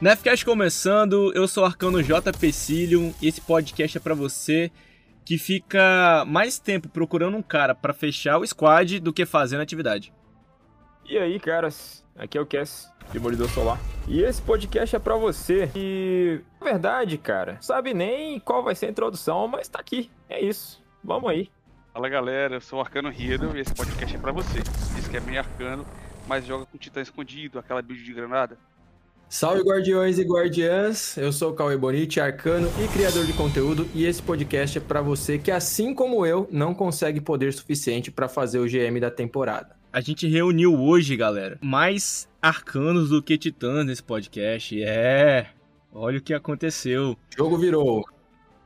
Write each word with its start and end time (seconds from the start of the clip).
Nefcast 0.00 0.44
começando, 0.44 1.32
eu 1.34 1.48
sou 1.48 1.64
o 1.64 1.66
Arcano 1.66 2.00
J. 2.00 2.32
Pecilium 2.32 3.12
e 3.20 3.26
esse 3.26 3.40
podcast 3.40 3.98
é 3.98 4.00
para 4.00 4.14
você 4.14 4.70
que 5.24 5.36
fica 5.36 6.24
mais 6.24 6.56
tempo 6.56 6.88
procurando 6.88 7.36
um 7.36 7.42
cara 7.42 7.74
para 7.74 7.92
fechar 7.92 8.38
o 8.38 8.46
squad 8.46 9.00
do 9.00 9.12
que 9.12 9.26
fazendo 9.26 9.60
atividade. 9.60 10.12
E 11.04 11.18
aí, 11.18 11.40
caras, 11.40 12.04
aqui 12.16 12.38
é 12.38 12.40
o 12.40 12.46
Cass, 12.46 12.92
Demolidor 13.12 13.48
Solar. 13.50 13.80
E 14.06 14.22
esse 14.22 14.40
podcast 14.40 14.94
é 14.94 15.00
para 15.00 15.16
você 15.16 15.66
que, 15.66 16.44
na 16.60 16.70
verdade, 16.70 17.18
cara, 17.18 17.58
sabe 17.60 17.92
nem 17.92 18.38
qual 18.38 18.62
vai 18.62 18.76
ser 18.76 18.86
a 18.86 18.90
introdução, 18.90 19.48
mas 19.48 19.66
tá 19.66 19.80
aqui. 19.80 20.08
É 20.28 20.40
isso. 20.40 20.80
Vamos 21.02 21.28
aí. 21.28 21.50
Fala 21.92 22.08
galera, 22.08 22.54
eu 22.54 22.60
sou 22.60 22.78
o 22.78 22.82
Arcano 22.82 23.08
Hero 23.08 23.56
e 23.56 23.60
esse 23.60 23.74
podcast 23.74 24.14
é 24.14 24.18
para 24.20 24.30
você. 24.30 24.62
Diz 24.94 25.08
que 25.08 25.16
é 25.16 25.20
meio 25.20 25.40
arcano, 25.40 25.84
mas 26.28 26.46
joga 26.46 26.66
com 26.66 26.78
titã 26.78 27.00
escondido, 27.00 27.58
aquela 27.58 27.82
build 27.82 28.04
de 28.04 28.14
granada. 28.14 28.56
Salve 29.30 29.60
guardiões 29.60 30.18
e 30.18 30.22
guardiãs, 30.22 31.14
eu 31.18 31.30
sou 31.30 31.50
o 31.50 31.54
Cauê 31.54 31.76
Bonite, 31.76 32.18
arcano 32.18 32.66
e 32.82 32.88
criador 32.88 33.26
de 33.26 33.34
conteúdo 33.34 33.86
e 33.94 34.06
esse 34.06 34.22
podcast 34.22 34.78
é 34.78 34.80
para 34.80 35.02
você 35.02 35.38
que 35.38 35.50
assim 35.50 35.94
como 35.94 36.24
eu 36.24 36.48
não 36.50 36.72
consegue 36.72 37.20
poder 37.20 37.52
suficiente 37.52 38.10
para 38.10 38.26
fazer 38.26 38.58
o 38.58 38.64
GM 38.64 38.98
da 38.98 39.10
temporada. 39.10 39.76
A 39.92 40.00
gente 40.00 40.26
reuniu 40.26 40.80
hoje, 40.80 41.14
galera, 41.14 41.58
mais 41.60 42.26
arcanos 42.40 43.10
do 43.10 43.22
que 43.22 43.36
titãs 43.36 43.84
nesse 43.84 44.02
podcast. 44.02 44.82
É, 44.82 45.48
olha 45.92 46.18
o 46.18 46.22
que 46.22 46.32
aconteceu. 46.32 47.10
O 47.10 47.16
jogo 47.36 47.58
virou. 47.58 48.06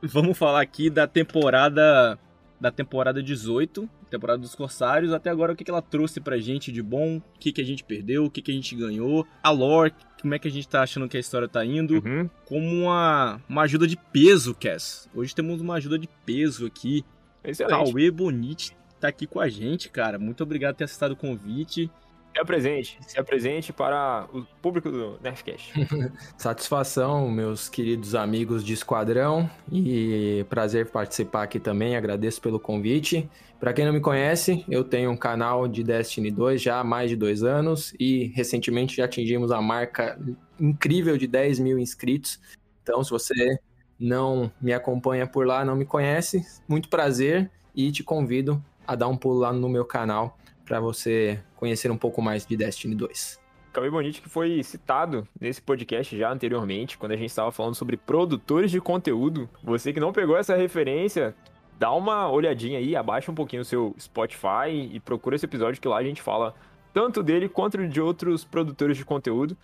Vamos 0.01 0.37
falar 0.37 0.61
aqui 0.61 0.89
da 0.89 1.05
temporada 1.05 2.17
da 2.57 2.71
temporada 2.71 3.21
18, 3.21 3.89
temporada 4.09 4.39
dos 4.39 4.55
Corsários, 4.55 5.11
até 5.11 5.29
agora 5.29 5.51
o 5.51 5.55
que, 5.55 5.69
ela 5.69 5.81
trouxe 5.81 6.21
pra 6.21 6.37
gente 6.37 6.71
de 6.71 6.81
bom, 6.81 7.17
o 7.17 7.39
que, 7.39 7.59
a 7.59 7.65
gente 7.65 7.83
perdeu, 7.83 8.23
o 8.23 8.31
que, 8.31 8.41
que 8.41 8.51
a 8.51 8.53
gente 8.53 8.73
ganhou, 8.73 9.27
a 9.43 9.49
lore, 9.49 9.93
como 10.23 10.33
é 10.33 10.39
que 10.39 10.47
a 10.47 10.51
gente 10.51 10.67
tá 10.69 10.81
achando 10.81 11.07
que 11.09 11.17
a 11.17 11.19
história 11.19 11.49
tá 11.49 11.63
indo, 11.65 11.95
Uhum. 11.95 12.29
como 12.45 12.65
uma, 12.85 13.41
uma 13.47 13.61
ajuda 13.63 13.85
de 13.85 13.97
peso, 13.97 14.55
Cass. 14.55 15.07
Hoje 15.13 15.35
temos 15.35 15.59
uma 15.61 15.75
ajuda 15.75 15.99
de 15.99 16.07
peso 16.25 16.65
aqui. 16.65 17.03
Excelente. 17.43 17.69
Cauê 17.91 18.09
Bonite 18.09 18.75
tá 19.01 19.09
aqui 19.09 19.27
com 19.27 19.41
a 19.41 19.49
gente, 19.49 19.89
cara. 19.89 20.17
Muito 20.17 20.41
obrigado 20.41 20.75
por 20.75 20.77
ter 20.77 20.85
aceitado 20.85 21.11
o 21.11 21.15
convite. 21.17 21.91
Se 22.33 22.39
apresente, 22.39 22.97
se 23.05 23.19
apresente 23.19 23.71
para 23.71 24.27
o 24.33 24.43
público 24.59 24.89
do 24.89 25.19
Nerfcast. 25.21 25.71
Satisfação, 26.35 27.29
meus 27.29 27.69
queridos 27.69 28.15
amigos 28.15 28.63
de 28.65 28.73
esquadrão 28.73 29.47
e 29.71 30.43
prazer 30.49 30.89
participar 30.89 31.43
aqui 31.43 31.59
também. 31.59 31.95
Agradeço 31.95 32.41
pelo 32.41 32.59
convite. 32.59 33.29
Para 33.59 33.71
quem 33.71 33.85
não 33.85 33.93
me 33.93 34.01
conhece, 34.01 34.65
eu 34.67 34.83
tenho 34.83 35.11
um 35.11 35.15
canal 35.15 35.67
de 35.67 35.83
Destiny 35.83 36.31
2 36.31 36.59
já 36.59 36.79
há 36.79 36.83
mais 36.83 37.11
de 37.11 37.15
dois 37.15 37.43
anos 37.43 37.93
e 37.99 38.31
recentemente 38.35 38.97
já 38.97 39.05
atingimos 39.05 39.51
a 39.51 39.61
marca 39.61 40.19
incrível 40.59 41.17
de 41.17 41.27
10 41.27 41.59
mil 41.59 41.77
inscritos. 41.77 42.39
Então, 42.81 43.03
se 43.03 43.11
você 43.11 43.59
não 43.99 44.51
me 44.59 44.73
acompanha 44.73 45.27
por 45.27 45.45
lá, 45.45 45.63
não 45.63 45.75
me 45.75 45.85
conhece, 45.85 46.43
muito 46.67 46.89
prazer 46.89 47.51
e 47.75 47.91
te 47.91 48.03
convido 48.03 48.61
a 48.87 48.95
dar 48.95 49.07
um 49.07 49.15
pulo 49.15 49.39
lá 49.39 49.53
no 49.53 49.69
meu 49.69 49.85
canal 49.85 50.35
para 50.65 50.79
você 50.79 51.39
conhecer 51.55 51.91
um 51.91 51.97
pouco 51.97 52.21
mais 52.21 52.45
de 52.45 52.55
Destiny 52.55 52.95
2. 52.95 53.41
Cauê 53.71 53.89
Bonite 53.89 54.21
que 54.21 54.29
foi 54.29 54.61
citado 54.61 55.27
nesse 55.39 55.61
podcast 55.61 56.15
já 56.15 56.31
anteriormente, 56.31 56.97
quando 56.97 57.13
a 57.13 57.17
gente 57.17 57.29
estava 57.29 57.51
falando 57.51 57.73
sobre 57.73 57.97
produtores 57.97 58.69
de 58.69 58.79
conteúdo. 58.79 59.49
Você 59.63 59.91
que 59.91 59.99
não 59.99 60.13
pegou 60.13 60.37
essa 60.37 60.55
referência, 60.55 61.35
dá 61.79 61.91
uma 61.91 62.29
olhadinha 62.29 62.77
aí, 62.77 62.95
abaixa 62.95 63.31
um 63.31 63.35
pouquinho 63.35 63.63
o 63.63 63.65
seu 63.65 63.95
Spotify 63.99 64.69
e 64.91 64.99
procura 64.99 65.35
esse 65.35 65.45
episódio 65.45 65.81
que 65.81 65.87
lá 65.87 65.97
a 65.97 66.03
gente 66.03 66.21
fala 66.21 66.53
tanto 66.93 67.23
dele 67.23 67.49
quanto 67.49 67.87
de 67.87 67.99
outros 67.99 68.45
produtores 68.45 68.95
de 68.95 69.03
conteúdo. 69.03 69.57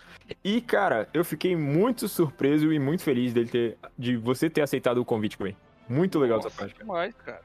E, 0.44 0.59
cara, 0.59 1.07
eu 1.13 1.23
fiquei 1.23 1.56
muito 1.56 2.07
surpreso 2.07 2.73
e 2.73 2.79
muito 2.79 3.03
feliz 3.03 3.31
dele 3.31 3.50
ter, 3.50 3.78
de 3.96 4.18
você 4.18 4.50
ter 4.50 4.62
aceitado 4.62 4.97
o 4.97 5.06
convite, 5.06 5.38
Cauê. 5.38 5.56
Muito 5.88 6.18
legal 6.18 6.40
essa 6.40 6.47
Nossa, 6.50 6.59
parte. 6.59 6.78
demais, 6.78 7.13
cara. 7.23 7.41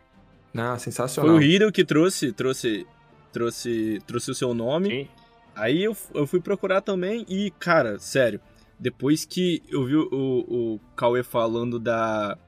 Ah, 0.56 0.70
Foi 0.70 0.78
sensacional. 0.78 1.36
o 1.36 1.42
Hiro 1.42 1.70
que 1.70 1.84
trouxe, 1.84 2.32
trouxe, 2.32 2.86
trouxe, 3.34 4.00
trouxe 4.06 4.30
o 4.30 4.34
seu 4.34 4.54
nome. 4.54 4.88
Sim. 4.88 5.08
Aí 5.56 5.82
eu, 5.82 5.96
eu 6.14 6.26
fui 6.26 6.40
procurar 6.40 6.80
também 6.80 7.26
e, 7.28 7.50
cara, 7.58 7.98
sério, 7.98 8.40
depois 8.78 9.24
que 9.24 9.62
eu 9.68 9.84
vi 9.84 9.96
o, 9.96 10.08
o 10.12 10.80
Cauê 10.96 11.22
falando 11.22 11.78
da 11.78 12.38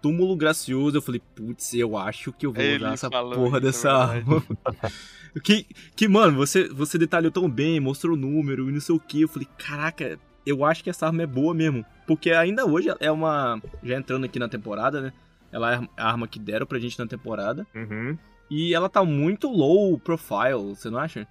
Túmulo 0.00 0.36
Gracioso, 0.36 0.96
eu 0.96 1.02
falei, 1.02 1.20
putz, 1.34 1.74
eu 1.74 1.96
acho 1.96 2.32
que 2.32 2.46
eu 2.46 2.52
vou 2.52 2.62
Ele 2.62 2.84
usar 2.84 2.92
essa 2.92 3.10
porra 3.10 3.60
dessa 3.60 3.88
é 3.88 3.92
arma. 3.92 4.42
que, 5.42 5.66
que, 5.96 6.08
mano, 6.08 6.36
você, 6.36 6.68
você 6.68 6.96
detalhou 6.96 7.30
tão 7.30 7.48
bem, 7.50 7.80
mostrou 7.80 8.14
o 8.14 8.18
número 8.18 8.68
e 8.68 8.72
não 8.72 8.80
sei 8.80 8.94
o 8.94 9.00
que. 9.00 9.22
Eu 9.22 9.28
falei, 9.28 9.48
caraca, 9.58 10.18
eu 10.46 10.64
acho 10.64 10.82
que 10.82 10.90
essa 10.90 11.06
arma 11.06 11.22
é 11.22 11.26
boa 11.26 11.52
mesmo. 11.52 11.84
Porque 12.06 12.30
ainda 12.30 12.66
hoje 12.66 12.88
é 12.98 13.10
uma. 13.10 13.60
Já 13.82 13.96
entrando 13.96 14.24
aqui 14.24 14.38
na 14.38 14.48
temporada, 14.48 15.00
né? 15.00 15.12
Ela 15.52 15.74
é 15.74 15.88
a 15.96 16.08
arma 16.08 16.26
que 16.26 16.38
deram 16.38 16.66
pra 16.66 16.78
gente 16.78 16.98
na 16.98 17.06
temporada. 17.06 17.66
Uhum. 17.74 18.16
E 18.50 18.74
ela 18.74 18.88
tá 18.88 19.04
muito 19.04 19.48
low 19.48 19.98
profile, 19.98 20.74
você 20.74 20.90
não 20.90 20.98
acha? 20.98 21.26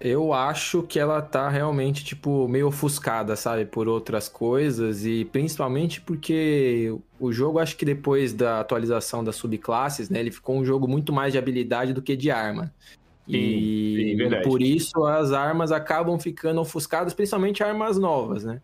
Eu 0.00 0.32
acho 0.32 0.82
que 0.82 0.98
ela 0.98 1.20
tá 1.20 1.50
realmente, 1.50 2.02
tipo, 2.02 2.48
meio 2.48 2.68
ofuscada, 2.68 3.36
sabe, 3.36 3.66
por 3.66 3.86
outras 3.86 4.30
coisas 4.30 5.04
e 5.04 5.26
principalmente 5.26 6.00
porque 6.00 6.96
o 7.18 7.30
jogo, 7.30 7.58
acho 7.58 7.76
que 7.76 7.84
depois 7.84 8.32
da 8.32 8.60
atualização 8.60 9.22
das 9.22 9.36
subclasses, 9.36 10.08
né, 10.08 10.18
ele 10.20 10.30
ficou 10.30 10.56
um 10.56 10.64
jogo 10.64 10.88
muito 10.88 11.12
mais 11.12 11.32
de 11.32 11.38
habilidade 11.38 11.92
do 11.92 12.00
que 12.00 12.16
de 12.16 12.30
arma. 12.30 12.72
Sim, 13.28 13.36
e 13.36 14.16
sim, 14.18 14.42
por 14.42 14.62
isso 14.62 15.04
as 15.04 15.32
armas 15.32 15.70
acabam 15.70 16.18
ficando 16.18 16.62
ofuscadas, 16.62 17.12
principalmente 17.12 17.62
armas 17.62 17.98
novas, 17.98 18.42
né? 18.42 18.62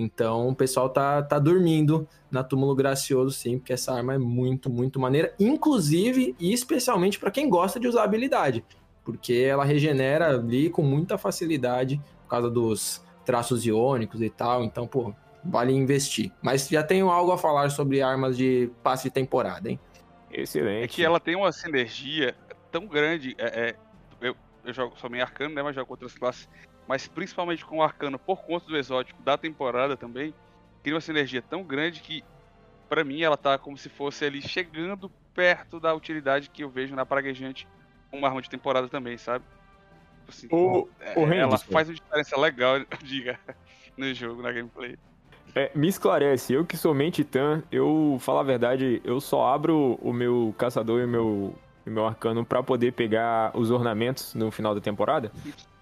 Então 0.00 0.48
o 0.48 0.54
pessoal 0.54 0.88
tá, 0.88 1.22
tá 1.22 1.38
dormindo 1.38 2.08
na 2.30 2.44
Túmulo 2.44 2.74
Gracioso, 2.74 3.30
sim, 3.30 3.58
porque 3.58 3.72
essa 3.72 3.92
arma 3.92 4.14
é 4.14 4.18
muito, 4.18 4.70
muito 4.70 5.00
maneira, 5.00 5.34
inclusive 5.38 6.34
e 6.38 6.52
especialmente 6.52 7.18
para 7.18 7.30
quem 7.30 7.48
gosta 7.48 7.80
de 7.80 7.88
usar 7.88 8.04
habilidade 8.04 8.64
porque 9.08 9.32
ela 9.32 9.64
regenera 9.64 10.28
ali 10.28 10.68
com 10.68 10.82
muita 10.82 11.16
facilidade 11.16 11.98
por 12.24 12.28
causa 12.28 12.50
dos 12.50 13.02
traços 13.24 13.64
iônicos 13.64 14.20
e 14.20 14.28
tal. 14.28 14.62
Então, 14.62 14.86
pô, 14.86 15.14
vale 15.42 15.72
investir. 15.72 16.30
Mas 16.42 16.68
já 16.68 16.82
tenho 16.82 17.08
algo 17.08 17.32
a 17.32 17.38
falar 17.38 17.70
sobre 17.70 18.02
armas 18.02 18.36
de 18.36 18.70
passe 18.82 19.04
de 19.04 19.10
temporada, 19.10 19.70
hein? 19.70 19.80
Excelente. 20.30 20.84
É 20.84 20.88
que 20.88 21.02
ela 21.02 21.18
tem 21.18 21.34
uma 21.34 21.50
sinergia 21.52 22.34
tão 22.70 22.86
grande. 22.86 23.34
É, 23.38 23.70
é, 23.70 23.76
eu, 24.20 24.36
eu 24.62 24.74
jogo 24.74 24.94
só 24.98 25.08
meio 25.08 25.24
arcano, 25.24 25.54
né? 25.54 25.62
Mas 25.62 25.74
jogo 25.74 25.86
com 25.86 25.94
outras 25.94 26.12
classes. 26.12 26.46
Mas 26.88 27.06
principalmente 27.06 27.66
com 27.66 27.76
o 27.76 27.82
arcano, 27.82 28.18
por 28.18 28.42
conta 28.42 28.66
do 28.66 28.76
exótico 28.76 29.22
da 29.22 29.36
temporada 29.36 29.94
também, 29.94 30.32
cria 30.82 30.94
uma 30.94 31.02
sinergia 31.02 31.42
tão 31.42 31.62
grande 31.62 32.00
que, 32.00 32.24
pra 32.88 33.04
mim, 33.04 33.20
ela 33.20 33.36
tá 33.36 33.58
como 33.58 33.76
se 33.76 33.90
fosse 33.90 34.24
ali 34.24 34.40
chegando 34.40 35.10
perto 35.34 35.78
da 35.78 35.94
utilidade 35.94 36.48
que 36.48 36.64
eu 36.64 36.70
vejo 36.70 36.96
na 36.96 37.04
praguejante 37.04 37.68
uma 38.10 38.26
arma 38.26 38.40
de 38.40 38.48
temporada 38.48 38.88
também, 38.88 39.18
sabe? 39.18 39.44
Assim, 40.26 40.48
O, 40.50 40.88
é, 40.98 41.18
o 41.18 41.30
ela 41.30 41.58
faz 41.58 41.90
uma 41.90 41.94
diferença 41.94 42.40
legal, 42.40 42.76
diga, 43.04 43.38
no 43.94 44.12
jogo, 44.14 44.40
na 44.40 44.50
gameplay. 44.50 44.96
É, 45.54 45.70
me 45.74 45.88
esclarece, 45.88 46.54
eu 46.54 46.64
que 46.64 46.76
sou 46.76 46.96
titã, 47.10 47.62
eu, 47.70 48.16
falar 48.20 48.40
a 48.40 48.44
verdade, 48.44 49.02
eu 49.04 49.20
só 49.20 49.46
abro 49.52 49.98
o 50.00 50.12
meu 50.12 50.54
caçador 50.56 51.00
e 51.00 51.04
o 51.04 51.08
meu, 51.08 51.54
o 51.86 51.90
meu 51.90 52.06
arcano 52.06 52.46
pra 52.46 52.62
poder 52.62 52.92
pegar 52.92 53.50
os 53.54 53.70
ornamentos 53.70 54.34
no 54.34 54.50
final 54.50 54.74
da 54.74 54.80
temporada. 54.80 55.30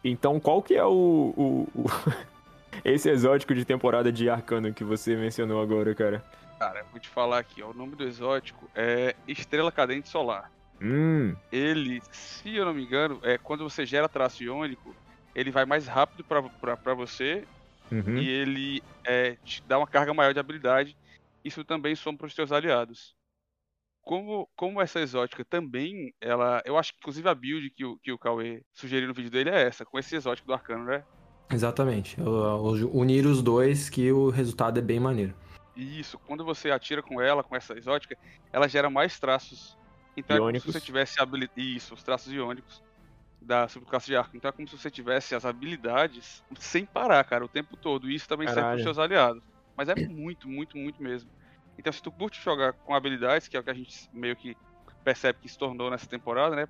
Então, 0.08 0.38
qual 0.38 0.62
que 0.62 0.74
é 0.74 0.84
o, 0.84 1.34
o- 1.36 1.68
o- 1.74 1.84
esse 2.84 3.10
exótico 3.10 3.52
de 3.54 3.64
temporada 3.64 4.12
de 4.12 4.30
arcano 4.30 4.72
que 4.72 4.84
você 4.84 5.16
mencionou 5.16 5.60
agora, 5.60 5.92
cara? 5.96 6.24
Cara, 6.60 6.84
vou 6.92 7.00
te 7.00 7.08
falar 7.08 7.40
aqui, 7.40 7.60
ó, 7.60 7.70
o 7.70 7.74
nome 7.74 7.96
do 7.96 8.04
exótico 8.04 8.70
é 8.74 9.16
Estrela 9.26 9.72
Cadente 9.72 10.08
Solar. 10.08 10.50
Hum, 10.80 11.34
Ele, 11.50 12.00
se 12.12 12.54
eu 12.54 12.64
não 12.64 12.72
me 12.74 12.84
engano, 12.84 13.18
é 13.22 13.36
quando 13.36 13.64
você 13.64 13.84
gera 13.84 14.08
traço 14.08 14.44
iônico, 14.44 14.94
ele 15.34 15.50
vai 15.50 15.64
mais 15.64 15.86
rápido 15.88 16.22
pra 16.24 16.94
você 16.94 17.44
uhum. 17.90 18.18
e 18.18 18.28
ele 18.28 18.82
é, 19.04 19.36
te 19.44 19.60
dá 19.66 19.76
uma 19.76 19.86
carga 19.88 20.14
maior 20.14 20.32
de 20.32 20.38
habilidade. 20.38 20.96
Isso 21.44 21.64
também 21.64 21.94
soma 21.96 22.16
para 22.18 22.26
os 22.28 22.34
seus 22.34 22.52
aliados. 22.52 23.15
Como, 24.06 24.48
como 24.54 24.80
essa 24.80 25.00
exótica 25.00 25.44
também, 25.44 26.14
ela. 26.20 26.62
Eu 26.64 26.78
acho 26.78 26.92
que 26.92 26.98
inclusive 27.00 27.28
a 27.28 27.34
build 27.34 27.68
que 27.70 27.84
o, 27.84 27.98
que 27.98 28.12
o 28.12 28.18
Cauê 28.18 28.62
sugeriu 28.72 29.08
no 29.08 29.12
vídeo 29.14 29.32
dele 29.32 29.50
é 29.50 29.62
essa, 29.66 29.84
com 29.84 29.98
esse 29.98 30.14
exótico 30.14 30.46
do 30.46 30.54
arcano, 30.54 30.84
né? 30.84 31.04
Exatamente. 31.52 32.16
Eu- 32.20 32.76
eu- 32.76 32.90
Unir 32.94 33.26
os 33.26 33.42
dois 33.42 33.90
que 33.90 34.12
o 34.12 34.30
resultado 34.30 34.78
é 34.78 34.80
bem 34.80 35.00
maneiro. 35.00 35.34
Isso, 35.74 36.20
quando 36.20 36.44
você 36.44 36.70
atira 36.70 37.02
com 37.02 37.20
ela, 37.20 37.42
com 37.42 37.56
essa 37.56 37.76
exótica, 37.76 38.16
ela 38.52 38.68
gera 38.68 38.88
mais 38.88 39.18
traços. 39.18 39.76
Então 40.16 40.36
é 40.36 40.38
como 40.38 40.50
se 40.50 40.54
Iônicos. 40.58 40.72
você 40.72 40.80
tivesse 40.80 41.20
habili- 41.20 41.50
Isso, 41.56 41.92
os 41.92 42.02
traços 42.04 42.32
iônicos 42.32 42.80
da 43.42 43.66
subclasse 43.66 44.06
de 44.06 44.14
arco. 44.14 44.36
Então 44.36 44.48
é 44.48 44.52
como 44.52 44.68
se 44.68 44.78
você 44.78 44.88
tivesse 44.88 45.34
as 45.34 45.44
habilidades 45.44 46.44
sem 46.60 46.86
parar, 46.86 47.24
cara, 47.24 47.44
o 47.44 47.48
tempo 47.48 47.76
todo. 47.76 48.08
E 48.08 48.14
isso 48.14 48.28
também 48.28 48.46
serve 48.46 48.60
Caralho. 48.60 48.76
pros 48.84 48.84
seus 48.84 48.98
aliados. 49.04 49.42
Mas 49.76 49.88
é 49.88 49.96
muito, 50.06 50.48
muito, 50.48 50.78
muito 50.78 51.02
mesmo. 51.02 51.28
Então 51.78 51.92
se 51.92 52.02
tu 52.02 52.10
curte 52.10 52.40
jogar 52.40 52.72
com 52.72 52.94
habilidades, 52.94 53.48
que 53.48 53.56
é 53.56 53.60
o 53.60 53.64
que 53.64 53.70
a 53.70 53.74
gente 53.74 54.08
meio 54.12 54.36
que 54.36 54.56
percebe 55.04 55.38
que 55.40 55.48
se 55.48 55.58
tornou 55.58 55.90
nessa 55.90 56.06
temporada, 56.06 56.56
né? 56.56 56.68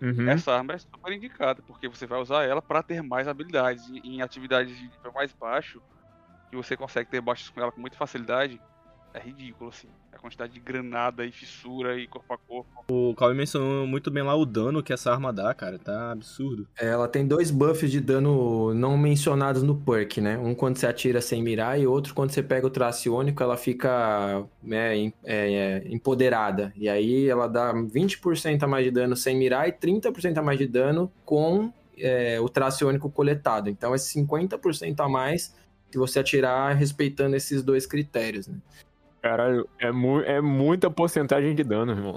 Uhum. 0.00 0.28
Essa 0.28 0.54
arma 0.54 0.74
é 0.74 0.78
super 0.78 1.12
indicada, 1.12 1.62
porque 1.62 1.88
você 1.88 2.06
vai 2.06 2.20
usar 2.20 2.44
ela 2.44 2.60
para 2.60 2.82
ter 2.82 3.02
mais 3.02 3.26
habilidades. 3.28 3.88
Em 4.04 4.20
atividades 4.20 4.76
de 4.76 4.82
nível 4.82 5.12
mais 5.12 5.32
baixo, 5.32 5.80
que 6.50 6.56
você 6.56 6.76
consegue 6.76 7.08
ter 7.10 7.20
bots 7.20 7.48
com 7.48 7.60
ela 7.60 7.72
com 7.72 7.80
muita 7.80 7.96
facilidade, 7.96 8.60
é 9.16 9.20
ridículo, 9.20 9.70
assim. 9.70 9.88
A 10.12 10.18
quantidade 10.18 10.52
de 10.52 10.60
granada 10.60 11.24
e 11.24 11.32
fissura 11.32 11.98
e 11.98 12.06
corpo 12.06 12.32
a 12.32 12.38
corpo. 12.38 12.84
O 12.90 13.14
Cauê 13.14 13.34
mencionou 13.34 13.86
muito 13.86 14.10
bem 14.10 14.22
lá 14.22 14.34
o 14.34 14.46
dano 14.46 14.82
que 14.82 14.92
essa 14.92 15.10
arma 15.10 15.32
dá, 15.32 15.52
cara. 15.54 15.78
Tá 15.78 16.12
absurdo. 16.12 16.66
É, 16.78 16.86
ela 16.86 17.06
tem 17.06 17.26
dois 17.26 17.50
buffs 17.50 17.90
de 17.90 18.00
dano 18.00 18.72
não 18.74 18.96
mencionados 18.96 19.62
no 19.62 19.76
perk, 19.76 20.20
né? 20.20 20.38
Um 20.38 20.54
quando 20.54 20.76
você 20.76 20.86
atira 20.86 21.20
sem 21.20 21.42
mirar 21.42 21.78
e 21.78 21.86
outro 21.86 22.14
quando 22.14 22.30
você 22.30 22.42
pega 22.42 22.66
o 22.66 22.70
traciônico, 22.70 23.42
ela 23.42 23.56
fica 23.56 24.44
né, 24.62 24.96
é, 24.96 25.12
é, 25.24 25.84
empoderada. 25.88 26.72
E 26.76 26.88
aí 26.88 27.28
ela 27.28 27.46
dá 27.46 27.74
20% 27.74 28.62
a 28.62 28.66
mais 28.66 28.84
de 28.84 28.90
dano 28.90 29.16
sem 29.16 29.36
mirar 29.36 29.68
e 29.68 29.72
30% 29.72 30.38
a 30.38 30.42
mais 30.42 30.58
de 30.58 30.66
dano 30.66 31.12
com 31.24 31.72
é, 31.98 32.40
o 32.40 32.48
traciônico 32.48 33.10
coletado. 33.10 33.68
Então 33.68 33.94
é 33.94 33.98
50% 33.98 35.00
a 35.00 35.08
mais 35.08 35.54
se 35.90 35.98
você 35.98 36.18
atirar 36.18 36.74
respeitando 36.74 37.36
esses 37.36 37.62
dois 37.62 37.86
critérios, 37.86 38.46
né? 38.46 38.56
Caralho, 39.26 39.68
é, 39.80 39.90
mu 39.90 40.20
é 40.20 40.40
muita 40.40 40.88
porcentagem 40.88 41.52
de 41.52 41.64
dano, 41.64 41.90
irmão. 41.90 42.14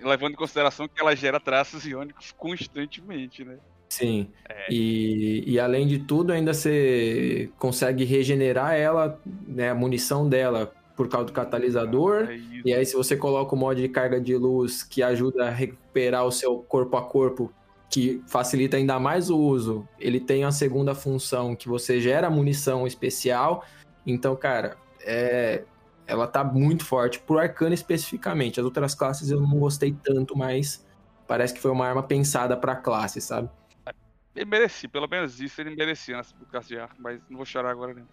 Levando 0.00 0.34
em 0.34 0.36
consideração 0.36 0.86
que 0.86 1.00
ela 1.00 1.16
gera 1.16 1.40
traços 1.40 1.84
iônicos 1.84 2.30
constantemente, 2.30 3.44
né? 3.44 3.56
Sim. 3.88 4.30
É. 4.48 4.72
E, 4.72 5.42
e 5.44 5.58
além 5.58 5.88
de 5.88 5.98
tudo, 5.98 6.32
ainda 6.32 6.54
você 6.54 7.50
consegue 7.58 8.04
regenerar 8.04 8.74
ela, 8.74 9.20
né, 9.26 9.70
a 9.70 9.74
munição 9.74 10.28
dela 10.28 10.72
por 10.94 11.08
causa 11.08 11.26
do 11.26 11.32
catalisador. 11.32 12.28
É 12.30 12.38
e 12.64 12.72
aí, 12.72 12.86
se 12.86 12.94
você 12.94 13.16
coloca 13.16 13.52
o 13.52 13.58
mod 13.58 13.82
de 13.82 13.88
carga 13.88 14.20
de 14.20 14.36
luz 14.36 14.84
que 14.84 15.02
ajuda 15.02 15.48
a 15.48 15.50
recuperar 15.50 16.24
o 16.24 16.30
seu 16.30 16.58
corpo 16.58 16.96
a 16.96 17.02
corpo, 17.02 17.52
que 17.90 18.22
facilita 18.28 18.76
ainda 18.76 19.00
mais 19.00 19.30
o 19.30 19.36
uso, 19.36 19.88
ele 19.98 20.20
tem 20.20 20.44
a 20.44 20.52
segunda 20.52 20.94
função 20.94 21.56
que 21.56 21.68
você 21.68 22.00
gera 22.00 22.30
munição 22.30 22.86
especial. 22.86 23.64
Então, 24.06 24.36
cara, 24.36 24.76
é, 25.00 25.64
ela 26.06 26.26
tá 26.26 26.44
muito 26.44 26.84
forte 26.84 27.18
pro 27.18 27.38
Arcano 27.38 27.74
especificamente. 27.74 28.60
As 28.60 28.64
outras 28.64 28.94
classes 28.94 29.30
eu 29.30 29.40
não 29.40 29.58
gostei 29.58 29.92
tanto, 29.92 30.36
mas 30.36 30.86
parece 31.26 31.52
que 31.52 31.60
foi 31.60 31.70
uma 31.70 31.86
arma 31.86 32.02
pensada 32.02 32.56
pra 32.56 32.76
classe, 32.76 33.20
sabe? 33.20 33.50
Ele 34.34 34.44
merecia, 34.44 34.88
pelo 34.88 35.08
menos 35.08 35.40
isso 35.40 35.60
ele 35.60 35.74
merecia 35.74 36.16
nessa 36.16 36.34
classe 36.50 36.68
de 36.68 36.78
arma, 36.78 36.94
mas 36.98 37.20
não 37.28 37.38
vou 37.38 37.46
chorar 37.46 37.70
agora 37.70 37.94
não. 37.94 38.06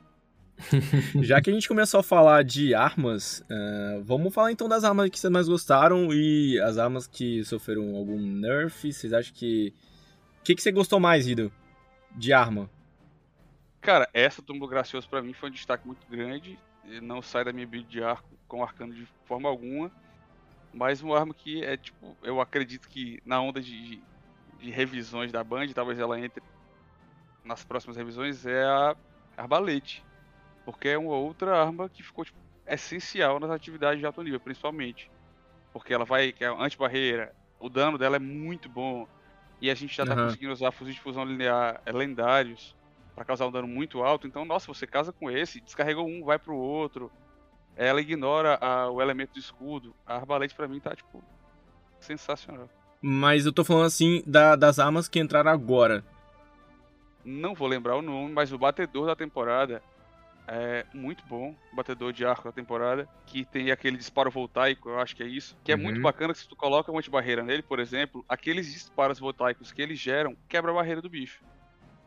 Já 1.22 1.42
que 1.42 1.50
a 1.50 1.54
gente 1.54 1.68
começou 1.68 2.00
a 2.00 2.04
falar 2.04 2.44
de 2.44 2.74
armas, 2.74 3.40
uh, 3.42 4.04
vamos 4.04 4.34
falar 4.34 4.52
então 4.52 4.70
das 4.70 4.84
armas 4.84 5.10
que 5.10 5.20
vocês 5.20 5.32
mais 5.32 5.48
gostaram 5.48 6.14
e 6.14 6.60
as 6.62 6.78
armas 6.78 7.08
que 7.08 7.44
sofreram 7.44 7.96
algum 7.96 8.20
nerf. 8.20 8.92
Vocês 8.92 9.14
acham 9.14 9.34
que. 9.34 9.74
O 10.40 10.44
que, 10.44 10.56
que 10.56 10.62
você 10.62 10.72
gostou 10.72 11.00
mais, 11.00 11.28
Ido? 11.28 11.52
De 12.16 12.32
arma? 12.32 12.70
Cara, 13.82 14.08
essa 14.14 14.42
Tumbo 14.42 14.68
Gracioso 14.68 15.10
para 15.10 15.22
mim 15.22 15.34
foi 15.34 15.50
um 15.50 15.52
destaque 15.52 15.86
muito 15.86 16.06
grande 16.10 16.58
não 17.02 17.22
sai 17.22 17.44
da 17.44 17.54
minha 17.54 17.68
build 17.68 17.88
de 17.88 18.04
arco 18.04 18.30
com 18.48 18.64
arcano 18.64 18.94
de 18.94 19.08
forma 19.26 19.50
alguma. 19.50 19.92
Mas 20.74 21.02
uma 21.02 21.18
arma 21.18 21.34
que 21.34 21.64
é 21.64 21.78
tipo, 21.78 22.18
eu 22.24 22.42
acredito 22.42 22.90
que 22.90 23.22
na 23.26 23.40
onda 23.40 23.62
de, 23.62 24.02
de 24.60 24.72
revisões 24.72 25.32
da 25.32 25.44
Band, 25.44 25.68
talvez 25.68 26.00
ela 26.00 26.20
entre 26.20 26.42
nas 27.44 27.64
próximas 27.64 27.98
revisões, 27.98 28.46
é 28.46 28.64
a 28.64 28.96
Arbalete. 29.38 30.04
Porque 30.66 30.90
é 30.90 30.98
uma 30.98 31.16
outra 31.16 31.62
arma 31.62 31.90
que 31.90 32.02
ficou 32.02 32.26
tipo, 32.26 32.38
essencial 32.66 33.40
nas 33.40 33.52
atividades 33.52 34.00
de 34.00 34.06
alto 34.06 34.24
nível, 34.24 34.40
principalmente. 34.40 35.12
Porque 35.72 35.94
ela 35.94 36.06
vai, 36.06 36.32
que 36.32 36.44
é 36.44 36.48
anti-barreira, 36.48 37.36
o 37.60 37.70
dano 37.70 37.98
dela 37.98 38.16
é 38.16 38.20
muito 38.20 38.70
bom. 38.70 39.08
E 39.62 39.70
a 39.70 39.76
gente 39.76 39.96
já 39.96 40.06
tá 40.06 40.16
uhum. 40.16 40.26
conseguindo 40.26 40.54
usar 40.54 40.72
fuzis 40.72 40.96
de 40.96 41.02
fusão 41.02 41.26
linear 41.26 41.82
lendários 41.86 42.76
para 43.16 43.26
causar 43.26 43.48
um 43.48 43.52
dano 43.52 43.68
muito 43.68 44.04
alto. 44.04 44.28
Então, 44.28 44.46
nossa, 44.46 44.68
você 44.68 44.88
casa 44.88 45.12
com 45.12 45.30
esse, 45.30 45.62
descarregou 45.62 46.08
um, 46.08 46.24
vai 46.24 46.40
pro 46.40 46.56
outro. 46.56 47.12
Ela 47.76 48.02
ignora 48.02 48.58
a, 48.62 48.90
o 48.90 49.02
elemento 49.02 49.34
do 49.34 49.40
escudo. 49.40 49.96
A 50.06 50.16
arbalete 50.16 50.56
para 50.56 50.68
mim 50.68 50.80
tá, 50.80 50.96
tipo, 50.96 51.24
sensacional. 52.00 52.70
Mas 53.02 53.46
eu 53.46 53.52
tô 53.52 53.64
falando 53.64 53.86
assim 53.86 54.24
da, 54.26 54.56
das 54.56 54.80
armas 54.80 55.08
que 55.08 55.20
entraram 55.20 55.52
agora. 55.52 56.04
Não 57.26 57.54
vou 57.54 57.68
lembrar 57.68 57.96
o 57.96 58.02
nome, 58.02 58.32
mas 58.32 58.52
o 58.52 58.58
batedor 58.58 59.08
da 59.08 59.16
temporada 59.16 59.82
é 60.48 60.86
muito 60.94 61.26
bom. 61.26 61.56
O 61.72 61.76
batedor 61.76 62.14
de 62.14 62.26
arco 62.26 62.44
da 62.44 62.52
temporada. 62.52 63.08
Que 63.26 63.46
tem 63.46 63.72
aquele 63.72 63.98
disparo 63.98 64.30
voltaico, 64.30 64.90
eu 64.90 65.00
acho 65.00 65.16
que 65.16 65.24
é 65.24 65.28
isso. 65.28 65.58
Que 65.64 65.72
é 65.72 65.76
muito 65.76 65.98
uhum. 65.98 66.04
bacana 66.04 66.34
que 66.34 66.40
se 66.40 66.48
tu 66.48 66.56
coloca 66.56 66.92
uma 66.92 67.00
anti-barreira 67.00 67.44
nele, 67.44 67.64
por 67.64 67.80
exemplo, 67.80 68.24
aqueles 68.28 68.72
disparos 68.72 69.20
voltaicos 69.20 69.72
que 69.72 69.82
eles 69.82 70.00
geram 70.00 70.36
quebra 70.48 70.72
a 70.72 70.76
barreira 70.76 71.02
do 71.02 71.10
bicho. 71.10 71.44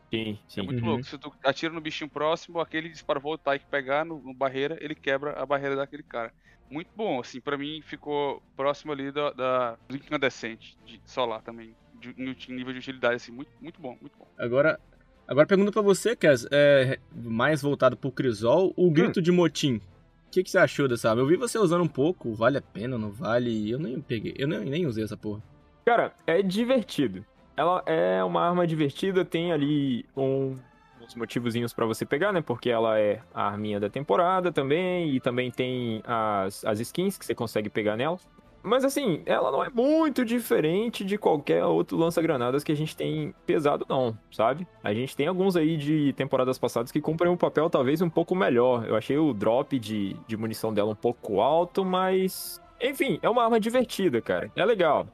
Sim, 0.09 0.39
sim. 0.47 0.61
É 0.61 0.63
muito 0.63 0.81
uhum. 0.81 0.89
louco. 0.89 1.03
Se 1.03 1.17
tu 1.17 1.33
atira 1.43 1.73
no 1.73 1.81
bichinho 1.81 2.09
próximo, 2.09 2.59
aquele 2.59 2.89
disparo 2.89 3.19
voltaico 3.19 3.65
pegar 3.69 4.05
no, 4.05 4.19
no, 4.19 4.33
barreira, 4.33 4.77
ele 4.79 4.95
quebra 4.95 5.33
a 5.33 5.45
barreira 5.45 5.75
daquele 5.75 6.03
cara. 6.03 6.31
Muito 6.69 6.89
bom, 6.95 7.19
assim, 7.19 7.39
para 7.39 7.57
mim 7.57 7.81
ficou 7.81 8.41
próximo 8.55 8.91
ali 8.91 9.11
da, 9.11 9.31
da 9.31 9.77
do 9.87 9.95
incandescente 9.95 10.77
de 10.85 11.01
solar 11.05 11.41
também. 11.41 11.75
De, 11.95 12.13
nível 12.49 12.73
de 12.73 12.79
utilidade, 12.79 13.15
assim, 13.15 13.31
muito, 13.31 13.51
muito 13.59 13.81
bom, 13.81 13.97
muito 13.99 14.17
bom. 14.17 14.27
Agora, 14.37 14.79
agora 15.27 15.47
pergunta 15.47 15.71
para 15.71 15.81
você, 15.81 16.15
Kes, 16.15 16.47
é, 16.51 16.99
mais 17.11 17.61
voltado 17.61 17.97
pro 17.97 18.11
Crisol, 18.11 18.73
o 18.75 18.91
grito 18.91 19.19
hum. 19.19 19.23
de 19.23 19.31
motim. 19.31 19.81
O 20.27 20.29
que, 20.29 20.43
que 20.43 20.51
você 20.51 20.57
achou 20.57 20.87
dessa 20.87 21.09
arma? 21.09 21.21
Eu 21.21 21.27
vi 21.27 21.37
você 21.37 21.57
usando 21.57 21.83
um 21.83 21.87
pouco, 21.87 22.33
vale 22.33 22.57
a 22.57 22.61
pena, 22.61 22.97
não 22.97 23.11
vale? 23.11 23.71
Eu 23.71 23.79
nem 23.79 23.99
peguei, 23.99 24.35
eu 24.37 24.47
nem, 24.47 24.59
nem 24.59 24.85
usei 24.85 25.03
essa 25.03 25.17
porra. 25.17 25.41
Cara, 25.85 26.13
é 26.27 26.41
divertido. 26.41 27.25
Ela 27.57 27.81
é 27.87 28.23
uma 28.23 28.41
arma 28.41 28.67
divertida, 28.67 29.25
tem 29.25 29.51
ali 29.51 30.05
um, 30.15 30.55
uns 31.01 31.15
motivozinhos 31.15 31.73
para 31.73 31.85
você 31.85 32.05
pegar, 32.05 32.31
né? 32.31 32.39
Porque 32.39 32.69
ela 32.69 32.99
é 32.99 33.19
a 33.33 33.47
arminha 33.47 33.79
da 33.79 33.89
temporada 33.89 34.51
também, 34.51 35.15
e 35.15 35.19
também 35.19 35.49
tem 35.49 36.01
as, 36.05 36.63
as 36.63 36.79
skins 36.79 37.17
que 37.17 37.25
você 37.25 37.33
consegue 37.33 37.67
pegar 37.69 37.97
nela. 37.97 38.19
Mas 38.61 38.83
assim, 38.83 39.21
ela 39.25 39.49
não 39.49 39.63
é 39.63 39.69
muito 39.69 40.25
diferente 40.25 41.05
de 41.05 41.17
qualquer 41.17 41.63
outro 41.63 41.97
lança-granadas 41.97 42.63
que 42.63 42.71
a 42.71 42.75
gente 42.75 42.95
tem 42.97 43.33
pesado, 43.45 43.85
não, 43.87 44.17
sabe? 44.29 44.67
A 44.83 44.93
gente 44.93 45.15
tem 45.15 45.25
alguns 45.25 45.55
aí 45.55 45.77
de 45.77 46.11
temporadas 46.13 46.59
passadas 46.59 46.91
que 46.91 46.99
cumprem 46.99 47.31
um 47.31 47.37
papel 47.37 47.69
talvez 47.69 48.01
um 48.01 48.09
pouco 48.09 48.35
melhor. 48.35 48.85
Eu 48.85 48.95
achei 48.95 49.17
o 49.17 49.33
drop 49.33 49.79
de, 49.79 50.15
de 50.27 50.35
munição 50.35 50.73
dela 50.73 50.91
um 50.91 50.95
pouco 50.95 51.39
alto, 51.39 51.85
mas. 51.85 52.61
Enfim, 52.81 53.17
é 53.21 53.29
uma 53.29 53.43
arma 53.43 53.59
divertida, 53.59 54.21
cara. 54.21 54.51
É 54.55 54.65
legal. 54.65 55.07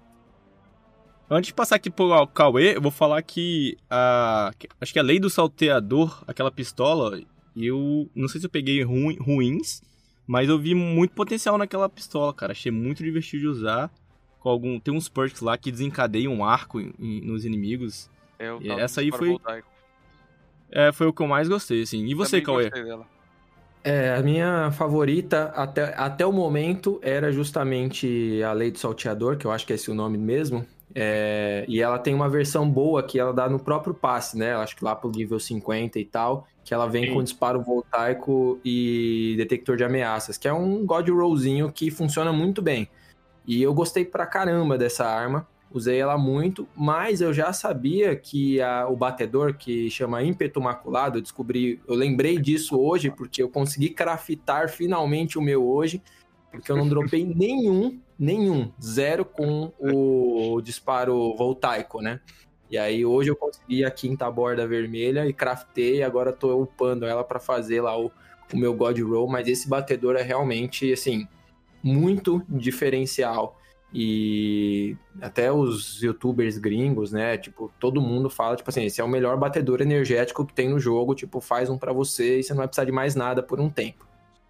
Antes 1.33 1.47
de 1.47 1.53
passar 1.55 1.77
aqui 1.77 1.89
pro 1.89 2.27
Cauê, 2.27 2.77
eu 2.77 2.81
vou 2.81 2.91
falar 2.91 3.21
que 3.23 3.75
a. 3.89 4.51
Acho 4.79 4.93
que 4.93 4.99
a 4.99 5.03
lei 5.03 5.19
do 5.19 5.31
salteador, 5.31 6.23
aquela 6.27 6.51
pistola, 6.51 7.19
eu 7.57 8.07
não 8.13 8.27
sei 8.27 8.39
se 8.39 8.45
eu 8.45 8.51
peguei 8.51 8.83
ruim, 8.83 9.17
ruins, 9.17 9.81
mas 10.27 10.47
eu 10.47 10.59
vi 10.59 10.75
muito 10.75 11.15
potencial 11.15 11.57
naquela 11.57 11.89
pistola, 11.89 12.33
cara. 12.33 12.51
Achei 12.51 12.71
muito 12.71 13.03
divertido 13.03 13.41
de 13.41 13.47
usar. 13.47 13.91
Com 14.39 14.49
algum, 14.49 14.79
tem 14.79 14.93
uns 14.93 15.09
perks 15.09 15.41
lá 15.41 15.57
que 15.57 15.71
desencadeiam 15.71 16.33
um 16.33 16.45
arco 16.45 16.79
em, 16.79 16.93
em, 16.99 17.21
nos 17.21 17.45
inimigos. 17.45 18.09
É, 18.37 18.51
o 18.51 18.79
essa 18.79 19.01
aí 19.01 19.09
foi. 19.09 19.37
É, 20.69 20.91
foi 20.91 21.07
o 21.07 21.13
que 21.13 21.21
eu 21.21 21.27
mais 21.27 21.47
gostei, 21.47 21.81
assim. 21.81 22.05
E 22.05 22.13
você, 22.13 22.41
Cauê? 22.41 22.69
É, 23.83 24.15
a 24.15 24.21
minha 24.21 24.71
favorita 24.71 25.51
até, 25.55 25.93
até 25.97 26.25
o 26.25 26.31
momento 26.31 26.99
era 27.01 27.31
justamente 27.31 28.41
a 28.43 28.53
Lei 28.53 28.71
do 28.71 28.79
Salteador, 28.79 29.35
que 29.37 29.45
eu 29.45 29.51
acho 29.51 29.65
que 29.65 29.73
é 29.73 29.75
esse 29.75 29.89
o 29.89 29.93
nome 29.93 30.17
mesmo. 30.17 30.65
É, 30.95 31.65
e 31.67 31.81
ela 31.81 31.97
tem 31.97 32.13
uma 32.13 32.29
versão 32.29 32.69
boa 32.69 33.01
que 33.01 33.19
ela 33.19 33.33
dá 33.33 33.50
no 33.50 33.59
próprio 33.59 33.93
passe, 33.93 34.38
né? 34.38 34.53
Acho 34.55 34.75
que 34.75 34.83
lá 34.83 34.95
pro 34.95 35.09
nível 35.09 35.39
50 35.39 36.00
e 36.00 36.05
tal, 36.05 36.47
que 36.63 36.73
ela 36.73 36.88
vem 36.88 37.07
Sim. 37.07 37.13
com 37.13 37.23
disparo 37.23 37.62
voltaico 37.62 38.59
e 38.63 39.33
detector 39.38 39.75
de 39.75 39.83
ameaças, 39.83 40.38
que 40.38 40.47
é 40.47 40.53
um 40.53 40.85
God 40.85 41.09
Rollzinho 41.09 41.71
que 41.71 41.89
funciona 41.89 42.31
muito 42.31 42.62
bem. 42.62 42.88
E 43.45 43.62
eu 43.62 43.73
gostei 43.73 44.05
pra 44.05 44.25
caramba 44.25 44.77
dessa 44.77 45.05
arma, 45.05 45.47
usei 45.71 46.00
ela 46.00 46.17
muito, 46.17 46.67
mas 46.75 47.19
eu 47.19 47.33
já 47.33 47.51
sabia 47.51 48.15
que 48.15 48.62
a, 48.62 48.88
o 48.88 48.95
batedor, 48.95 49.55
que 49.55 49.89
chama 49.89 50.21
ímpeto 50.21 50.62
maculado, 50.62 51.17
eu 51.17 51.21
descobri, 51.21 51.81
eu 51.88 51.95
lembrei 51.95 52.38
disso 52.38 52.79
hoje, 52.79 53.09
porque 53.09 53.41
eu 53.41 53.50
consegui 53.50 53.89
craftar 53.89 54.69
finalmente 54.69 55.39
o 55.39 55.41
meu 55.41 55.67
hoje, 55.67 56.01
porque 56.51 56.71
eu 56.71 56.77
não 56.77 56.88
dropei 56.88 57.25
nenhum 57.25 58.00
nenhum, 58.17 58.72
zero 58.82 59.25
com 59.25 59.72
o 59.79 60.62
disparo 60.62 61.36
voltaico, 61.36 62.01
né? 62.01 62.20
E 62.70 62.77
aí 62.77 63.05
hoje 63.05 63.29
eu 63.29 63.36
consegui 63.36 63.86
a 63.86 63.91
quinta 63.91 64.29
borda 64.32 64.67
vermelha 64.67 65.27
e 65.27 65.34
craftei, 65.34 66.01
agora 66.01 66.34
tô 66.34 66.60
upando 66.60 67.05
ela 67.05 67.24
para 67.24 67.39
fazer 67.39 67.82
lá 67.82 67.96
o, 68.00 68.12
o 68.51 68.58
meu 68.58 68.74
God 68.74 69.00
Roll, 69.00 69.27
mas 69.27 69.48
esse 69.48 69.70
batedor 69.70 70.15
é 70.15 70.24
realmente, 70.24 70.91
assim, 70.91 71.27
muito 71.84 72.43
diferencial. 72.50 73.60
E 73.93 74.98
até 75.22 75.51
os 75.51 76.01
youtubers 76.01 76.58
gringos, 76.58 77.12
né? 77.12 77.38
Tipo, 77.38 77.72
todo 77.79 78.01
mundo 78.01 78.27
fala, 78.27 78.55
tipo 78.55 78.67
assim, 78.72 78.86
esse 78.86 79.00
é 79.00 79.03
o 79.03 79.08
melhor 79.08 79.38
batedor 79.38 79.82
energético 79.82 80.43
que 80.43 80.53
tem 80.53 80.70
no 80.70 80.79
jogo, 80.79 81.13
tipo, 81.13 81.39
faz 81.39 81.70
um 81.70 81.77
para 81.77 81.93
você 81.93 82.39
e 82.39 82.43
você 82.43 82.53
não 82.53 82.58
vai 82.58 82.67
precisar 82.67 82.86
de 82.86 82.91
mais 82.91 83.13
nada 83.13 83.43
por 83.43 83.60
um 83.60 83.70
tempo. 83.70 84.08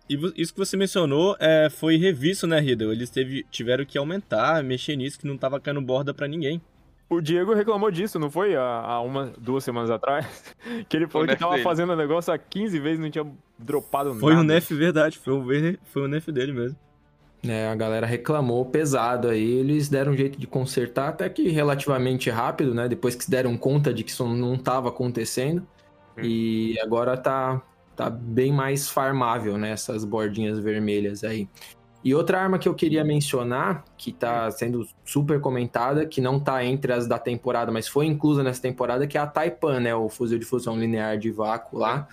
E 0.09 0.15
isso 0.35 0.53
que 0.53 0.59
você 0.59 0.75
mencionou 0.75 1.35
é, 1.39 1.69
foi 1.69 1.95
revisto, 1.97 2.45
né, 2.45 2.59
Riddle? 2.59 2.91
Eles 2.91 3.09
teve, 3.09 3.45
tiveram 3.49 3.85
que 3.85 3.97
aumentar, 3.97 4.63
mexer 4.63 4.95
nisso, 4.95 5.17
que 5.17 5.27
não 5.27 5.37
tava 5.37 5.59
caindo 5.59 5.81
borda 5.81 6.13
para 6.13 6.27
ninguém. 6.27 6.61
O 7.09 7.21
Diego 7.21 7.53
reclamou 7.53 7.91
disso, 7.91 8.17
não 8.17 8.29
foi? 8.29 8.55
Há, 8.55 8.99
uma, 9.01 9.33
duas 9.37 9.63
semanas 9.63 9.89
atrás. 9.89 10.25
Que 10.89 10.97
ele 10.97 11.07
falou 11.07 11.27
Foi 11.27 11.35
que 11.35 11.39
tava 11.39 11.53
dele. 11.53 11.63
fazendo 11.63 11.93
o 11.93 11.95
negócio 11.95 12.33
há 12.33 12.37
15 12.37 12.79
vezes 12.79 12.99
e 12.99 13.01
não 13.01 13.09
tinha 13.09 13.25
dropado 13.59 14.13
Foi 14.15 14.33
nada. 14.33 14.43
um 14.43 14.47
nerf 14.47 14.73
verdade, 14.73 15.17
foi 15.17 15.33
um, 15.33 15.45
foi 15.83 16.03
um 16.03 16.07
nerf 16.07 16.31
dele 16.31 16.51
mesmo. 16.53 16.77
É, 17.45 17.67
a 17.67 17.75
galera 17.75 18.07
reclamou 18.07 18.65
pesado 18.65 19.27
aí, 19.27 19.43
eles 19.43 19.89
deram 19.89 20.13
um 20.13 20.17
jeito 20.17 20.39
de 20.39 20.47
consertar, 20.47 21.09
até 21.09 21.27
que 21.29 21.49
relativamente 21.49 22.29
rápido, 22.29 22.73
né? 22.73 22.87
Depois 22.87 23.15
que 23.15 23.25
se 23.25 23.29
deram 23.31 23.57
conta 23.57 23.93
de 23.93 24.03
que 24.03 24.11
isso 24.11 24.25
não 24.25 24.55
estava 24.55 24.89
acontecendo. 24.89 25.67
E 26.21 26.79
agora 26.79 27.17
tá, 27.17 27.61
tá 27.95 28.09
bem 28.09 28.51
mais 28.51 28.89
farmável, 28.89 29.57
né? 29.57 29.71
Essas 29.71 30.03
bordinhas 30.03 30.59
vermelhas 30.59 31.23
aí. 31.23 31.47
E 32.03 32.13
outra 32.13 32.41
arma 32.41 32.59
que 32.59 32.67
eu 32.67 32.73
queria 32.75 33.03
mencionar, 33.03 33.85
que 33.97 34.11
tá 34.11 34.51
sendo 34.51 34.85
super 35.05 35.39
comentada, 35.39 36.05
que 36.05 36.19
não 36.19 36.37
tá 36.37 36.63
entre 36.65 36.91
as 36.91 37.07
da 37.07 37.17
temporada, 37.17 37.71
mas 37.71 37.87
foi 37.87 38.05
inclusa 38.07 38.43
nessa 38.43 38.61
temporada, 38.61 39.07
que 39.07 39.17
é 39.17 39.21
a 39.21 39.27
Taipan, 39.27 39.79
né? 39.79 39.95
O 39.95 40.09
fuzil 40.09 40.37
de 40.37 40.43
fusão 40.45 40.77
linear 40.77 41.17
de 41.17 41.31
vácuo 41.31 41.77
lá. 41.77 42.07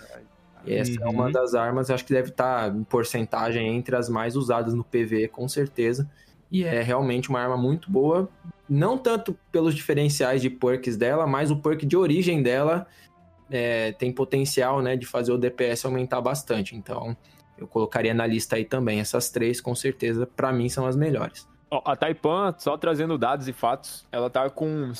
E 0.65 0.73
essa 0.75 0.93
é 1.01 1.05
Uhum. 1.05 1.11
uma 1.11 1.31
das 1.31 1.53
armas, 1.55 1.89
acho 1.89 2.05
que 2.05 2.13
deve 2.13 2.29
estar 2.29 2.73
em 2.73 2.83
porcentagem 2.83 3.67
entre 3.75 3.95
as 3.95 4.07
mais 4.07 4.37
usadas 4.37 4.73
no 4.73 4.83
PV, 4.83 5.27
com 5.27 5.47
certeza. 5.49 6.09
E 6.49 6.63
é 6.63 6.81
realmente 6.81 7.29
uma 7.29 7.39
arma 7.41 7.57
muito 7.57 7.91
boa, 7.91 8.29
não 8.69 8.97
tanto 8.97 9.37
pelos 9.51 9.73
diferenciais 9.75 10.41
de 10.41 10.49
perks 10.49 10.95
dela, 10.95 11.27
mas 11.27 11.51
o 11.51 11.57
perk 11.57 11.85
de 11.85 11.97
origem 11.97 12.41
dela 12.41 12.87
é, 13.51 13.91
tem 13.91 14.11
potencial 14.11 14.81
né, 14.81 14.95
de 14.95 15.05
fazer 15.05 15.31
o 15.31 15.37
DPS 15.37 15.85
aumentar 15.85 16.19
bastante. 16.21 16.75
Então, 16.75 17.15
eu 17.57 17.67
colocaria 17.67 18.13
na 18.13 18.25
lista 18.25 18.55
aí 18.55 18.65
também. 18.65 18.99
Essas 18.99 19.29
três, 19.29 19.59
com 19.61 19.75
certeza, 19.75 20.25
pra 20.25 20.51
mim 20.51 20.69
são 20.69 20.85
as 20.85 20.95
melhores. 20.95 21.47
A 21.85 21.95
Taipan, 21.95 22.53
só 22.57 22.77
trazendo 22.77 23.17
dados 23.17 23.47
e 23.47 23.53
fatos, 23.53 24.05
ela 24.11 24.29
tá 24.29 24.49
com 24.49 24.91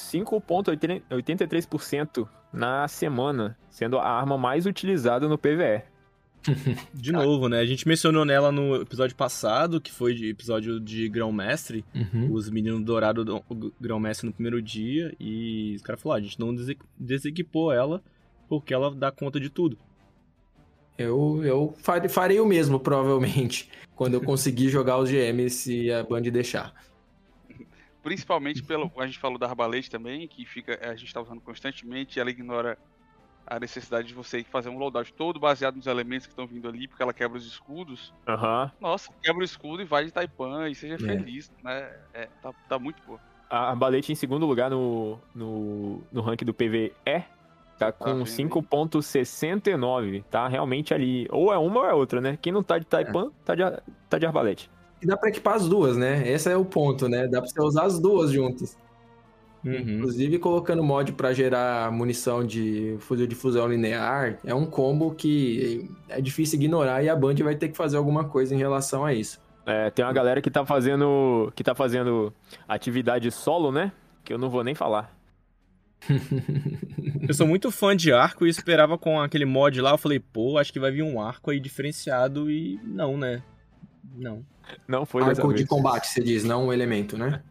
5,83% 1.09 2.27
na 2.53 2.87
semana, 2.87 3.57
sendo 3.69 3.97
a 3.97 4.07
arma 4.09 4.37
mais 4.37 4.65
utilizada 4.65 5.27
no 5.27 5.37
PVE. 5.37 5.83
De 6.93 7.11
novo, 7.11 7.47
né? 7.47 7.59
A 7.59 7.65
gente 7.65 7.87
mencionou 7.87 8.25
nela 8.25 8.51
no 8.51 8.77
episódio 8.77 9.15
passado, 9.15 9.79
que 9.79 9.91
foi 9.91 10.15
de 10.15 10.27
episódio 10.29 10.79
de 10.79 11.07
Grão 11.07 11.31
Mestre. 11.31 11.85
Uhum. 11.93 12.33
Os 12.33 12.49
meninos 12.49 12.83
douraram 12.83 13.23
do- 13.23 13.43
o 13.47 13.71
Grão 13.79 13.99
Mestre 13.99 14.25
no 14.25 14.33
primeiro 14.33 14.59
dia. 14.61 15.13
E 15.19 15.73
os 15.75 15.83
caras 15.83 16.01
falaram: 16.01 16.19
a 16.21 16.23
gente 16.23 16.39
não 16.39 16.55
dese- 16.55 16.79
desequipou 16.97 17.71
ela 17.71 18.01
porque 18.51 18.73
ela 18.73 18.93
dá 18.93 19.09
conta 19.13 19.39
de 19.39 19.49
tudo. 19.49 19.77
Eu, 20.97 21.41
eu 21.41 21.73
fare- 21.79 22.09
farei 22.09 22.37
o 22.41 22.45
mesmo, 22.45 22.77
provavelmente, 22.81 23.71
quando 23.95 24.15
eu 24.15 24.21
conseguir 24.21 24.67
jogar 24.67 24.97
os 24.97 25.09
GMs 25.09 25.71
e 25.73 25.89
a 25.89 26.03
Band 26.03 26.23
deixar. 26.23 26.73
Principalmente 28.03 28.61
pelo. 28.61 28.91
A 28.97 29.05
gente 29.05 29.19
falou 29.19 29.37
da 29.37 29.47
arbalete 29.47 29.89
também, 29.89 30.27
que 30.27 30.45
fica. 30.45 30.77
A 30.85 30.93
gente 30.97 31.13
tá 31.13 31.21
usando 31.21 31.39
constantemente 31.39 32.17
e 32.17 32.19
ela 32.19 32.29
ignora 32.29 32.77
a 33.47 33.57
necessidade 33.57 34.09
de 34.09 34.13
você 34.13 34.43
fazer 34.43 34.67
um 34.67 34.77
loadout 34.77 35.13
todo 35.13 35.39
baseado 35.39 35.75
nos 35.77 35.87
elementos 35.87 36.27
que 36.27 36.33
estão 36.33 36.45
vindo 36.45 36.67
ali, 36.67 36.89
porque 36.89 37.01
ela 37.01 37.13
quebra 37.13 37.37
os 37.37 37.45
escudos. 37.47 38.13
Aham. 38.27 38.69
Nossa, 38.81 39.11
quebra 39.23 39.41
o 39.41 39.45
escudo 39.45 39.81
e 39.81 39.85
vai 39.85 40.03
de 40.03 40.11
Taipan 40.11 40.69
e 40.69 40.75
seja 40.75 40.95
É. 40.95 40.97
feliz, 40.97 41.49
né? 41.63 41.89
É, 42.13 42.27
tá, 42.41 42.51
tá 42.67 42.77
muito 42.77 43.01
boa. 43.07 43.19
A 43.49 43.69
Arbalete 43.69 44.11
em 44.11 44.15
segundo 44.15 44.45
lugar 44.45 44.69
no, 44.69 45.17
no, 45.33 46.01
no 46.11 46.21
ranking 46.21 46.45
do 46.45 46.53
PVE 46.53 46.91
tá 47.85 47.91
com 47.91 48.05
vendo 48.05 48.23
aí? 48.23 48.25
5,69. 48.25 50.23
Tá 50.29 50.47
realmente 50.47 50.93
ali. 50.93 51.27
Ou 51.31 51.51
é 51.51 51.57
uma 51.57 51.79
ou 51.81 51.85
é 51.85 51.93
outra, 51.93 52.21
né? 52.21 52.37
Quem 52.41 52.53
não 52.53 52.63
tá 52.63 52.77
de 52.77 52.85
Taipan, 52.85 53.31
tá, 53.45 53.55
de, 53.55 53.63
tá 54.09 54.17
de 54.17 54.25
Arbalete. 54.25 54.69
E 55.01 55.07
dá 55.07 55.17
pra 55.17 55.29
equipar 55.29 55.55
as 55.55 55.67
duas, 55.67 55.97
né? 55.97 56.27
Esse 56.29 56.49
é 56.49 56.55
o 56.55 56.63
ponto, 56.63 57.09
né? 57.09 57.27
Dá 57.27 57.41
pra 57.41 57.49
você 57.49 57.61
usar 57.61 57.83
as 57.83 57.99
duas 57.99 58.31
juntas. 58.31 58.77
Uhum. 59.63 59.73
Inclusive 59.73 60.39
colocando 60.39 60.83
mod 60.83 61.11
pra 61.13 61.33
gerar 61.33 61.91
munição 61.91 62.43
de 62.43 62.95
fuzil 62.99 63.27
de 63.27 63.35
fusão 63.35 63.67
linear, 63.67 64.39
é 64.43 64.55
um 64.55 64.65
combo 64.65 65.13
que 65.13 65.87
é 66.09 66.19
difícil 66.19 66.57
ignorar 66.57 67.03
e 67.03 67.09
a 67.09 67.15
Band 67.15 67.35
vai 67.43 67.55
ter 67.55 67.69
que 67.69 67.77
fazer 67.77 67.97
alguma 67.97 68.23
coisa 68.23 68.55
em 68.55 68.57
relação 68.57 69.05
a 69.05 69.13
isso. 69.13 69.39
É, 69.65 69.91
tem 69.91 70.03
uma 70.03 70.13
galera 70.13 70.41
que 70.41 70.49
tá 70.49 70.65
fazendo. 70.65 71.51
que 71.55 71.63
tá 71.63 71.75
fazendo 71.75 72.33
atividade 72.67 73.29
solo, 73.31 73.71
né? 73.71 73.91
Que 74.23 74.33
eu 74.33 74.37
não 74.37 74.49
vou 74.49 74.63
nem 74.63 74.73
falar. 74.73 75.15
Eu 77.27 77.33
sou 77.33 77.47
muito 77.47 77.71
fã 77.71 77.95
de 77.95 78.11
arco 78.11 78.45
e 78.45 78.49
esperava 78.49 78.97
com 78.97 79.19
aquele 79.19 79.45
mod 79.45 79.79
lá. 79.81 79.91
Eu 79.91 79.97
falei, 79.97 80.19
pô, 80.19 80.57
acho 80.57 80.71
que 80.73 80.79
vai 80.79 80.91
vir 80.91 81.03
um 81.03 81.21
arco 81.21 81.51
aí 81.51 81.59
diferenciado. 81.59 82.49
E 82.49 82.79
não, 82.83 83.17
né? 83.17 83.41
Não. 84.15 84.45
Não 84.87 85.05
foi 85.05 85.21
Arco 85.23 85.49
de 85.49 85.55
vez. 85.57 85.67
combate, 85.69 86.07
você 86.07 86.21
diz, 86.23 86.43
não 86.43 86.67
um 86.67 86.73
elemento, 86.73 87.17
né? 87.17 87.41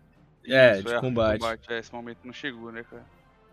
É, 0.47 0.75
Isso, 0.75 0.85
de 0.85 0.89
arco 0.95 1.01
combate. 1.07 1.45
É, 1.69 1.79
esse 1.79 1.93
momento 1.93 2.19
não 2.25 2.33
chegou, 2.33 2.73
né, 2.73 2.83
cara? 2.89 3.05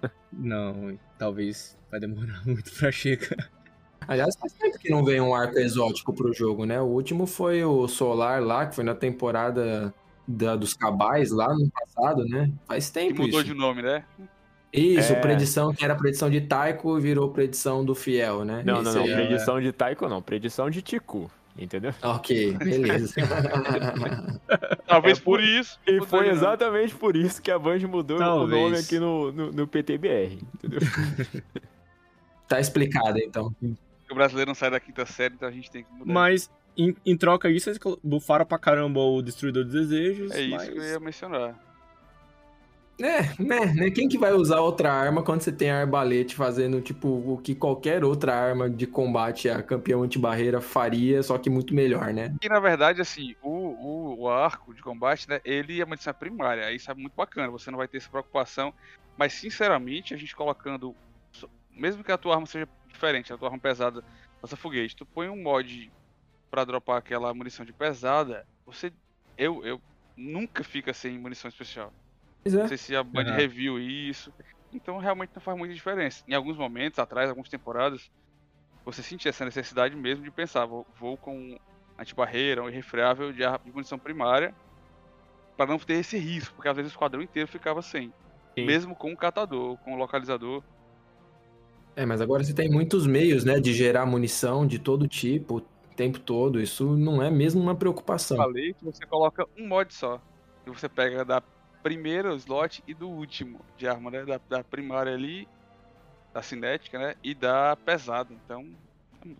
Não, 0.32 0.98
talvez 1.18 1.76
vai 1.90 2.00
demorar 2.00 2.42
muito 2.46 2.72
pra 2.76 2.92
chegar. 2.92 3.50
Aliás, 4.08 4.36
faz 4.36 4.54
tempo 4.54 4.78
que 4.78 4.90
não 4.90 5.04
vem 5.04 5.20
um 5.20 5.34
arco 5.36 5.58
exótico 5.58 6.14
pro 6.14 6.32
jogo, 6.34 6.66
né? 6.66 6.80
O 6.80 6.86
último 6.86 7.26
foi 7.26 7.64
o 7.64 7.88
Solar 7.88 8.42
lá, 8.42 8.68
que 8.68 8.76
foi 8.76 8.84
na 8.84 8.94
temporada 8.96 9.94
da- 10.28 10.56
dos 10.56 10.74
Cabais 10.74 11.32
lá 11.32 11.54
no 11.54 11.70
passado, 11.72 12.24
né? 12.26 12.52
Faz 12.68 12.88
Que 12.90 12.94
tempo 12.94 13.24
mudou 13.24 13.42
isso. 13.42 13.50
de 13.52 13.56
nome, 13.56 13.82
né? 13.82 14.06
Isso, 14.74 15.14
É. 15.14 15.20
predição 15.20 15.74
que 15.74 15.84
era 15.84 15.96
predição 15.96 16.30
de 16.30 16.42
Taiko 16.42 17.00
virou 17.00 17.30
predição 17.32 17.84
do 17.86 17.96
Fiel, 17.96 18.44
né? 18.46 18.62
Não, 18.66 18.82
não, 18.82 18.92
Esse 18.92 18.98
não. 19.00 19.06
aí 19.06 19.12
é- 19.12 19.16
Predição 19.16 19.62
de 19.62 19.72
Taiko 19.72 20.08
não. 20.10 20.22
Predição 20.22 20.70
de 20.70 20.82
Tiku. 20.82 21.32
Entendeu? 21.60 21.92
Ok, 22.04 22.52
beleza. 22.58 23.16
Talvez 24.86 25.18
É, 25.18 25.22
por 25.22 25.42
isso. 25.42 25.80
E 25.88 26.00
foi 26.06 26.30
exatamente 26.30 26.94
por 26.94 27.16
isso 27.16 27.42
que 27.42 27.50
a 27.50 27.58
Band 27.58 27.80
mudou 27.88 28.20
Talvez. 28.20 28.60
o 28.62 28.64
nome 28.64 28.78
aqui 28.78 29.00
no, 29.00 29.32
no, 29.32 29.52
no 29.52 29.68
PTBR. 29.68 30.38
Entendeu? 30.56 30.80
tá 32.48 32.60
explicado, 32.60 33.18
então. 33.20 33.56
O 34.10 34.14
brasileiro 34.16 34.50
não 34.50 34.56
sai 34.56 34.70
da 34.70 34.80
quinta 34.80 35.04
série, 35.06 35.34
então 35.34 35.50
a 35.50 35.52
gente 35.52 35.72
tem 35.72 35.84
que 35.84 35.92
mudar. 35.92 36.14
Mas 36.14 36.50
em, 36.78 36.96
em 37.06 37.18
troca 37.18 37.52
disso, 37.52 37.70
eles 37.70 37.80
bufaram 38.04 38.46
pra 38.46 38.60
caramba 38.60 39.00
o 39.00 39.22
Destruidor 39.24 39.64
de 39.66 39.72
Desejos. 39.72 40.32
é 40.34 40.42
isso 40.42 40.56
mas... 40.56 40.70
que 40.70 40.78
eu 40.78 40.84
ia 40.84 41.00
mencionar. 41.00 41.56
É, 43.00 43.22
né, 43.42 43.66
né? 43.74 43.92
Quem 43.92 44.08
que 44.08 44.18
vai 44.18 44.34
usar 44.34 44.60
outra 44.60 44.92
arma 44.92 45.22
quando 45.22 45.42
você 45.42 45.52
tem 45.52 45.70
arbalete 45.70 46.36
fazendo, 46.36 46.82
tipo, 46.82 47.08
o 47.08 47.38
que 47.38 47.54
qualquer 47.54 48.04
outra 48.04 48.34
arma 48.36 48.70
de 48.70 48.88
combate 48.88 49.50
a 49.50 49.62
campeão 49.62 50.02
antibarreira 50.02 50.60
faria, 50.60 51.22
só 51.22 51.38
que 51.38 51.50
muito 51.50 51.76
melhor, 51.76 52.12
né? 52.12 52.36
E 52.42 52.50
na 52.50 52.60
verdade, 52.60 53.00
assim, 53.00 53.36
o, 53.42 53.50
o, 53.50 54.22
o 54.22 54.30
arco 54.30 54.74
de 54.74 54.82
combate, 54.82 55.30
né? 55.30 55.40
Ele 55.46 55.80
é 55.80 55.86
uma 55.86 55.96
primária. 56.14 56.66
Aí 56.66 56.78
é 56.88 56.94
muito 56.94 57.14
bacana. 57.14 57.52
Você 57.52 57.70
não 57.70 57.78
vai 57.78 57.88
ter 57.88 57.98
essa 57.98 58.10
preocupação. 58.10 58.74
Mas 59.16 59.34
sinceramente, 59.34 60.14
a 60.14 60.18
gente 60.18 60.36
colocando. 60.36 60.96
Mesmo 61.72 62.04
que 62.04 62.12
a 62.12 62.18
tua 62.18 62.36
arma 62.36 62.48
seja 62.48 62.68
diferente, 62.88 63.32
a 63.32 63.38
tua 63.38 63.50
arma 63.50 63.60
pesada, 63.60 64.04
lança 64.42 64.58
foguete, 64.58 64.96
tu 64.96 65.06
põe 65.06 65.30
um 65.30 65.44
mod 65.44 65.92
pra 66.50 66.66
dropar 66.66 66.98
aquela 66.98 67.34
munição 67.34 67.66
de 67.66 67.74
pesada, 67.74 68.48
você. 68.66 68.92
Eu, 69.38 69.64
eu 69.64 69.80
nunca 70.16 70.64
fica 70.64 70.94
sem 70.94 71.20
munição 71.20 71.50
especial. 71.50 71.94
Pois 72.44 72.56
Não 72.56 72.64
é. 72.64 72.68
sei 72.68 72.78
se 72.78 72.96
a 72.96 73.04
Band 73.04 73.24
Aham. 73.24 73.36
review 73.36 73.80
isso. 73.80 74.34
Então 74.74 74.98
realmente 74.98 75.32
não 75.36 75.42
faz 75.42 75.58
muita 75.58 75.74
diferença. 75.74 76.24
Em 76.28 76.34
alguns 76.34 76.58
momentos 76.58 77.00
atrás, 77.00 77.30
algumas 77.30 77.50
temporadas, 77.50 78.10
você 78.86 79.04
sentia 79.04 79.30
essa 79.30 79.46
necessidade 79.46 79.96
mesmo 79.96 80.24
de 80.24 80.32
pensar, 80.32 80.66
vou, 80.66 80.86
vou 81.00 81.18
com 81.18 81.58
antibarreira, 81.98 82.64
um 82.64 82.70
irrefreável 82.70 83.34
de, 83.34 83.40
de 83.40 83.72
munição 83.72 83.98
primária, 83.98 84.54
para 85.58 85.66
não 85.66 85.80
ter 85.80 85.96
esse 85.96 86.18
risco, 86.18 86.56
porque 86.56 86.70
às 86.70 86.76
vezes 86.76 86.92
o 86.92 86.94
esquadrão 86.94 87.22
inteiro 87.22 87.48
ficava 87.48 87.82
sem. 87.82 88.14
Sim. 88.58 88.66
Mesmo 88.66 88.96
com 88.96 89.12
o 89.12 89.18
catador, 89.18 89.78
com 89.78 89.94
o 89.94 89.98
localizador. 89.98 90.64
É, 91.96 92.06
mas 92.06 92.22
agora 92.22 92.44
você 92.44 92.54
tem 92.54 92.70
muitos 92.70 93.08
meios, 93.08 93.44
né, 93.44 93.60
de 93.60 93.74
gerar 93.74 94.06
munição 94.06 94.68
de 94.68 94.78
todo 94.78 95.08
tipo, 95.08 95.58
o 95.58 95.62
tempo 95.96 96.20
todo. 96.20 96.62
Isso 96.62 96.96
não 96.96 97.22
é 97.22 97.32
mesmo 97.32 97.60
uma 97.60 97.76
preocupação. 97.76 98.38
Falei 98.38 98.74
que 98.76 98.86
você 98.86 99.06
coloca 99.08 99.44
um 99.58 99.68
mod 99.68 99.92
só. 99.94 100.22
E 100.66 100.70
você 100.70 100.88
pega 100.88 101.26
da 101.26 101.42
primeira 101.84 102.34
slot 102.36 102.84
e 102.88 102.94
do 102.94 103.08
último 103.10 103.60
de 103.78 103.88
arma, 103.88 104.12
né? 104.12 104.26
Da, 104.26 104.40
da 104.50 104.64
primária 104.64 105.14
ali, 105.14 105.48
da 106.34 106.42
cinética, 106.42 106.98
né? 107.00 107.16
E 107.24 107.34
da 107.34 107.76
pesada. 107.76 108.34
Então, 108.34 108.66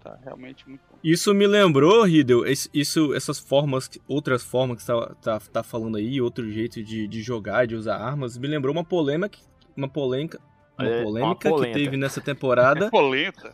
tá 0.02 0.18
realmente 0.24 0.68
muito 0.68 0.82
bom. 0.90 0.98
Isso 1.04 1.34
me 1.34 1.48
lembrou, 1.48 2.04
Riddle, 2.04 2.44
isso, 2.74 3.14
essas 3.14 3.40
formas, 3.40 3.90
outras 4.08 4.44
formas 4.44 4.78
que 4.78 4.84
você 4.84 4.94
tá, 4.94 5.16
tá, 5.22 5.40
tá 5.40 5.64
falando 5.64 5.98
aí, 5.98 6.20
outro 6.20 6.50
jeito 6.52 6.84
de, 6.84 7.08
de 7.08 7.22
jogar, 7.22 7.68
de 7.68 7.76
usar 7.76 7.98
armas, 7.98 8.38
me 8.38 8.48
lembrou 8.48 8.74
uma 8.74 8.84
polêmica, 8.84 9.38
uma 9.76 9.88
polêmica, 9.88 10.40
uma 10.78 10.88
É, 10.88 10.96
uma 10.98 11.04
polêmica 11.06 11.36
que 11.36 11.50
polenta. 11.50 11.74
teve 11.74 11.98
nessa 11.98 12.22
temporada, 12.22 12.90
Polenta. 12.92 13.54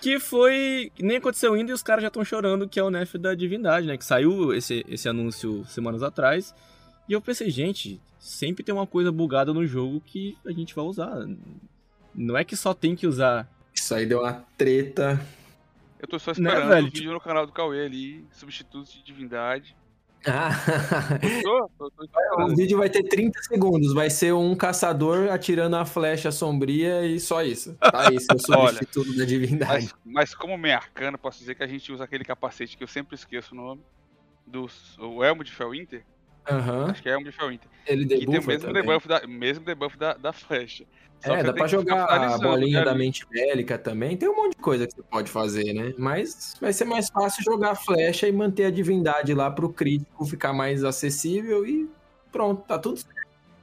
Que 0.00 0.18
foi, 0.18 0.90
nem 0.98 1.18
aconteceu 1.18 1.52
ainda 1.52 1.70
e 1.70 1.74
os 1.74 1.82
caras 1.82 2.00
já 2.00 2.08
estão 2.08 2.24
chorando 2.24 2.66
que 2.66 2.80
é 2.80 2.82
o 2.82 2.88
nerf 2.88 3.18
da 3.18 3.34
divindade, 3.34 3.86
né, 3.86 3.98
que 3.98 4.04
saiu 4.04 4.54
esse, 4.54 4.82
esse 4.88 5.06
anúncio 5.06 5.66
semanas 5.66 6.02
atrás, 6.02 6.54
e 7.10 7.12
eu 7.12 7.20
pensei, 7.20 7.50
gente, 7.50 8.00
sempre 8.18 8.64
tem 8.64 8.74
uma 8.74 8.86
coisa 8.86 9.12
bugada 9.12 9.52
no 9.52 9.66
jogo 9.66 10.00
que 10.00 10.38
a 10.46 10.52
gente 10.52 10.74
vai 10.74 10.84
usar, 10.84 11.26
não 12.14 12.36
é 12.38 12.44
que 12.44 12.56
só 12.56 12.72
tem 12.72 12.96
que 12.96 13.06
usar 13.06 13.46
Isso 13.74 13.94
aí 13.94 14.06
deu 14.06 14.20
uma 14.20 14.44
treta. 14.56 15.20
Eu 16.00 16.08
tô 16.08 16.18
só 16.18 16.30
Né, 16.32 16.48
esperando 16.48 16.68
velho? 16.68 16.86
o 16.86 16.90
vídeo 16.90 17.12
no 17.12 17.20
canal 17.20 17.46
do 17.46 17.52
Cauê 17.52 17.84
ali, 17.84 18.24
substitutos 18.32 18.92
de 18.92 19.02
divindade. 19.02 19.76
Ah, 20.26 20.50
o 22.38 22.54
vídeo 22.54 22.76
vai 22.78 22.90
ter 22.90 23.02
30 23.04 23.42
segundos. 23.42 23.94
Vai 23.94 24.10
ser 24.10 24.34
um 24.34 24.54
caçador 24.54 25.30
atirando 25.30 25.76
a 25.76 25.86
flecha 25.86 26.30
sombria 26.30 27.06
e 27.06 27.18
só 27.18 27.42
isso. 27.42 27.74
Tá 27.76 28.12
isso, 28.12 28.26
o 28.50 28.52
Olha, 28.54 28.78
substituto 28.78 29.16
da 29.16 29.24
divindade. 29.24 29.90
Mas, 30.04 30.30
mas 30.30 30.34
como 30.34 30.58
meio 30.58 30.76
arcano, 30.76 31.16
posso 31.16 31.38
dizer 31.38 31.54
que 31.54 31.62
a 31.62 31.66
gente 31.66 31.90
usa 31.92 32.04
aquele 32.04 32.24
capacete 32.24 32.76
que 32.76 32.84
eu 32.84 32.88
sempre 32.88 33.14
esqueço 33.14 33.54
o 33.54 33.56
nome. 33.56 33.80
Do, 34.46 34.68
o 34.98 35.22
Elmo 35.24 35.42
de 35.44 35.52
Felwinter? 35.52 36.04
Aham. 36.50 36.90
Acho 36.90 37.02
que 37.02 37.08
é 37.08 37.16
de 37.16 37.32
Felwinter. 37.32 37.68
Ele 37.86 38.06
Que 38.06 38.26
tem 38.26 38.28
o 38.28 38.32
mesmo 38.46 38.58
também. 38.58 38.82
debuff, 38.82 39.08
da, 39.08 39.26
mesmo 39.26 39.64
debuff 39.64 39.98
da, 39.98 40.14
da 40.14 40.32
flecha. 40.32 40.84
Só 41.24 41.34
É, 41.34 41.38
que 41.38 41.42
dá 41.44 41.52
pra 41.52 41.66
jogar 41.66 42.04
a 42.06 42.38
bolinha 42.38 42.78
né, 42.78 42.84
da 42.84 42.94
mente 42.94 43.26
bélica 43.30 43.76
também. 43.78 44.16
Tem 44.16 44.28
um 44.28 44.34
monte 44.34 44.56
de 44.56 44.62
coisa 44.62 44.86
que 44.86 44.94
você 44.94 45.02
pode 45.02 45.30
fazer, 45.30 45.72
né? 45.74 45.92
Mas 45.98 46.54
vai 46.60 46.72
ser 46.72 46.86
mais 46.86 47.08
fácil 47.10 47.44
jogar 47.44 47.72
a 47.72 47.74
flecha 47.74 48.26
e 48.26 48.32
manter 48.32 48.64
a 48.64 48.70
divindade 48.70 49.34
lá 49.34 49.50
pro 49.50 49.70
crítico 49.70 50.24
ficar 50.24 50.52
mais 50.52 50.82
acessível 50.82 51.66
e 51.66 51.90
pronto, 52.32 52.62
tá 52.66 52.78
tudo 52.78 52.96
certo. 52.96 53.19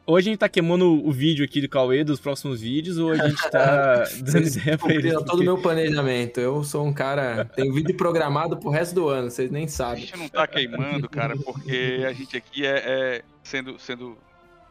Hoje 0.10 0.30
a 0.30 0.32
gente 0.32 0.40
tá 0.40 0.48
queimando 0.48 1.06
o 1.06 1.12
vídeo 1.12 1.44
aqui 1.44 1.60
do 1.60 1.68
Cauê 1.68 2.02
dos 2.02 2.18
próximos 2.18 2.62
vídeos, 2.62 2.98
ou 2.98 3.12
a 3.12 3.18
gente 3.28 3.42
tá 3.52 4.06
dando 4.24 4.48
ideia 4.48 4.78
pra 4.78 4.94
ele? 4.94 5.12
todo 5.12 5.42
o 5.42 5.44
meu 5.44 5.58
planejamento. 5.58 6.40
Eu 6.40 6.64
sou 6.64 6.86
um 6.88 6.94
cara. 6.94 7.44
Tenho 7.44 7.74
vídeo 7.74 7.94
programado 7.94 8.56
pro 8.56 8.70
resto 8.70 8.96
do 8.96 9.10
ano, 9.10 9.30
vocês 9.30 9.52
nem 9.52 9.66
A 9.66 9.68
sabem. 9.68 10.06
gente 10.06 10.18
não 10.18 10.30
tá 10.30 10.48
queimando, 10.48 11.10
cara, 11.10 11.36
porque 11.36 12.06
a 12.08 12.14
gente 12.14 12.38
aqui 12.38 12.66
é, 12.66 12.78
é- 12.86 13.22
sendo, 13.44 13.78
sendo 13.78 14.18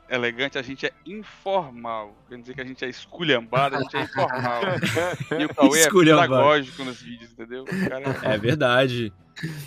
elegante, 0.08 0.56
a 0.56 0.62
gente 0.62 0.86
é 0.86 0.92
informal. 1.04 2.16
Quer 2.30 2.38
dizer 2.38 2.54
que 2.54 2.60
a 2.62 2.64
gente 2.64 2.82
é 2.82 2.88
esculhambado, 2.88 3.76
a 3.76 3.80
gente 3.82 3.94
é 3.94 4.02
informal. 4.04 4.62
E 5.38 5.44
o 5.44 5.54
Cauê 5.54 5.80
é 5.82 5.90
pedagógico 5.90 6.82
nos 6.82 7.02
vídeos, 7.02 7.30
entendeu? 7.32 7.64
O 7.64 7.88
cara 7.90 8.04
É 8.34 8.38
verdade. 8.38 9.12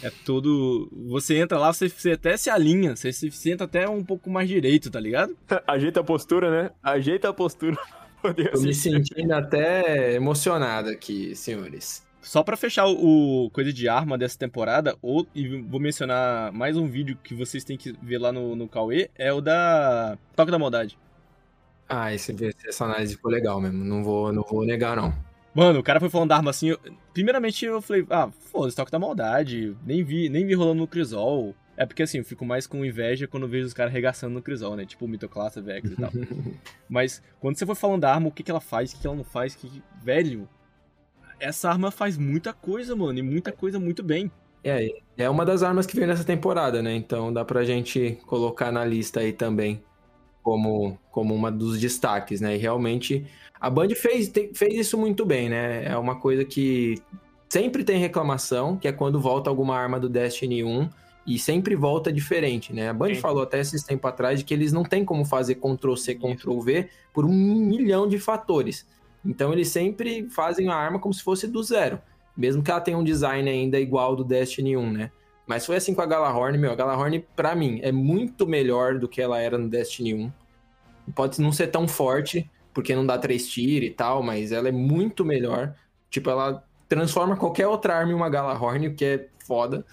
É 0.02 0.10
todo. 0.26 0.90
Você 1.10 1.38
entra 1.38 1.58
lá, 1.58 1.72
você, 1.72 1.90
você 1.90 2.12
até 2.12 2.36
se 2.38 2.50
alinha, 2.50 2.96
você 2.96 3.12
se 3.12 3.30
senta 3.32 3.66
até 3.66 3.88
um 3.88 4.04
pouco 4.04 4.30
mais 4.30 4.48
direito, 4.48 4.90
tá 4.90 5.00
ligado? 5.00 5.36
Ajeita 5.68 6.00
a 6.00 6.04
postura, 6.04 6.50
né? 6.50 6.72
Ajeita 6.82 7.30
a 7.30 7.34
postura. 7.34 7.78
Tô 8.52 8.62
me 8.62 8.74
sentindo 8.74 9.32
até 9.32 10.14
emocionado 10.14 10.90
aqui, 10.90 11.36
senhores. 11.36 12.06
Só 12.22 12.44
pra 12.44 12.58
fechar 12.58 12.86
o, 12.86 13.46
o 13.46 13.50
coisa 13.50 13.72
de 13.72 13.88
arma 13.88 14.18
dessa 14.18 14.38
temporada, 14.38 14.98
ou, 15.02 15.26
e 15.34 15.62
vou 15.62 15.80
mencionar 15.80 16.52
mais 16.52 16.76
um 16.76 16.86
vídeo 16.86 17.18
que 17.24 17.34
vocês 17.34 17.64
têm 17.64 17.78
que 17.78 17.96
ver 18.02 18.18
lá 18.18 18.32
no, 18.32 18.58
no 18.58 18.68
Cauê, 18.68 19.10
é 19.16 19.32
o 19.32 19.40
da 19.40 20.18
Toque 20.36 20.52
da 20.52 20.60
Maldade. 20.60 20.98
Ah, 21.88 22.14
esse, 22.14 22.36
essa 22.68 22.86
análise 22.86 23.16
ficou 23.16 23.32
legal 23.32 23.60
mesmo. 23.60 23.84
Não 23.84 24.04
vou, 24.04 24.32
não 24.34 24.44
vou 24.44 24.66
negar, 24.66 24.96
não. 24.96 25.14
Mano, 25.54 25.80
o 25.80 25.84
cara 25.84 26.00
foi 26.00 26.10
falando 26.10 26.30
da 26.30 26.36
arma 26.38 26.52
assim. 26.52 26.70
eu- 26.70 26.80
primeiramente 27.14 27.66
eu 27.66 27.82
falei, 27.82 28.06
ah, 28.10 28.30
foda-se, 28.52 28.76
toque 28.76 28.92
da 28.92 29.00
maldade. 29.00 29.76
Nem 29.86 30.04
vi, 30.04 30.30
nem 30.30 30.46
vi 30.46 30.54
rolando 30.54 30.80
no 30.82 30.88
Crisol. 30.88 31.56
É 31.76 31.86
porque 31.86 32.04
assim, 32.04 32.18
eu 32.20 32.26
fico 32.26 32.46
mais 32.46 32.68
com 32.68 32.84
inveja 32.86 33.28
quando 33.28 33.48
vejo 33.48 33.66
os 33.66 33.74
caras 33.74 33.92
arregaçando 33.92 34.34
no 34.34 34.42
Crisol, 34.42 34.76
né? 34.76 34.86
Tipo 34.86 35.06
o 35.06 35.08
Mitoclassa, 35.08 35.62
Vex 35.62 35.92
e 35.92 35.96
tal. 35.96 36.12
Mas 36.90 37.22
quando 37.40 37.58
você 37.58 37.66
foi 37.66 37.76
falando 37.76 38.02
da 38.02 38.14
arma, 38.14 38.28
o 38.28 38.32
que, 38.32 38.44
que 38.44 38.52
ela 38.52 38.60
faz, 38.60 38.92
o 38.92 38.96
que, 38.96 39.02
que 39.02 39.08
ela 39.08 39.16
não 39.16 39.24
faz, 39.24 39.56
que, 39.56 39.70
que- 39.70 39.84
velho. 40.04 40.48
Essa 41.40 41.70
arma 41.70 41.90
faz 41.90 42.18
muita 42.18 42.52
coisa, 42.52 42.96
mano, 42.98 43.18
e 43.18 43.22
muita 43.22 43.52
coisa 43.52 43.80
muito 43.80 44.04
bem. 44.04 44.30
É, 44.62 44.90
é 45.18 45.30
uma 45.30 45.46
das 45.46 45.64
armas 45.64 45.86
que 45.86 45.96
veio 45.96 46.06
nessa 46.08 46.26
temporada, 46.26 46.82
né? 46.82 46.94
Então 46.94 47.32
dá 47.32 47.46
pra 47.46 47.64
gente 47.64 48.20
colocar 48.26 48.74
na 48.74 48.84
lista 48.84 49.22
aí 49.22 49.32
também 49.32 49.82
como, 50.44 51.00
como 51.12 51.34
uma 51.34 51.50
dos 51.50 51.80
destaques, 51.80 52.42
né? 52.42 52.56
E 52.56 52.58
realmente 52.58 53.26
a 53.60 53.70
Band 53.70 53.90
fez, 53.90 54.30
te- 54.30 54.52
fez 54.54 54.74
isso 54.76 54.98
muito 54.98 55.26
bem, 55.26 55.50
né? 55.50 55.86
É 55.86 55.98
uma 55.98 56.16
coisa 56.20 56.46
que 56.46 56.96
sempre 57.50 57.84
tem 57.84 58.00
reclamação, 58.00 58.78
que 58.78 58.88
é 58.88 58.92
quando 58.92 59.20
volta 59.20 59.50
alguma 59.50 59.76
arma 59.76 60.00
do 60.00 60.08
Destiny 60.08 60.64
1 60.64 60.90
e 61.28 61.38
sempre 61.38 61.76
volta 61.76 62.12
diferente, 62.12 62.72
né? 62.74 62.90
A 62.90 62.94
Band 62.94 63.16
Sim. 63.16 63.22
falou 63.22 63.44
até 63.44 63.60
esses 63.60 63.84
tempo 63.84 64.08
atrás 64.08 64.40
de 64.40 64.46
que 64.46 64.54
eles 64.54 64.72
não 64.72 64.84
têm 64.84 65.04
como 65.04 65.26
fazer 65.26 65.56
Ctrl-C, 65.56 66.16
Ctrl-V 66.16 66.90
por 67.14 67.26
um 67.26 67.30
milhão 67.34 68.08
de 68.08 68.18
fatores. 68.18 68.88
Então 69.26 69.52
eles 69.52 69.68
sempre 69.68 70.30
fazem 70.30 70.70
a 70.70 70.76
arma 70.76 71.00
como 71.00 71.14
se 71.14 71.22
fosse 71.24 71.48
do 71.48 71.62
zero. 71.62 72.00
Mesmo 72.38 72.64
que 72.64 72.72
ela 72.72 72.80
tenha 72.80 72.98
um 72.98 73.04
design 73.04 73.50
ainda 73.50 73.80
igual 73.80 74.12
ao 74.12 74.16
do 74.16 74.24
Destiny 74.24 74.78
1, 74.78 74.92
né? 74.92 75.12
Mas 75.46 75.66
foi 75.66 75.76
assim 75.76 75.94
com 75.94 76.02
a 76.02 76.06
Galahorn, 76.06 76.58
meu. 76.58 76.72
A 76.72 76.76
Galahorn, 76.76 77.26
pra 77.36 77.54
mim, 77.56 77.80
é 77.84 77.92
muito 77.92 78.48
melhor 78.48 78.98
do 78.98 79.08
que 79.10 79.22
ela 79.22 79.40
era 79.42 79.58
no 79.58 79.68
Destiny 79.68 80.14
1. 80.14 80.32
Pode 81.14 81.42
não 81.42 81.52
ser 81.52 81.68
tão 81.68 81.88
forte, 81.88 82.50
porque 82.74 82.96
não 82.96 83.06
dá 83.06 83.18
três 83.18 83.48
tiros 83.48 83.90
e 83.90 83.92
tal, 83.92 84.22
mas 84.24 84.52
ela 84.52 84.70
é 84.70 84.72
muito 84.72 85.26
melhor. 85.26 85.76
Tipo, 86.10 86.30
ela 86.30 86.64
transforma 86.88 87.38
qualquer 87.38 87.68
outra 87.68 87.96
arma 87.96 88.12
em 88.12 88.16
uma 88.16 88.30
Galahorn, 88.30 88.88
o 88.88 88.96
que 88.96 89.06
é 89.06 89.28
foda. 89.46 89.86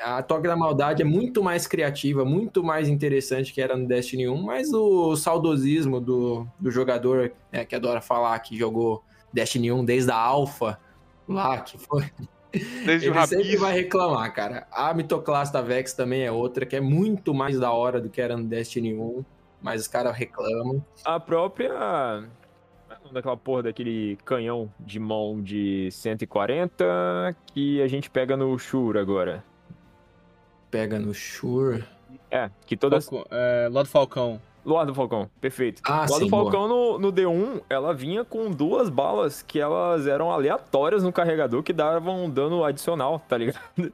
A 0.00 0.22
Toque 0.22 0.48
da 0.48 0.56
Maldade 0.56 1.02
é 1.02 1.04
muito 1.04 1.42
mais 1.42 1.66
criativa, 1.66 2.24
muito 2.24 2.64
mais 2.64 2.88
interessante 2.88 3.52
que 3.52 3.60
era 3.60 3.76
no 3.76 3.86
Destiny 3.86 4.28
1, 4.28 4.42
mas 4.42 4.72
o 4.72 5.14
saudosismo 5.16 6.00
do, 6.00 6.46
do 6.58 6.70
jogador 6.70 7.32
né, 7.52 7.64
que 7.64 7.74
adora 7.74 8.00
falar 8.00 8.38
que 8.40 8.56
jogou 8.56 9.04
Destiny 9.32 9.70
1 9.70 9.84
desde 9.84 10.10
a 10.10 10.16
Alpha, 10.16 10.78
lá, 11.28 11.60
que 11.60 11.78
foi 11.78 12.10
desde 12.84 13.08
o 13.08 13.14
ele 13.14 13.26
sempre 13.26 13.56
vai 13.56 13.74
reclamar, 13.74 14.32
cara. 14.34 14.66
A 14.70 14.92
Mitoclasta 14.92 15.62
Vex 15.62 15.92
também 15.92 16.22
é 16.22 16.32
outra, 16.32 16.66
que 16.66 16.76
é 16.76 16.80
muito 16.80 17.32
mais 17.32 17.58
da 17.58 17.72
hora 17.72 18.00
do 18.00 18.10
que 18.10 18.20
era 18.20 18.36
no 18.36 18.44
Destiny 18.44 18.94
1, 18.94 19.24
mas 19.62 19.82
os 19.82 19.88
caras 19.88 20.14
reclamam. 20.16 20.84
A 21.04 21.18
própria. 21.20 21.68
é 21.68 22.94
o 22.94 23.04
nome 23.04 23.12
Daquela 23.12 23.36
porra 23.36 23.62
daquele 23.64 24.16
canhão 24.24 24.72
de 24.80 24.98
mão 24.98 25.40
de 25.40 25.88
140 25.90 27.34
que 27.54 27.80
a 27.80 27.88
gente 27.88 28.10
pega 28.10 28.36
no 28.36 28.58
Shure 28.58 28.98
agora. 28.98 29.44
Pega 30.70 30.98
no 30.98 31.12
Shure. 31.14 31.84
É, 32.30 32.50
que 32.66 32.76
todas. 32.76 33.08
Falcão- 33.08 33.26
é, 33.30 33.68
Lado 33.70 33.88
Falcão. 33.88 34.40
Luar 34.64 34.86
do 34.86 34.94
Falcão, 34.94 35.28
perfeito. 35.40 35.82
Ah, 35.84 36.06
Luar 36.08 36.20
sim, 36.20 36.24
do 36.26 36.28
Falcão 36.30 36.68
no, 36.68 36.96
no 36.96 37.12
D1, 37.12 37.62
ela 37.68 37.92
vinha 37.92 38.24
com 38.24 38.48
duas 38.48 38.88
balas 38.88 39.42
que 39.42 39.58
elas 39.58 40.06
eram 40.06 40.30
aleatórias 40.30 41.02
no 41.02 41.12
carregador 41.12 41.64
que 41.64 41.72
davam 41.72 42.26
um 42.26 42.30
dano 42.30 42.64
adicional, 42.64 43.18
tá 43.28 43.36
ligado? 43.36 43.92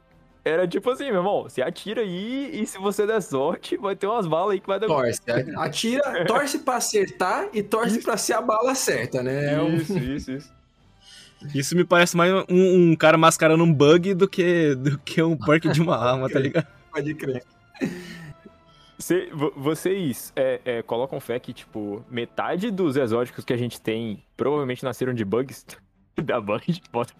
Era 0.49 0.67
tipo 0.69 0.89
assim, 0.91 1.05
meu 1.07 1.17
irmão, 1.17 1.43
você 1.45 1.61
atira 1.63 2.01
aí 2.03 2.51
e 2.63 2.67
se 2.67 2.79
você 2.79 3.07
der 3.07 3.21
sorte, 3.21 3.77
vai 3.77 3.95
ter 3.97 4.07
umas 4.07 4.27
balas 4.27 4.53
aí 4.55 4.61
que 4.61 4.67
vai 4.67 4.81
dar. 4.81 4.87
Torce. 4.87 5.21
Atira, 5.57 6.25
torce 6.27 6.59
pra 6.61 6.77
acertar 6.77 7.49
e 7.53 7.63
torce 7.63 8.01
pra 8.03 8.17
ser 8.17 8.33
a 8.35 8.41
bala 8.41 8.75
certa, 8.75 9.23
né? 9.23 9.55
É 9.55 9.61
um- 9.61 9.77
Isso, 9.77 9.99
isso, 9.99 10.31
isso. 10.33 10.59
Isso 11.55 11.77
me 11.77 11.85
parece 11.85 12.17
mais 12.17 12.33
um, 12.49 12.91
um 12.91 12.97
cara 12.97 13.17
mascarando 13.17 13.63
um 13.63 13.73
bug 13.73 14.13
do 14.15 14.27
que, 14.29 14.75
do 14.75 14.99
que 14.99 15.23
um 15.23 15.37
perk 15.39 15.69
de 15.69 15.81
uma 15.81 15.97
arma, 15.97 16.29
tá 16.29 16.41
ligado? 16.41 16.67
Pode 16.93 17.15
crer. 17.15 17.45
Cê- 18.99 19.29
vo- 19.33 19.53
vocês 19.57 20.33
é, 20.35 20.61
é, 20.65 20.83
colocam 20.83 21.21
fé 21.21 21.39
que, 21.39 21.53
tipo, 21.53 22.05
metade 22.11 22.71
dos 22.73 22.97
exóticos 22.97 23.45
que 23.45 23.53
a 23.53 23.57
gente 23.57 23.81
tem 23.81 24.25
provavelmente 24.37 24.83
nasceram 24.83 25.15
de 25.15 25.25
bugs 25.25 25.65
da 26.21 26.41
Band? 26.41 26.61
Bota- 26.93 27.15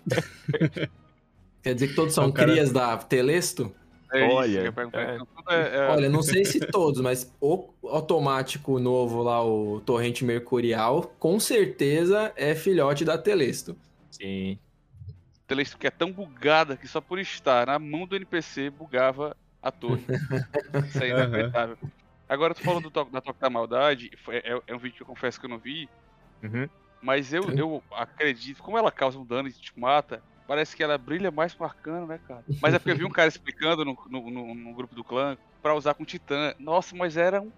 Quer 1.63 1.75
dizer 1.75 1.89
que 1.89 1.95
todos 1.95 2.15
são 2.15 2.31
cara- 2.31 2.53
crias 2.53 2.73
da 2.73 2.97
Telesto? 2.97 3.75
É 4.11 4.27
isso, 4.27 4.35
Olha, 4.37 4.61
é. 4.61 5.55
É- 5.55 5.77
é- 5.77 5.89
Olha, 5.91 6.09
não 6.09 6.23
sei 6.23 6.45
se 6.45 6.61
todos, 6.61 7.01
mas 7.03 7.31
o 7.41 7.69
automático 7.85 8.79
novo 8.79 9.23
lá, 9.23 9.45
o 9.45 9.81
Torrente 9.81 10.25
Mercurial, 10.25 11.03
com 11.19 11.39
certeza 11.39 12.33
é 12.37 12.55
filhote 12.55 13.05
da 13.05 13.19
Telesto. 13.19 13.77
Sim. 14.11 14.59
Telesto 15.47 15.77
que 15.77 15.87
é 15.87 15.91
tão 15.91 16.11
bugada 16.11 16.77
que 16.77 16.89
só 16.89 17.01
por 17.01 17.19
estar 17.19 17.67
na 17.67 17.79
mão 17.79 18.07
do 18.07 18.17
NPC 18.17 18.71
bugava 18.71 19.37
a 19.63 19.71
torre. 19.71 20.03
Isso 20.89 21.03
é 21.05 21.09
inacreditável. 21.11 21.77
Agora 22.29 22.55
tu 22.55 22.63
falou 22.63 22.81
do 22.81 22.91
da 22.91 23.21
Toque 23.21 23.41
da 23.41 23.51
Maldade, 23.51 24.11
foi- 24.25 24.37
é, 24.37 24.61
é 24.67 24.75
um 24.75 24.79
vídeo 24.79 24.97
que 24.97 25.03
eu 25.03 25.07
confesso 25.07 25.39
que 25.41 25.47
eu 25.47 25.51
não 25.51 25.59
vi, 25.59 25.89
Uhum. 26.43 26.69
mas 27.03 27.33
eu, 27.33 27.43
eu 27.51 27.83
acredito, 27.91 28.63
como 28.63 28.77
ela 28.79 28.91
causa 28.93 29.19
um 29.19 29.25
dano 29.25 29.49
e 29.49 29.53
te 29.53 29.73
mata, 29.79 30.23
parece 30.49 30.75
que 30.75 30.83
ela 30.83 30.99
brilha 30.99 31.31
mais 31.31 31.55
com 31.55 31.63
arcano, 31.63 32.07
né, 32.09 32.19
cara? 32.27 32.43
Mas 32.61 32.75
é 32.75 32.79
porque 32.81 32.91
eu 32.91 32.97
vi 32.97 33.05
um 33.05 33.11
cara 33.11 33.29
explicando 33.29 33.85
no, 33.85 33.97
no, 34.11 34.31
no- 34.31 34.55
no 34.55 34.75
grupo 34.75 34.95
do 34.97 35.05
clã 35.05 35.37
pra 35.63 35.75
usar 35.75 35.95
com 35.95 36.05
Titã. 36.05 36.55
Nossa, 36.59 36.97
mas 36.97 37.17
era 37.17 37.41
um 37.41 37.53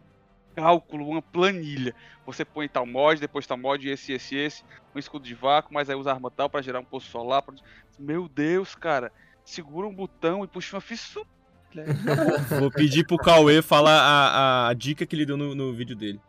cálculo, 0.54 1.08
uma 1.08 1.22
planilha. 1.22 1.94
Você 2.26 2.44
põe 2.44 2.68
tal 2.68 2.84
mod, 2.84 3.20
depois 3.20 3.46
tal 3.46 3.56
mod, 3.56 3.88
esse, 3.88 4.12
esse, 4.12 4.34
esse, 4.36 4.64
um 4.94 4.98
escudo 4.98 5.24
de 5.24 5.34
vácuo, 5.34 5.72
mas 5.72 5.88
aí 5.88 5.96
usa 5.96 6.10
arma 6.12 6.30
tal 6.30 6.50
pra 6.50 6.60
gerar 6.60 6.80
um 6.80 6.84
poço 6.84 7.08
solar. 7.08 7.40
pra- 7.42 7.54
Meu 7.98 8.28
Deus, 8.28 8.74
cara, 8.74 9.12
segura 9.44 9.86
um 9.86 9.94
botão 9.94 10.44
e 10.44 10.48
puxa 10.48 10.74
uma 10.76 10.80
fissura. 10.82 11.24
Vou 12.58 12.68
pedir 12.70 13.06
pro 13.06 13.16
Cauê 13.16 13.62
falar 13.62 14.00
a, 14.00 14.68
a 14.68 14.74
dica 14.74 15.06
que 15.06 15.14
ele 15.14 15.24
deu 15.24 15.36
no, 15.36 15.54
no 15.54 15.72
vídeo 15.72 15.94
dele. 15.94 16.20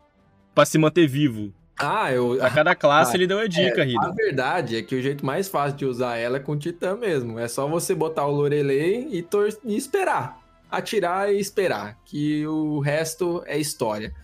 Pra 0.54 0.64
se 0.64 0.78
manter 0.78 1.08
vivo. 1.08 1.52
Ah, 1.78 2.12
eu. 2.12 2.36
Pra 2.36 2.50
cada 2.50 2.74
classe 2.74 3.12
Ah, 3.12 3.14
ele 3.16 3.26
deu 3.26 3.38
uma 3.38 3.48
dica, 3.48 3.82
A 3.82 3.84
Rida. 3.84 4.12
verdade 4.12 4.76
é 4.76 4.82
que 4.82 4.94
o 4.94 5.02
jeito 5.02 5.24
mais 5.26 5.48
fácil 5.48 5.76
de 5.76 5.84
usar 5.86 6.16
ela 6.16 6.36
é 6.36 6.40
com 6.40 6.56
Titã 6.56 6.96
mesmo. 6.96 7.38
É 7.38 7.48
só 7.48 7.66
você 7.66 7.94
botar 7.94 8.26
o 8.26 8.30
Lorelei 8.30 9.08
e, 9.10 9.22
tor- 9.22 9.56
e 9.64 9.76
esperar. 9.76 10.40
Atirar 10.70 11.32
e 11.32 11.38
esperar. 11.40 11.98
Que 12.04 12.46
o 12.46 12.78
resto 12.80 13.42
é 13.46 13.58
história. 13.58 14.14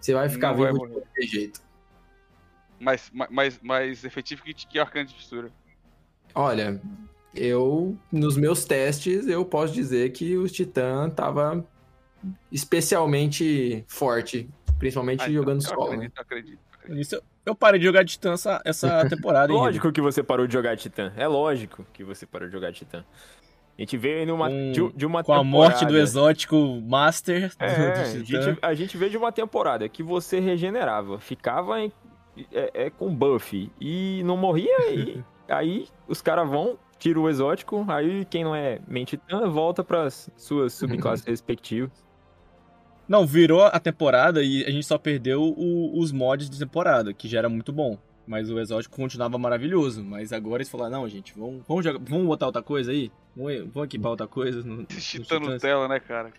Você 0.00 0.12
vai 0.14 0.28
ficar 0.28 0.50
Não 0.52 0.58
vai 0.58 0.72
vivo 0.72 0.86
de 0.86 0.92
qualquer 0.92 1.22
jeito. 1.26 1.60
Mais, 2.78 3.10
mais, 3.30 3.58
mais 3.62 4.04
efetivo 4.04 4.42
que, 4.42 4.52
que 4.52 4.78
arcano 4.78 5.06
de 5.08 5.14
fissura. 5.14 5.50
Olha, 6.34 6.78
eu, 7.34 7.96
nos 8.12 8.36
meus 8.36 8.64
testes, 8.66 9.26
eu 9.26 9.44
posso 9.44 9.72
dizer 9.72 10.12
que 10.12 10.36
o 10.36 10.46
Titã 10.46 11.08
tava 11.08 11.66
especialmente 12.52 13.84
forte, 13.88 14.48
principalmente 14.78 15.22
Ah, 15.22 15.30
jogando 15.30 15.62
eu 15.62 15.68
solo, 15.68 15.96
né? 15.96 16.06
acredito, 16.06 16.16
eu 16.18 16.22
acredito, 16.22 16.22
eu 16.22 16.22
acredito. 16.22 16.60
Isso, 16.90 17.20
eu 17.44 17.54
parei 17.54 17.78
de 17.80 17.86
jogar 17.86 18.04
Titã 18.04 18.32
essa, 18.32 18.60
essa 18.64 19.06
temporada, 19.10 19.52
hein? 19.52 19.58
Lógico 19.58 19.92
que 19.92 20.00
você 20.00 20.22
parou 20.22 20.46
de 20.46 20.52
jogar 20.52 20.76
Titã. 20.76 21.12
É 21.16 21.26
lógico 21.26 21.84
que 21.92 22.02
você 22.04 22.26
parou 22.26 22.48
de 22.48 22.52
jogar 22.52 22.72
Titã. 22.72 23.04
A 23.78 23.82
gente 23.82 23.96
veio 23.98 24.26
numa, 24.26 24.48
Com- 24.48 24.72
de, 24.72 24.92
de 24.96 25.04
uma 25.06 25.22
Com 25.22 25.34
a 25.34 25.44
morte 25.44 25.74
do 25.74 25.78
temporada- 25.80 25.98
exótico 26.02 26.80
Master 26.82 27.48
do- 27.50 27.64
É, 27.64 27.92
do 27.92 28.00
a 28.00 28.04
Titã. 28.24 28.42
gente, 28.42 28.58
a 28.62 28.74
gente 28.74 28.96
veio 28.96 29.10
de 29.10 29.16
uma 29.18 29.30
temporada 29.30 29.86
que 29.88 30.02
você 30.02 30.40
regenerava, 30.40 31.18
ficava 31.20 31.80
em- 31.80 31.92
é, 32.52 32.70
é, 32.86 32.90
com 32.90 33.14
buff 33.14 33.70
e 33.80 34.22
não 34.24 34.36
morria, 34.36 34.90
e 34.94 35.22
aí 35.48 35.86
os 36.08 36.22
caras 36.22 36.48
vão, 36.48 36.78
tira 36.98 37.20
o 37.20 37.28
exótico, 37.28 37.84
aí 37.88 38.24
quem 38.24 38.44
não 38.44 38.54
é 38.54 38.78
main 38.88 39.04
titã 39.04 39.46
volta 39.48 39.84
pras 39.84 40.30
suas 40.36 40.72
subclasses 40.72 41.24
respectivas. 41.28 41.90
Não, 43.08 43.26
virou 43.26 43.62
a 43.62 43.78
temporada 43.78 44.42
e 44.42 44.64
a 44.64 44.70
gente 44.70 44.86
só 44.86 44.98
perdeu 44.98 45.42
o- 45.42 45.98
os 46.00 46.10
mods 46.12 46.50
de 46.50 46.58
temporada, 46.58 47.12
que 47.12 47.28
já 47.28 47.38
era 47.38 47.48
muito 47.48 47.72
bom. 47.72 47.98
Mas 48.26 48.50
o 48.50 48.58
exótico 48.58 48.96
continuava 48.96 49.38
maravilhoso. 49.38 50.02
Mas 50.02 50.32
agora 50.32 50.56
eles 50.56 50.68
falaram, 50.68 51.00
não, 51.02 51.08
gente, 51.08 51.32
vamos, 51.38 51.62
vamos, 51.68 51.84
jogar, 51.84 52.00
vamos 52.02 52.26
botar 52.26 52.46
outra 52.46 52.62
coisa 52.62 52.90
aí? 52.90 53.12
Vamos, 53.36 53.58
vamos 53.72 53.84
equipar 53.84 54.10
outra 54.10 54.26
coisa 54.26 54.64
no, 54.64 54.82
Titãs." 54.84 55.04
Titã 55.04 55.38
Nutella, 55.38 55.86
né, 55.86 56.00
cara? 56.00 56.32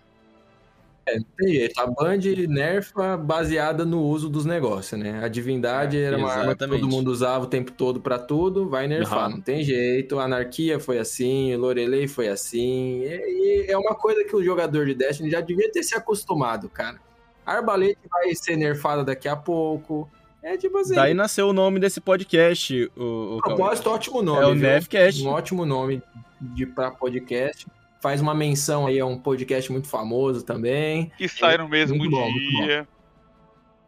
Tem 1.38 1.54
jeito, 1.54 1.80
a 1.80 1.88
Band 1.88 2.20
nerfa 2.48 3.16
baseada 3.18 3.86
no 3.86 4.02
uso 4.04 4.30
dos 4.30 4.46
negócios, 4.46 5.00
né? 5.00 5.24
A 5.24 5.28
divindade 5.28 5.98
É, 5.98 6.02
era 6.02 6.18
uma 6.18 6.32
arma 6.32 6.56
que 6.56 6.68
todo 6.68 6.88
mundo 6.88 7.10
usava 7.10 7.46
o 7.46 7.48
tempo 7.48 7.72
todo 7.72 8.00
pra 8.00 8.20
tudo, 8.20 8.68
vai 8.70 8.88
nerfar, 8.88 9.20
Aham. 9.20 9.30
não 9.30 9.42
tem 9.42 9.64
jeito. 9.64 10.20
Anarquia 10.20 10.80
foi 10.80 11.00
assim, 11.00 11.56
Lorelei 11.56 12.08
foi 12.08 12.28
assim. 12.28 13.02
E, 13.04 13.66
e 13.68 13.72
é 13.72 13.78
uma 13.78 13.96
coisa 13.96 14.24
que 14.24 14.36
o 14.36 14.44
jogador 14.44 14.86
de 14.86 14.94
Destiny 14.94 15.30
já 15.30 15.42
devia 15.42 15.72
ter 15.72 15.84
se 15.84 15.96
acostumado, 15.96 16.70
cara. 16.70 17.00
Arbalete 17.46 18.00
vai 18.10 18.36
ser 18.36 18.58
nerfada 18.58 19.04
daqui 19.04 19.28
a 19.28 19.36
pouco. 19.36 20.10
É 20.44 20.58
tipo 20.58 20.78
assim. 20.78 20.96
Daí 20.96 21.14
nasceu 21.14 21.50
o 21.50 21.54
nome 21.54 21.80
desse 21.80 22.00
podcast, 22.00 22.92
o, 22.96 23.38
o 23.38 23.42
propósito, 23.42 23.90
ótimo 23.90 24.22
nome. 24.22 24.42
É 24.42 24.46
o 24.46 24.54
viu? 24.54 24.62
Nefcast. 24.64 25.24
Um 25.24 25.30
ótimo 25.30 25.66
nome 25.66 26.02
de 26.42 26.66
pra 26.66 26.92
podcast. 26.92 27.66
Faz 28.02 28.22
uma 28.22 28.34
menção 28.34 28.88
aí 28.88 29.00
a 29.00 29.06
um 29.06 29.18
podcast 29.18 29.72
muito 29.72 29.88
famoso 29.88 30.46
também. 30.46 31.12
Que 31.18 31.28
sai 31.28 31.58
no 31.58 31.68
mesmo 31.68 31.98
Muito 31.98 32.12
bom, 32.12 32.30
muito 32.30 32.64
dia. 32.64 32.88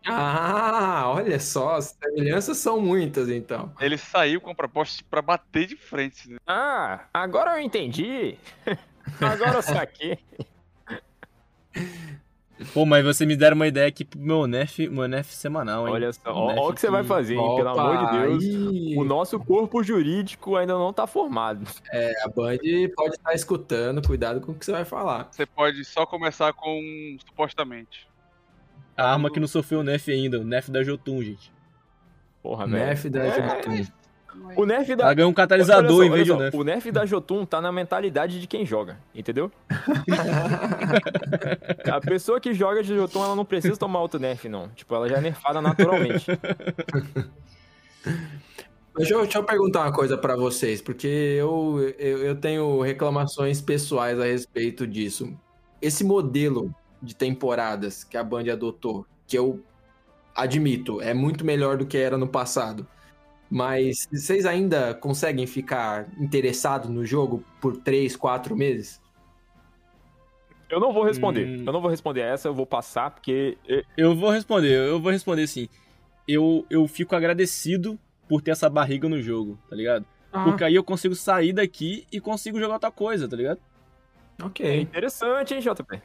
Ah, 0.06 1.04
olha 1.08 1.40
só, 1.40 1.76
as 1.76 1.98
semelhanças 2.02 2.58
são 2.58 2.80
muitas, 2.82 3.30
então. 3.30 3.72
Ele 3.80 3.98
saiu 3.98 4.42
com 4.42 4.50
a 4.50 4.56
proposta 4.56 5.04
pra 5.10 5.22
bater 5.22 5.68
de 5.68 5.76
frente. 5.76 6.30
Né? 6.30 6.38
Ah, 6.48 7.06
agora 7.14 7.60
eu 7.60 7.60
entendi. 7.60 8.38
agora 9.22 9.58
eu 9.58 9.62
saquei. 9.62 10.18
Pô, 12.74 12.86
mas 12.86 13.06
você 13.06 13.26
me 13.26 13.36
deram 13.36 13.56
uma 13.56 13.68
ideia 13.68 13.88
aqui 13.88 14.04
pro 14.04 14.20
meu 14.20 14.46
Nef, 14.46 14.80
meu 14.90 15.08
Nef 15.08 15.32
semanal, 15.34 15.88
hein? 15.88 15.94
Olha 15.94 16.12
só, 16.12 16.32
ó, 16.34 16.48
Nef 16.48 16.60
o 16.60 16.74
que 16.74 16.82
você 16.82 16.90
vai 16.90 17.04
fazer, 17.04 17.36
hein? 17.36 17.56
Pelo 17.56 17.72
Opa, 17.72 17.82
amor 17.82 18.12
de 18.12 18.18
Deus. 18.20 18.44
aí, 18.44 18.96
O 18.98 19.04
nosso 19.04 19.40
corpo 19.40 19.82
jurídico 19.82 20.56
ainda 20.56 20.74
não 20.74 20.92
tá 20.92 21.08
formado. 21.08 21.66
A 22.24 22.28
Band 22.30 22.58
pode 22.96 23.16
estar 23.16 23.34
escutando, 23.34 24.06
cuidado 24.06 24.42
com 24.42 24.52
o 24.52 24.56
que 24.56 24.66
você 24.66 24.72
vai 24.72 24.84
falar. 24.86 25.30
Você 25.32 25.46
pode 25.46 25.84
só 25.86 26.06
começar 26.06 26.52
com 26.54 27.18
supostamente. 27.26 28.08
A 28.98 29.14
arma 29.14 29.32
que 29.32 29.40
não 29.40 29.48
sofreu 29.48 29.80
o 29.80 29.84
Nef 29.84 30.10
ainda, 30.12 30.40
o 30.40 30.44
Nef 30.44 30.70
da 30.70 30.84
Jotun, 30.84 31.24
gente. 31.24 31.54
Porra, 32.44 32.68
velho. 32.68 32.86
Nerf 32.86 33.10
da 33.10 33.24
É, 33.26 33.32
Jotun. 33.32 33.86
O 34.56 34.66
nerf 34.66 34.96
da. 34.96 35.06
Ela 35.06 35.14
ganhou 35.14 35.30
um 35.30 35.32
Olha 35.32 35.36
catalisador 35.36 35.98
só, 35.98 36.04
em 36.04 36.10
vez 36.10 36.26
de 36.26 36.32
um 36.32 36.38
Nef. 36.38 36.56
O 36.56 36.64
nerf 36.64 36.92
da 36.92 37.06
Jotun 37.06 37.46
tá 37.46 37.62
na 37.62 37.72
mentalidade 37.72 38.40
de 38.40 38.48
quem 38.48 38.66
joga, 38.66 38.98
entendeu? 39.14 39.52
A 41.92 42.00
pessoa 42.00 42.40
que 42.40 42.54
joga 42.54 42.84
de 42.84 42.96
Jotun, 42.96 43.24
ela 43.24 43.36
não 43.36 43.46
precisa 43.46 43.78
tomar 43.78 44.02
outro 44.02 44.20
nerf, 44.20 44.48
não. 44.48 44.70
Tipo, 44.70 44.96
ela 44.96 45.10
já 45.10 45.18
é 45.18 45.22
nerfada 45.22 45.62
naturalmente. 45.62 46.26
Deixa 48.98 49.14
eu, 49.14 49.22
deixa 49.22 49.38
eu 49.38 49.44
perguntar 49.46 49.84
uma 49.84 49.94
coisa 49.94 50.18
pra 50.18 50.36
vocês, 50.36 50.82
porque 50.82 51.08
eu, 51.08 51.94
eu, 51.98 52.18
eu 52.18 52.36
tenho 52.36 52.82
reclamações 52.82 53.62
pessoais 53.62 54.20
a 54.20 54.26
respeito 54.26 54.86
disso. 54.86 55.34
Esse 55.82 56.04
modelo 56.04 56.76
de 57.02 57.16
temporadas 57.16 58.04
que 58.04 58.18
a 58.18 58.24
Band 58.24 58.52
adotou, 58.52 59.06
que 59.26 59.38
eu 59.38 59.64
admito, 60.36 61.02
é 61.02 61.14
muito 61.14 61.46
melhor 61.46 61.78
do 61.78 61.86
que 61.86 61.98
era 61.98 62.18
no 62.18 62.28
passado. 62.28 62.86
Mas 63.50 64.08
vocês 64.12 64.46
ainda 64.46 64.94
conseguem 64.94 65.48
ficar 65.48 66.08
interessados 66.20 66.90
no 66.90 67.04
jogo 67.04 67.44
por 67.60 67.78
3, 67.78 68.16
4 68.16 68.56
meses? 68.56 69.02
Eu 70.70 70.80
não 70.80 70.94
vou 70.94 71.04
responder. 71.04 71.48
Hum. 71.48 71.64
Eu 71.66 71.74
não 71.74 71.82
vou 71.82 71.90
responder 71.90 72.22
essa, 72.22 72.48
eu 72.48 72.54
vou 72.54 72.66
passar, 72.66 73.10
porque. 73.10 73.58
Eu 73.98 74.16
vou 74.16 74.30
responder, 74.30 74.72
eu 74.72 75.00
vou 75.00 75.12
responder 75.12 75.48
sim. 75.48 75.68
Eu, 76.28 76.64
eu 76.70 76.88
fico 76.88 77.16
agradecido 77.16 78.00
por 78.28 78.42
ter 78.42 78.52
essa 78.52 78.70
barriga 78.70 79.10
no 79.10 79.20
jogo, 79.20 79.58
tá 79.68 79.76
ligado? 79.76 80.06
Ah, 80.32 80.44
Porque 80.44 80.64
aí 80.64 80.76
eu 80.76 80.84
consigo 80.84 81.16
sair 81.16 81.54
daqui 81.54 82.06
e 82.12 82.22
consigo 82.22 82.60
jogar 82.60 82.76
outra 82.76 82.92
coisa, 82.92 83.28
tá 83.28 83.36
ligado? 83.36 83.60
É 84.40 84.46
ok. 84.46 84.82
interessante, 84.82 85.56
hein, 85.56 85.60
JP? 85.60 86.02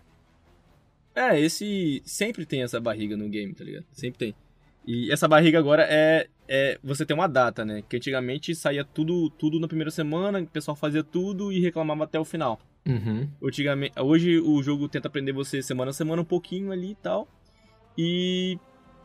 É, 1.15 1.39
esse. 1.39 2.03
Sempre 2.05 2.47
tem 2.47 2.63
essa 2.63 2.81
barriga 2.81 3.17
no 3.17 3.29
game, 3.29 3.55
tá 3.55 3.63
ligado? 3.63 3.85
Sempre 3.93 4.19
tem. 4.19 4.35
E 4.87 5.11
essa 5.11 5.27
barriga 5.27 5.59
agora 5.59 5.87
é. 5.89 6.29
é 6.47 6.79
você 6.83 7.07
tem 7.07 7.15
uma 7.17 7.27
data, 7.27 7.65
né? 7.65 7.83
Que 7.89 7.97
antigamente 7.97 8.55
saía 8.55 8.85
tudo, 8.85 9.31
tudo 9.31 9.59
na 9.59 9.67
primeira 9.67 9.91
semana, 9.91 10.41
o 10.41 10.47
pessoal 10.47 10.77
fazia 10.77 11.03
tudo 11.03 11.51
e 11.53 11.61
reclamava 11.61 12.05
até 12.05 12.19
o 12.21 12.25
final. 12.25 12.61
Uhum. 12.87 13.29
Antigamente, 13.43 13.99
hoje 13.99 14.39
o 14.39 14.63
jogo 14.63 14.89
tenta 14.89 15.09
aprender 15.09 15.33
você 15.33 15.63
semana 15.63 15.91
a 15.91 15.95
semana 15.95 16.21
um 16.21 16.25
pouquinho 16.25 16.71
ali 16.71 16.91
e 16.91 16.97
tal. 16.97 17.27
E. 17.97 18.59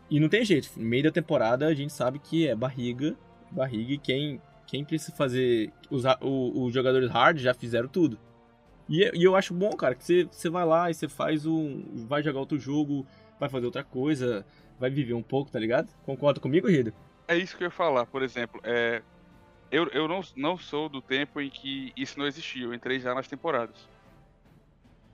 E 0.10 0.20
não 0.20 0.28
tem 0.28 0.44
jeito. 0.44 0.70
No 0.76 0.84
meio 0.86 1.04
da 1.04 1.12
temporada 1.12 1.68
a 1.68 1.74
gente 1.74 1.94
sabe 1.94 2.20
que 2.20 2.48
é 2.48 2.56
barriga. 2.56 3.16
Barriga 3.52 3.94
e 3.94 3.98
quem, 3.98 4.42
quem 4.68 4.84
precisa 4.84 5.16
fazer. 5.16 5.72
Os, 5.90 6.04
o- 6.22 6.66
os 6.66 6.74
jogadores 6.74 7.10
hard 7.10 7.38
já 7.40 7.54
fizeram 7.54 7.88
tudo. 7.88 8.18
E, 8.90 9.04
e 9.14 9.24
eu 9.24 9.36
acho 9.36 9.54
bom, 9.54 9.70
cara, 9.70 9.94
que 9.94 10.04
você, 10.04 10.28
você 10.30 10.50
vai 10.50 10.66
lá 10.66 10.90
e 10.90 10.94
você 10.96 11.08
faz 11.08 11.46
um. 11.46 12.06
Vai 12.08 12.24
jogar 12.24 12.40
outro 12.40 12.58
jogo, 12.60 13.06
vai 13.40 13.48
fazer 13.48 13.68
outra 13.68 13.84
coisa, 13.84 14.44
vai 14.80 14.90
viver 14.90 15.14
um 15.14 15.22
pouco, 15.24 15.52
tá 15.52 15.60
ligado? 15.60 15.90
Concorda 16.06 16.40
comigo, 16.40 16.68
Rida? 16.68 16.94
É 17.28 17.36
isso 17.38 17.56
que 17.58 17.64
eu 17.64 17.68
ia 17.68 17.72
falar, 17.72 18.06
por 18.06 18.24
exemplo. 18.24 18.60
É, 18.64 19.02
eu 19.72 19.88
eu 19.90 20.08
não, 20.08 20.22
não 20.36 20.58
sou 20.58 20.90
do 20.90 21.02
tempo 21.02 21.40
em 21.42 21.50
que 21.50 21.92
isso 21.96 22.18
não 22.18 22.26
existia. 22.26 22.64
Eu 22.64 22.74
entrei 22.74 23.00
já 23.00 23.14
nas 23.14 23.28
temporadas. 23.28 23.76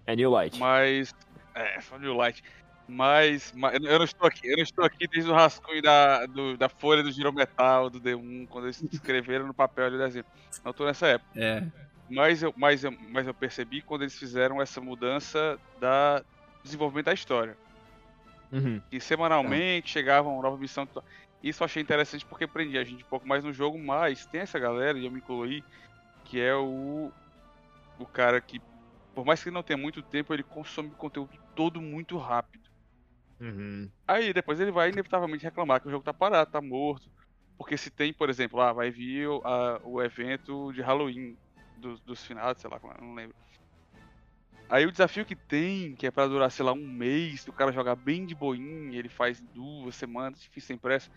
É 0.05 0.15
New 0.15 0.29
Light. 0.29 0.57
Mas. 0.59 1.13
É, 1.53 1.79
só 1.81 1.97
New 1.97 2.13
Light. 2.13 2.43
Mas, 2.87 3.51
mas 3.55 3.73
eu 3.83 3.97
não 3.97 4.05
estou 4.05 4.27
aqui, 4.27 4.47
eu 4.47 4.57
não 4.57 4.63
estou 4.63 4.85
aqui 4.85 5.07
desde 5.07 5.29
o 5.29 5.33
rascunho 5.33 5.81
da, 5.81 6.27
do- 6.27 6.55
da 6.55 6.69
folha 6.69 7.01
do 7.01 7.11
girometal, 7.11 7.89
do 7.89 7.99
D1, 7.99 8.47
quando 8.47 8.65
eles 8.65 8.79
escreveram 8.93 9.47
no 9.47 9.55
papel 9.55 9.85
ali 9.87 9.95
o 9.95 9.99
desenho. 9.99 10.25
Não 10.63 10.69
estou 10.69 10.85
nessa 10.85 11.07
época. 11.07 11.31
É. 11.35 11.63
Mas 12.07 12.43
eu, 12.43 12.53
mas, 12.55 12.83
eu, 12.83 12.91
mas 13.09 13.25
eu 13.25 13.33
percebi 13.33 13.81
quando 13.81 14.03
eles 14.03 14.15
fizeram 14.17 14.61
essa 14.61 14.79
mudança 14.79 15.57
da 15.79 16.23
desenvolvimento 16.63 17.07
da 17.07 17.13
história. 17.13 17.57
Uhum. 18.51 18.81
E 18.91 18.99
semanalmente 19.01 19.89
chegava 19.89 20.29
uma 20.29 20.41
nova 20.41 20.57
missão. 20.57 20.87
Isso 21.41 21.61
eu 21.63 21.65
achei 21.65 21.81
interessante 21.81 22.25
porque 22.25 22.47
prendia 22.47 22.81
a 22.81 22.83
gente 22.83 23.03
um 23.03 23.07
pouco 23.09 23.27
mais 23.27 23.43
no 23.43 23.53
jogo, 23.53 23.77
mas 23.77 24.25
tem 24.27 24.41
essa 24.41 24.59
galera, 24.59 24.97
e 24.97 25.05
eu 25.05 25.11
me 25.11 25.19
incluí, 25.19 25.63
que 26.25 26.39
é 26.39 26.55
o. 26.55 27.13
O 27.97 28.07
cara 28.07 28.41
que, 28.41 28.61
por 29.13 29.25
mais 29.25 29.41
que 29.41 29.49
ele 29.49 29.53
não 29.55 29.63
tenha 29.63 29.77
muito 29.77 30.03
tempo, 30.03 30.33
ele 30.33 30.43
consome 30.43 30.91
conteúdo 30.95 31.37
todo 31.55 31.81
muito 31.81 32.17
rápido. 32.17 32.69
Uhum. 33.39 33.91
Aí 34.07 34.33
depois 34.33 34.59
ele 34.59 34.71
vai 34.71 34.89
inevitavelmente 34.89 35.43
reclamar 35.43 35.81
que 35.81 35.87
o 35.87 35.91
jogo 35.91 36.03
tá 36.03 36.13
parado, 36.13 36.51
tá 36.51 36.61
morto. 36.61 37.11
Porque 37.57 37.77
se 37.77 37.89
tem, 37.89 38.13
por 38.13 38.29
exemplo, 38.29 38.59
ah, 38.59 38.73
vai 38.73 38.91
vir 38.91 39.27
o, 39.27 39.41
a- 39.45 39.79
o 39.83 40.01
evento 40.01 40.71
de 40.73 40.81
Halloween 40.81 41.37
dos, 41.75 42.01
dos 42.01 42.23
finados, 42.25 42.61
sei 42.61 42.69
lá, 42.69 42.77
é, 42.77 43.01
não 43.01 43.13
lembro. 43.13 43.35
Aí 44.69 44.85
o 44.85 44.91
desafio 44.91 45.25
que 45.25 45.35
tem, 45.35 45.95
que 45.95 46.07
é 46.07 46.11
pra 46.11 46.27
durar, 46.27 46.49
sei 46.51 46.65
lá, 46.65 46.73
um 46.73 46.87
mês, 46.87 47.41
se 47.41 47.49
o 47.49 47.53
cara 47.53 47.71
jogar 47.71 47.95
bem 47.95 48.25
de 48.25 48.33
boinha, 48.33 48.97
ele 48.97 49.09
faz 49.09 49.39
duas 49.53 49.95
semanas, 49.95 50.41
difícil 50.41 50.67
sem 50.67 50.77
pressa. 50.77 51.09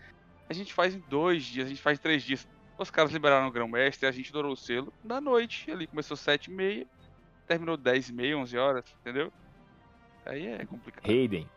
A 0.47 0.53
gente 0.53 0.73
faz 0.73 0.93
em 0.93 1.03
dois 1.09 1.43
dias, 1.43 1.65
a 1.65 1.69
gente 1.69 1.81
faz 1.81 1.97
em 1.97 2.01
três 2.01 2.23
dias. 2.23 2.47
Os 2.77 2.89
caras 2.89 3.11
liberaram 3.11 3.47
o 3.47 3.51
grão-mestre, 3.51 4.07
a 4.07 4.11
gente 4.11 4.31
dourou 4.31 4.53
o 4.53 4.57
selo 4.57 4.93
da 5.03 5.19
noite. 5.19 5.69
Ali 5.71 5.87
começou 5.87 6.15
sete 6.15 6.49
e 6.49 6.53
meia, 6.53 6.87
terminou 7.47 7.75
dez 7.75 8.09
e 8.09 8.13
meia, 8.13 8.37
onze 8.37 8.57
horas, 8.57 8.85
entendeu? 9.01 9.33
Aí 10.25 10.47
é 10.47 10.65
complicado. 10.65 11.09
Hayden. 11.09 11.49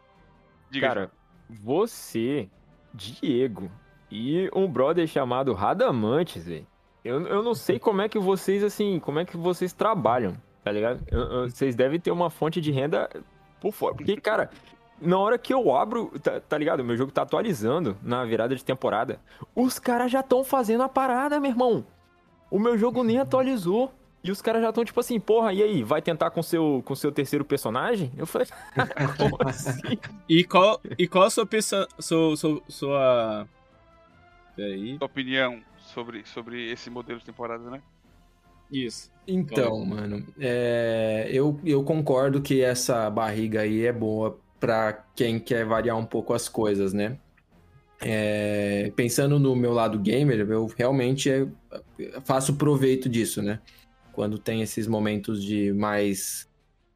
Diga, 0.70 0.88
Cara, 0.88 1.12
você, 1.48 2.48
Diego 2.94 3.70
e 4.10 4.50
um 4.54 4.66
brother 4.66 5.06
chamado 5.06 5.52
Radamantes, 5.52 6.46
velho. 6.46 6.66
Eu, 7.04 7.26
eu 7.26 7.42
não 7.42 7.54
sei 7.54 7.78
como 7.78 8.00
é 8.00 8.08
que 8.08 8.18
vocês, 8.18 8.62
assim, 8.62 9.00
como 9.00 9.18
é 9.18 9.24
que 9.24 9.36
vocês 9.36 9.72
trabalham, 9.72 10.36
tá 10.62 10.70
ligado? 10.70 11.00
Vocês 11.48 11.74
devem 11.74 11.98
ter 11.98 12.10
uma 12.10 12.30
fonte 12.30 12.60
de 12.60 12.70
renda 12.70 13.08
por 13.60 13.72
fora. 13.72 13.94
Porque, 13.94 14.16
cara, 14.16 14.50
na 15.00 15.18
hora 15.18 15.36
que 15.36 15.52
eu 15.52 15.74
abro, 15.74 16.12
tá, 16.22 16.40
tá 16.40 16.56
ligado? 16.56 16.84
Meu 16.84 16.96
jogo 16.96 17.12
tá 17.12 17.22
atualizando 17.22 17.96
na 18.02 18.24
virada 18.24 18.54
de 18.54 18.64
temporada. 18.64 19.20
Os 19.54 19.78
caras 19.78 20.10
já 20.10 20.20
estão 20.20 20.44
fazendo 20.44 20.82
a 20.82 20.88
parada, 20.88 21.40
meu 21.40 21.50
irmão. 21.50 21.84
O 22.50 22.58
meu 22.58 22.78
jogo 22.78 23.02
nem 23.02 23.18
atualizou. 23.18 23.92
E 24.24 24.30
os 24.30 24.40
caras 24.40 24.62
já 24.62 24.68
estão 24.68 24.84
tipo 24.84 25.00
assim, 25.00 25.18
porra, 25.18 25.52
e 25.52 25.60
aí, 25.60 25.82
vai 25.82 26.00
tentar 26.00 26.30
com 26.30 26.44
seu 26.44 26.80
com 26.84 26.94
seu 26.94 27.10
terceiro 27.10 27.44
personagem? 27.44 28.12
Eu 28.16 28.24
falei, 28.24 28.46
como 29.18 29.36
assim? 29.44 29.98
E 30.28 30.44
qual, 30.44 30.80
e 30.96 31.08
qual 31.08 31.24
a 31.24 31.30
sua, 31.30 31.44
peça, 31.44 31.88
sua, 31.98 32.36
sua, 32.36 32.62
sua... 32.68 33.48
Peraí. 34.54 34.96
Sua 34.96 35.06
opinião 35.06 35.60
sobre, 35.78 36.24
sobre 36.24 36.70
esse 36.70 36.88
modelo 36.88 37.18
de 37.18 37.24
temporada, 37.24 37.68
né? 37.68 37.82
Isso. 38.72 39.12
Então, 39.26 39.84
mano, 39.84 40.26
é, 40.40 41.28
eu, 41.30 41.60
eu 41.64 41.84
concordo 41.84 42.40
que 42.40 42.62
essa 42.62 43.08
barriga 43.10 43.60
aí 43.60 43.86
é 43.86 43.92
boa 43.92 44.38
pra 44.58 45.04
quem 45.14 45.38
quer 45.38 45.64
variar 45.64 45.96
um 45.96 46.06
pouco 46.06 46.32
as 46.32 46.48
coisas, 46.48 46.92
né? 46.92 47.18
É, 48.00 48.92
pensando 48.96 49.38
no 49.38 49.54
meu 49.54 49.72
lado 49.72 49.98
gamer, 49.98 50.40
eu 50.40 50.66
realmente 50.76 51.30
é, 51.30 51.46
faço 52.24 52.54
proveito 52.56 53.08
disso, 53.08 53.42
né? 53.42 53.60
Quando 54.12 54.38
tem 54.38 54.60
esses 54.60 54.88
momentos 54.88 55.42
de 55.42 55.72
mais 55.72 56.48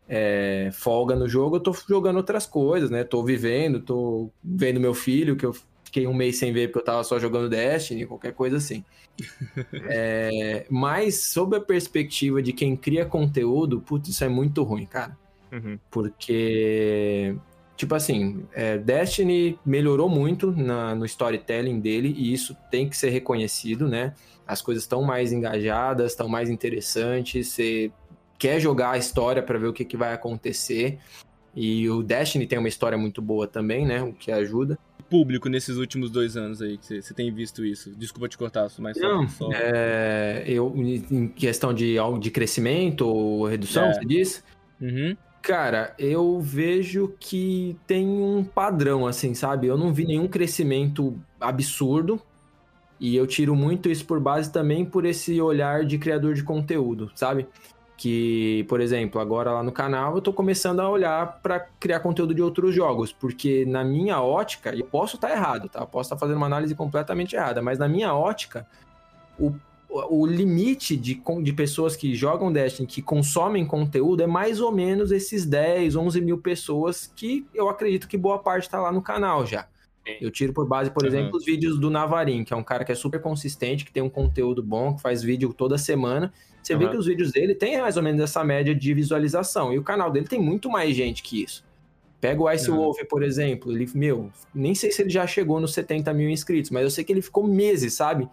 é, 0.09 0.71
folga 0.73 1.15
no 1.15 1.29
jogo, 1.29 1.57
eu 1.57 1.61
tô 1.61 1.73
jogando 1.89 2.17
outras 2.17 2.47
coisas, 2.47 2.91
né? 2.91 3.05
Tô 3.05 3.23
vivendo, 3.23 3.81
tô 3.81 4.31
vendo 4.43 4.81
meu 4.81 4.95
filho, 4.95 5.37
que 5.37 5.47
eu 5.47 5.55
fiquei 5.87 6.07
um 6.07 6.13
mês 6.13 6.37
sem 6.37 6.53
ver 6.53 6.69
porque 6.69 6.81
eu 6.81 6.85
tava 6.85 7.03
só 7.05 7.19
jogando 7.19 7.49
Destiny, 7.49 8.07
qualquer 8.07 8.33
coisa 8.33 8.59
assim. 8.59 8.85
é, 9.89 10.67
mas, 10.69 11.29
sob 11.29 11.57
a 11.57 11.61
perspectiva 11.61 12.43
de 12.43 12.53
quem 12.53 12.77
cria 12.77 13.07
conteúdo, 13.07 13.81
putz, 13.81 14.09
isso 14.09 14.25
é 14.25 14.29
muito 14.29 14.63
ruim, 14.63 14.85
cara. 14.85 15.17
Uhum. 15.53 15.79
Porque 15.91 17.35
tipo 17.77 17.95
assim, 17.95 18.45
é, 18.55 18.79
Destiny 18.79 19.59
melhorou 19.65 20.09
muito 20.09 20.51
na, 20.51 20.95
no 20.95 21.05
storytelling 21.05 21.79
dele 21.79 22.15
e 22.17 22.33
isso 22.33 22.57
tem 22.71 22.89
que 22.89 22.97
ser 22.97 23.11
reconhecido, 23.11 23.87
né? 23.87 24.15
As 24.47 24.63
coisas 24.63 24.85
estão 24.85 25.03
mais 25.03 25.33
engajadas, 25.33 26.13
estão 26.13 26.29
mais 26.29 26.49
interessantes, 26.49 27.49
você 27.49 27.93
quer 28.39 28.61
jogar 28.61 28.93
a 28.93 28.99
história 28.99 29.43
para 29.43 29.59
ver 29.59 29.67
o 29.67 29.73
que, 29.73 29.85
que 29.85 29.97
vai 29.97 30.13
acontecer. 30.13 30.99
E 31.55 31.89
o 31.89 32.03
Destiny 32.03 32.47
tem 32.47 32.59
uma 32.59 32.69
história 32.69 32.97
muito 32.99 33.21
boa 33.21 33.47
também, 33.47 33.87
né? 33.87 34.03
O 34.03 34.13
que 34.13 34.31
ajuda. 34.31 34.79
Público 35.09 35.49
nesses 35.49 35.77
últimos 35.77 36.11
dois 36.11 36.37
anos 36.37 36.61
aí, 36.61 36.79
que 36.79 37.01
você 37.01 37.15
tem 37.15 37.33
visto 37.33 37.65
isso. 37.65 37.91
Desculpa 37.97 38.29
te 38.29 38.37
cortar, 38.37 38.69
mas 38.79 38.99
só. 38.99 39.09
Não, 39.09 39.29
só... 39.29 39.49
É, 39.53 40.45
eu, 40.47 40.73
em 40.77 41.29
questão 41.29 41.73
de, 41.73 41.97
de 42.21 42.31
crescimento 42.31 43.07
ou 43.07 43.47
redução, 43.47 43.85
É. 43.85 43.95
você 43.95 44.05
disse? 44.05 44.43
Uhum. 44.81 45.17
Cara, 45.43 45.95
eu 45.99 46.41
vejo 46.41 47.15
que 47.21 47.77
tem 47.87 48.07
um 48.07 48.43
padrão, 48.43 49.07
assim, 49.07 49.33
sabe? 49.33 49.69
Eu 49.69 49.79
não 49.79 49.93
vi 49.95 50.05
nenhum 50.05 50.27
crescimento 50.27 51.17
absurdo. 51.41 52.21
E 52.99 53.15
eu 53.15 53.27
tiro 53.27 53.55
muito 53.55 53.91
isso 53.91 54.07
por 54.07 54.19
base 54.19 54.51
também 54.51 54.85
por 54.85 55.05
esse 55.05 55.39
olhar 55.41 55.85
de 55.85 55.99
criador 55.99 56.35
de 56.35 56.43
conteúdo, 56.43 57.11
sabe? 57.15 57.47
Que, 57.97 58.65
por 58.69 58.81
exemplo, 58.81 59.21
agora 59.21 59.53
lá 59.53 59.63
no 59.63 59.73
canal 59.73 60.15
eu 60.15 60.21
tô 60.21 60.33
começando 60.33 60.81
a 60.81 60.89
olhar 60.89 61.41
para 61.41 61.61
criar 61.81 62.01
conteúdo 62.01 62.35
de 62.35 62.43
outros 62.43 62.75
jogos, 62.75 63.11
porque 63.11 63.65
na 63.65 63.83
minha 63.83 64.21
ótica, 64.21 64.75
e 64.75 64.81
eu 64.81 64.87
posso 64.87 65.17
estar 65.17 65.31
errado, 65.31 65.69
tá? 65.69 65.81
Eu 65.81 65.87
posso 65.87 66.09
estar 66.09 66.19
fazendo 66.19 66.37
uma 66.37 66.47
análise 66.47 66.75
completamente 66.75 67.35
errada, 67.37 67.63
mas 67.63 67.79
na 67.79 67.89
minha 67.89 68.15
ótica, 68.15 68.67
o 69.39 69.55
o 69.89 70.27
limite 70.27 70.97
de, 70.97 71.23
de 71.43 71.53
pessoas 71.53 71.97
que 71.97 72.15
jogam 72.15 72.53
Destiny, 72.53 72.87
que 72.87 73.01
consomem 73.01 73.65
conteúdo, 73.65 74.23
é 74.23 74.27
mais 74.27 74.61
ou 74.61 74.71
menos 74.71 75.11
esses 75.11 75.47
10, 75.47 75.97
11 75.97 76.21
mil 76.21 76.39
pessoas 76.39 77.11
que 77.15 77.47
eu 77.55 77.69
acredito 77.69 78.09
que 78.09 78.19
boa 78.19 78.39
parte 78.39 78.69
tá 78.69 78.81
lá 78.81 78.93
no 78.93 79.01
canal 79.01 79.47
já. 79.47 79.67
Eu 80.21 80.31
tiro 80.31 80.53
por 80.53 80.67
base, 80.67 80.91
por 80.91 81.03
Uhum. 81.03 81.09
exemplo, 81.09 81.37
os 81.37 81.45
vídeos 81.45 81.79
do 81.79 81.91
Navarin, 81.91 82.45
que 82.45 82.53
é 82.53 82.57
um 82.57 82.63
cara 82.63 82.85
que 82.85 82.93
é 82.93 82.95
super 82.95 83.21
consistente, 83.21 83.85
que 83.85 83.93
tem 83.93 84.03
um 84.03 84.09
conteúdo 84.09 84.63
bom, 84.63 84.95
que 84.95 85.03
faz 85.03 85.23
vídeo 85.23 85.53
toda 85.53 85.77
semana. 85.79 86.33
Você 86.67 86.77
vê 86.77 86.87
Uhum. 86.87 86.91
que 86.91 86.97
os 86.97 87.07
vídeos 87.07 87.31
dele 87.31 87.55
têm 87.55 87.81
mais 87.81 87.97
ou 87.97 88.03
menos 88.03 88.21
essa 88.21 88.43
média 88.43 88.75
de 88.75 88.93
visualização. 88.93 89.73
E 89.73 89.79
o 89.79 89.85
canal 89.85 90.11
dele 90.11 90.27
tem 90.27 90.41
muito 90.41 90.69
mais 90.69 90.97
gente 90.97 91.23
que 91.23 91.45
isso. 91.45 91.65
Pega 92.21 92.43
o 92.43 92.51
Ice 92.51 92.69
Uhum. 92.69 92.77
Wolf, 92.79 92.99
por 93.09 93.23
exemplo. 93.23 93.71
Ele, 93.71 93.89
meu, 93.95 94.33
nem 94.53 94.75
sei 94.75 94.91
se 94.91 95.01
ele 95.03 95.11
já 95.11 95.25
chegou 95.29 95.61
nos 95.61 95.73
70 95.73 96.13
mil 96.13 96.29
inscritos, 96.29 96.73
mas 96.73 96.83
eu 96.83 96.91
sei 96.91 97.05
que 97.05 97.13
ele 97.13 97.23
ficou 97.23 97.47
meses, 97.47 97.95
sabe? 97.95 98.29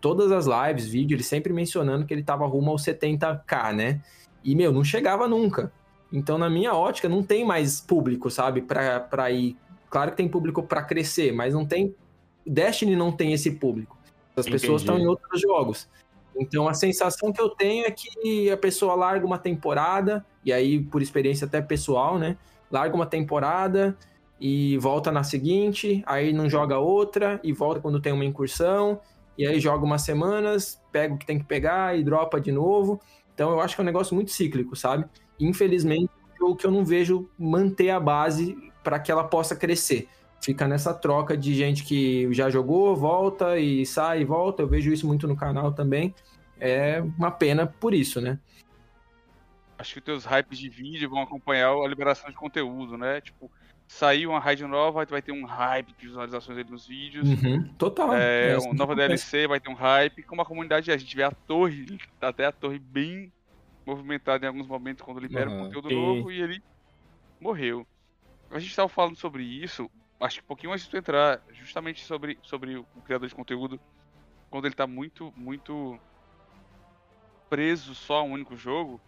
Todas 0.00 0.32
as 0.32 0.46
lives, 0.46 0.86
vídeo, 0.88 1.14
ele 1.14 1.22
sempre 1.22 1.52
mencionando 1.52 2.04
que 2.04 2.12
ele 2.12 2.24
tava 2.24 2.44
rumo 2.44 2.72
aos 2.72 2.82
70k, 2.82 3.72
né? 3.72 4.00
E, 4.42 4.56
meu, 4.56 4.72
não 4.72 4.82
chegava 4.82 5.28
nunca. 5.28 5.70
Então, 6.12 6.36
na 6.38 6.50
minha 6.50 6.74
ótica, 6.74 7.08
não 7.08 7.22
tem 7.22 7.44
mais 7.44 7.80
público, 7.80 8.28
sabe? 8.32 8.62
Pra, 8.62 8.98
pra 8.98 9.30
ir. 9.30 9.56
Claro 9.88 10.10
que 10.10 10.16
tem 10.16 10.26
público 10.28 10.60
pra 10.60 10.82
crescer, 10.82 11.32
mas 11.32 11.54
não 11.54 11.64
tem. 11.64 11.94
Destiny 12.44 12.96
não 12.96 13.12
tem 13.12 13.32
esse 13.32 13.52
público. 13.52 13.96
As 14.34 14.44
pessoas 14.46 14.82
Entendi. 14.82 14.98
estão 14.98 14.98
em 14.98 15.06
outros 15.06 15.40
jogos. 15.40 15.88
Então, 16.38 16.68
a 16.68 16.74
sensação 16.74 17.32
que 17.32 17.40
eu 17.40 17.48
tenho 17.48 17.86
é 17.86 17.90
que 17.90 18.50
a 18.50 18.56
pessoa 18.56 18.94
larga 18.94 19.24
uma 19.26 19.38
temporada, 19.38 20.24
e 20.44 20.52
aí, 20.52 20.82
por 20.82 21.00
experiência 21.00 21.46
até 21.46 21.60
pessoal, 21.62 22.18
né? 22.18 22.36
Larga 22.70 22.94
uma 22.94 23.06
temporada 23.06 23.96
e 24.38 24.76
volta 24.78 25.10
na 25.10 25.24
seguinte, 25.24 26.02
aí 26.06 26.32
não 26.32 26.48
joga 26.48 26.78
outra, 26.78 27.40
e 27.42 27.52
volta 27.52 27.80
quando 27.80 28.00
tem 28.00 28.12
uma 28.12 28.24
incursão, 28.24 29.00
e 29.38 29.46
aí 29.46 29.58
joga 29.60 29.84
umas 29.84 30.02
semanas, 30.02 30.80
pega 30.92 31.14
o 31.14 31.18
que 31.18 31.26
tem 31.26 31.38
que 31.38 31.44
pegar 31.44 31.98
e 31.98 32.02
dropa 32.04 32.40
de 32.40 32.52
novo. 32.52 33.00
Então, 33.34 33.50
eu 33.50 33.60
acho 33.60 33.74
que 33.74 33.80
é 33.80 33.82
um 33.82 33.86
negócio 33.86 34.14
muito 34.14 34.30
cíclico, 34.30 34.76
sabe? 34.76 35.06
Infelizmente, 35.40 36.10
o 36.40 36.54
que 36.54 36.66
eu 36.66 36.70
não 36.70 36.84
vejo 36.84 37.28
manter 37.38 37.90
a 37.90 38.00
base 38.00 38.56
para 38.84 38.98
que 38.98 39.10
ela 39.10 39.24
possa 39.24 39.56
crescer. 39.56 40.08
Fica 40.46 40.68
nessa 40.68 40.94
troca 40.94 41.36
de 41.36 41.52
gente 41.56 41.82
que 41.82 42.32
já 42.32 42.48
jogou, 42.48 42.94
volta 42.94 43.58
e 43.58 43.84
sai 43.84 44.20
e 44.20 44.24
volta. 44.24 44.62
Eu 44.62 44.68
vejo 44.68 44.92
isso 44.92 45.04
muito 45.04 45.26
no 45.26 45.34
canal 45.34 45.72
também. 45.72 46.14
É 46.60 47.00
uma 47.18 47.32
pena 47.32 47.66
por 47.66 47.92
isso, 47.92 48.20
né? 48.20 48.38
Acho 49.76 49.94
que 49.94 49.98
os 49.98 50.04
teus 50.04 50.24
hypes 50.24 50.56
de 50.56 50.68
vídeo 50.68 51.10
vão 51.10 51.20
acompanhar 51.20 51.72
a 51.72 51.88
liberação 51.88 52.30
de 52.30 52.36
conteúdo, 52.36 52.96
né? 52.96 53.20
Tipo, 53.20 53.50
saiu 53.88 54.30
uma 54.30 54.38
raid 54.38 54.64
nova, 54.66 55.04
vai 55.04 55.20
ter 55.20 55.32
um 55.32 55.44
hype 55.44 55.92
de 55.98 56.06
visualizações 56.06 56.56
aí 56.56 56.62
nos 56.62 56.86
vídeos. 56.86 57.28
Uhum, 57.28 57.64
total. 57.76 58.14
É, 58.14 58.56
uma 58.56 58.70
que 58.70 58.76
nova 58.76 58.92
acontece. 58.92 59.32
DLC 59.32 59.48
vai 59.48 59.58
ter 59.58 59.68
um 59.68 59.74
hype. 59.74 60.22
Como 60.22 60.42
a 60.42 60.46
comunidade, 60.46 60.92
a 60.92 60.96
gente 60.96 61.16
vê 61.16 61.24
a 61.24 61.32
torre, 61.32 61.86
até 62.20 62.46
a 62.46 62.52
torre 62.52 62.78
bem 62.78 63.32
movimentada 63.84 64.44
em 64.46 64.48
alguns 64.48 64.68
momentos 64.68 65.04
quando 65.04 65.18
libera 65.18 65.50
um 65.50 65.54
Aham. 65.54 65.64
conteúdo 65.64 65.90
E- 65.90 65.94
novo 65.94 66.30
e 66.30 66.40
ele 66.40 66.62
morreu. 67.40 67.84
A 68.48 68.60
gente 68.60 68.76
tava 68.76 68.88
falando 68.88 69.16
sobre 69.16 69.42
isso, 69.42 69.90
acho 70.20 70.36
que 70.38 70.44
um 70.44 70.46
pouquinho 70.48 70.72
antes 70.72 70.84
de 70.86 70.90
tu 70.90 70.96
entrar, 70.96 71.42
justamente 71.50 72.04
sobre, 72.04 72.38
sobre 72.42 72.76
o 72.78 73.02
criador 73.04 73.28
de 73.28 73.34
conteúdo, 73.34 73.80
quando 74.50 74.66
ele 74.66 74.74
tá 74.74 74.86
muito, 74.86 75.32
muito 75.36 76.00
preso 77.48 77.94
só 77.94 78.18
a 78.18 78.22
um 78.22 78.32
único 78.32 78.56
jogo, 78.56 79.02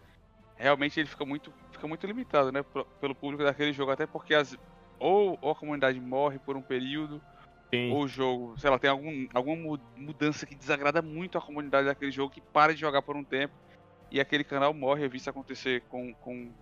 realmente 0.56 1.00
ele 1.00 1.08
fica 1.08 1.26
muito, 1.26 1.54
fica 1.72 1.88
muito 1.88 2.06
limitado, 2.06 2.52
né, 2.52 2.62
pelo 3.00 3.16
público 3.16 3.44
daquele 3.44 3.72
jogo, 3.72 3.92
até 3.92 4.06
porque 4.06 4.34
as, 4.34 4.56
ou, 4.98 5.38
ou 5.42 5.52
a 5.52 5.56
comunidade 5.56 6.00
morre 6.00 6.40
por 6.40 6.56
um 6.56 6.64
período, 6.64 7.24
Sim. 7.72 7.98
ou 7.98 8.04
o 8.04 8.08
jogo, 8.08 8.58
sei 8.58 8.70
lá, 8.70 8.78
tem 8.78 8.90
algum, 8.90 9.26
alguma 9.34 9.56
mu- 9.56 9.86
mudança 9.96 10.46
que 10.46 10.56
desagrada 10.56 11.02
muito 11.02 11.38
a 11.38 11.42
comunidade 11.42 11.86
daquele 11.88 12.12
jogo, 12.12 12.30
que 12.32 12.42
para 12.52 12.74
de 12.74 12.80
jogar 12.80 13.02
por 13.02 13.16
um 13.16 13.24
tempo, 13.24 13.54
e 14.10 14.20
aquele 14.20 14.44
canal 14.44 14.74
morre. 14.74 15.04
Eu 15.06 15.10
vi 15.10 15.18
isso 15.18 15.30
acontecer 15.30 15.84
com, 15.88 16.14
com 16.16 16.56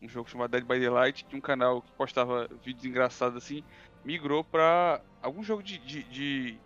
um 0.00 0.08
jogo 0.08 0.28
chamado 0.30 0.50
Dead 0.50 0.62
by 0.64 0.78
Daylight, 0.78 1.24
que 1.24 1.36
um 1.36 1.40
canal 1.40 1.82
que 1.82 1.90
postava 1.92 2.46
vídeos 2.64 2.84
engraçados 2.84 3.36
assim, 3.42 3.62
migrou 4.04 4.44
pra 4.44 5.00
algum 5.22 5.42
jogo 5.42 5.62
de, 5.62 5.78
de, 5.78 6.02
de, 6.04 6.58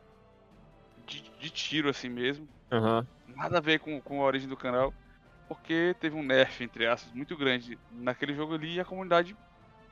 de- 1.07 1.31
de 1.39 1.51
tiro 1.51 1.89
assim 1.89 2.09
mesmo, 2.09 2.49
Aham. 2.71 3.07
nada 3.27 3.59
a 3.59 3.61
ver 3.61 3.79
com, 3.81 4.01
com 4.03 4.23
a 4.23 4.27
origem 4.27 4.49
do 4.49 4.57
canal, 4.57 4.93
porque 5.49 5.95
teve 6.01 6.17
um 6.17 6.23
nerf, 6.23 6.63
entre 6.63 6.87
aspas, 6.87 7.13
muito 7.13 7.37
grande 7.37 7.79
naquele 7.91 8.35
jogo 8.35 8.55
ali 8.55 8.75
e 8.75 8.81
a 8.81 8.85
comunidade 8.85 9.35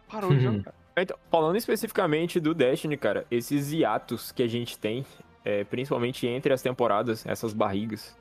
parou 0.07 0.35
de 0.35 0.45
Uhum. 0.47 0.53
jogar. 0.59 0.75
Então, 0.99 1.17
falando 1.31 1.57
especificamente 1.57 2.39
do 2.41 2.53
Destiny, 2.53 2.97
cara, 2.97 3.27
esses 3.31 3.73
hiatos 3.73 4.33
que 4.33 4.43
a 4.43 4.49
gente 4.49 4.79
tem, 4.79 5.05
é, 5.45 5.65
principalmente 5.65 6.27
entre 6.27 6.53
as 6.53 6.61
temporadas, 6.61 7.25
essas 7.25 7.55
barrigas, 7.55 8.15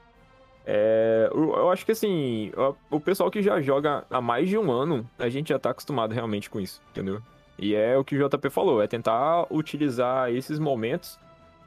é, 0.72 1.28
eu, 1.34 1.72
acho 1.72 1.84
que 1.84 1.94
assim, 1.94 2.52
o, 2.92 3.00
pessoal 3.00 3.32
que 3.32 3.42
já 3.42 3.60
joga 3.60 4.06
há 4.08 4.22
mais 4.22 4.48
de 4.48 4.56
um 4.56 4.72
ano, 4.72 5.04
a 5.18 5.28
gente 5.28 5.50
já 5.50 5.58
tá 5.58 5.72
acostumado 5.72 6.14
realmente 6.14 6.48
com 6.48 6.60
isso, 6.60 6.80
entendeu? 6.92 7.24
E 7.58 7.74
é 7.74 7.98
o 7.98 8.04
que 8.04 8.16
o 8.16 8.30
JP 8.30 8.52
falou, 8.52 8.80
é 8.80 8.86
tentar 8.86 9.48
utilizar 9.50 10.32
esses 10.32 10.60
momentos 10.60 11.18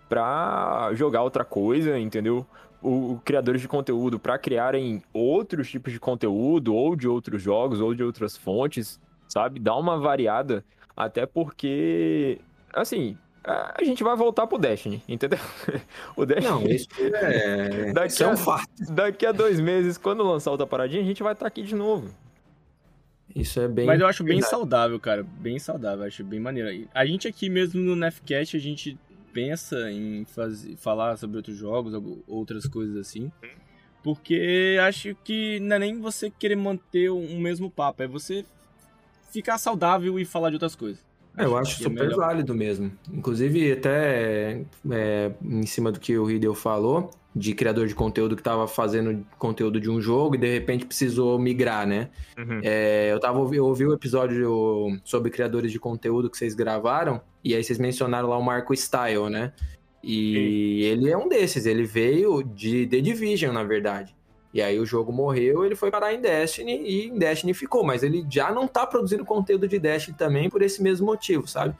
pra 0.08 0.90
jogar 0.94 1.22
outra 1.22 1.44
coisa, 1.44 1.98
entendeu? 1.98 2.46
O, 2.80 3.14
o 3.14 3.20
criadores 3.24 3.60
de 3.60 3.66
conteúdo 3.66 4.20
pra 4.20 4.38
criarem 4.38 5.02
outros 5.12 5.68
tipos 5.68 5.92
de 5.92 5.98
conteúdo, 5.98 6.72
ou 6.72 6.94
de 6.94 7.08
outros 7.08 7.42
jogos, 7.42 7.80
ou 7.80 7.96
de 7.96 8.04
outras 8.04 8.36
fontes, 8.36 9.00
sabe? 9.26 9.58
Dar 9.58 9.74
uma 9.74 9.98
variada, 9.98 10.64
até 10.96 11.26
porque, 11.26 12.38
assim, 12.72 13.18
a 13.44 13.74
a 13.80 13.84
gente 13.84 14.02
vai 14.04 14.16
voltar 14.16 14.46
pro 14.46 14.58
Destiny, 14.58 15.02
entendeu? 15.08 15.38
o 16.16 16.24
Destiny, 16.26 16.48
Não, 16.50 16.66
isso 16.68 16.88
é, 17.00 17.92
Daqui 17.94 18.12
isso 18.12 18.22
é 18.22 18.26
a- 18.26 18.30
um 18.30 18.36
fato. 18.36 18.66
daqui 18.90 19.26
a 19.26 19.32
dois 19.32 19.58
meses, 19.60 19.96
quando 19.98 20.22
lançar 20.22 20.50
outra 20.50 20.66
paradinha, 20.66 21.02
a 21.02 21.04
gente 21.06 21.22
vai 21.22 21.32
estar 21.32 21.46
aqui 21.46 21.62
de 21.62 21.74
novo. 21.74 22.08
Isso 23.34 23.58
é 23.60 23.66
bem. 23.68 23.86
Mas 23.86 23.98
eu 24.00 24.06
acho 24.06 24.22
bem 24.22 24.34
verdade. 24.34 24.50
saudável, 24.50 25.00
cara. 25.00 25.22
Bem 25.22 25.58
saudável, 25.58 26.04
acho 26.04 26.22
bem 26.22 26.38
maneiro. 26.38 26.86
A 26.94 27.06
gente 27.06 27.26
aqui 27.26 27.48
mesmo 27.48 27.80
no 27.80 27.96
Nefcast, 27.96 28.56
a 28.56 28.60
gente 28.60 28.98
pensa 29.32 29.90
em 29.90 30.26
fazer, 30.26 30.76
falar 30.76 31.16
sobre 31.16 31.38
outros 31.38 31.56
jogos, 31.56 31.94
outras 32.28 32.66
coisas 32.66 32.94
assim. 32.96 33.32
Porque 34.02 34.76
acho 34.86 35.14
que 35.24 35.58
não 35.60 35.76
é 35.76 35.78
nem 35.78 35.98
você 36.00 36.28
querer 36.28 36.56
manter 36.56 37.10
um 37.10 37.38
mesmo 37.40 37.70
papo, 37.70 38.02
é 38.02 38.06
você 38.06 38.44
ficar 39.30 39.56
saudável 39.56 40.18
e 40.18 40.24
falar 40.26 40.50
de 40.50 40.56
outras 40.56 40.74
coisas. 40.74 41.02
É, 41.36 41.44
eu 41.44 41.56
acho 41.56 41.80
é 41.80 41.84
super 41.84 42.10
é 42.10 42.14
válido 42.14 42.54
mesmo. 42.54 42.92
Inclusive, 43.12 43.72
até 43.72 44.64
é, 44.90 45.32
em 45.42 45.66
cima 45.66 45.90
do 45.90 45.98
que 45.98 46.16
o 46.16 46.30
Hideo 46.30 46.54
falou, 46.54 47.10
de 47.34 47.54
criador 47.54 47.86
de 47.86 47.94
conteúdo 47.94 48.36
que 48.36 48.42
estava 48.42 48.68
fazendo 48.68 49.24
conteúdo 49.38 49.80
de 49.80 49.90
um 49.90 50.00
jogo 50.00 50.34
e 50.34 50.38
de 50.38 50.52
repente 50.52 50.84
precisou 50.84 51.38
migrar, 51.38 51.86
né? 51.86 52.10
Uhum. 52.36 52.60
É, 52.62 53.10
eu, 53.10 53.18
tava, 53.18 53.38
eu 53.54 53.64
ouvi 53.64 53.86
o 53.86 53.94
episódio 53.94 55.00
sobre 55.04 55.30
criadores 55.30 55.72
de 55.72 55.78
conteúdo 55.78 56.28
que 56.28 56.36
vocês 56.36 56.54
gravaram, 56.54 57.20
e 57.42 57.54
aí 57.54 57.64
vocês 57.64 57.78
mencionaram 57.78 58.28
lá 58.28 58.36
o 58.36 58.42
Marco 58.42 58.76
Style, 58.76 59.30
né? 59.30 59.52
E 60.04 60.34
Sim. 60.34 60.86
ele 60.86 61.10
é 61.10 61.16
um 61.16 61.28
desses, 61.28 61.64
ele 61.64 61.84
veio 61.84 62.42
de 62.42 62.86
The 62.86 63.00
Division, 63.00 63.52
na 63.52 63.62
verdade. 63.62 64.14
E 64.52 64.60
aí 64.60 64.78
o 64.78 64.84
jogo 64.84 65.12
morreu, 65.12 65.64
ele 65.64 65.74
foi 65.74 65.90
parar 65.90 66.12
em 66.12 66.20
Destiny 66.20 66.82
e 66.82 67.06
em 67.06 67.18
Destiny 67.18 67.54
ficou, 67.54 67.82
mas 67.82 68.02
ele 68.02 68.24
já 68.28 68.52
não 68.52 68.68
tá 68.68 68.86
produzindo 68.86 69.24
conteúdo 69.24 69.66
de 69.66 69.78
Destiny 69.78 70.16
também 70.16 70.50
por 70.50 70.60
esse 70.60 70.82
mesmo 70.82 71.06
motivo, 71.06 71.46
sabe? 71.46 71.74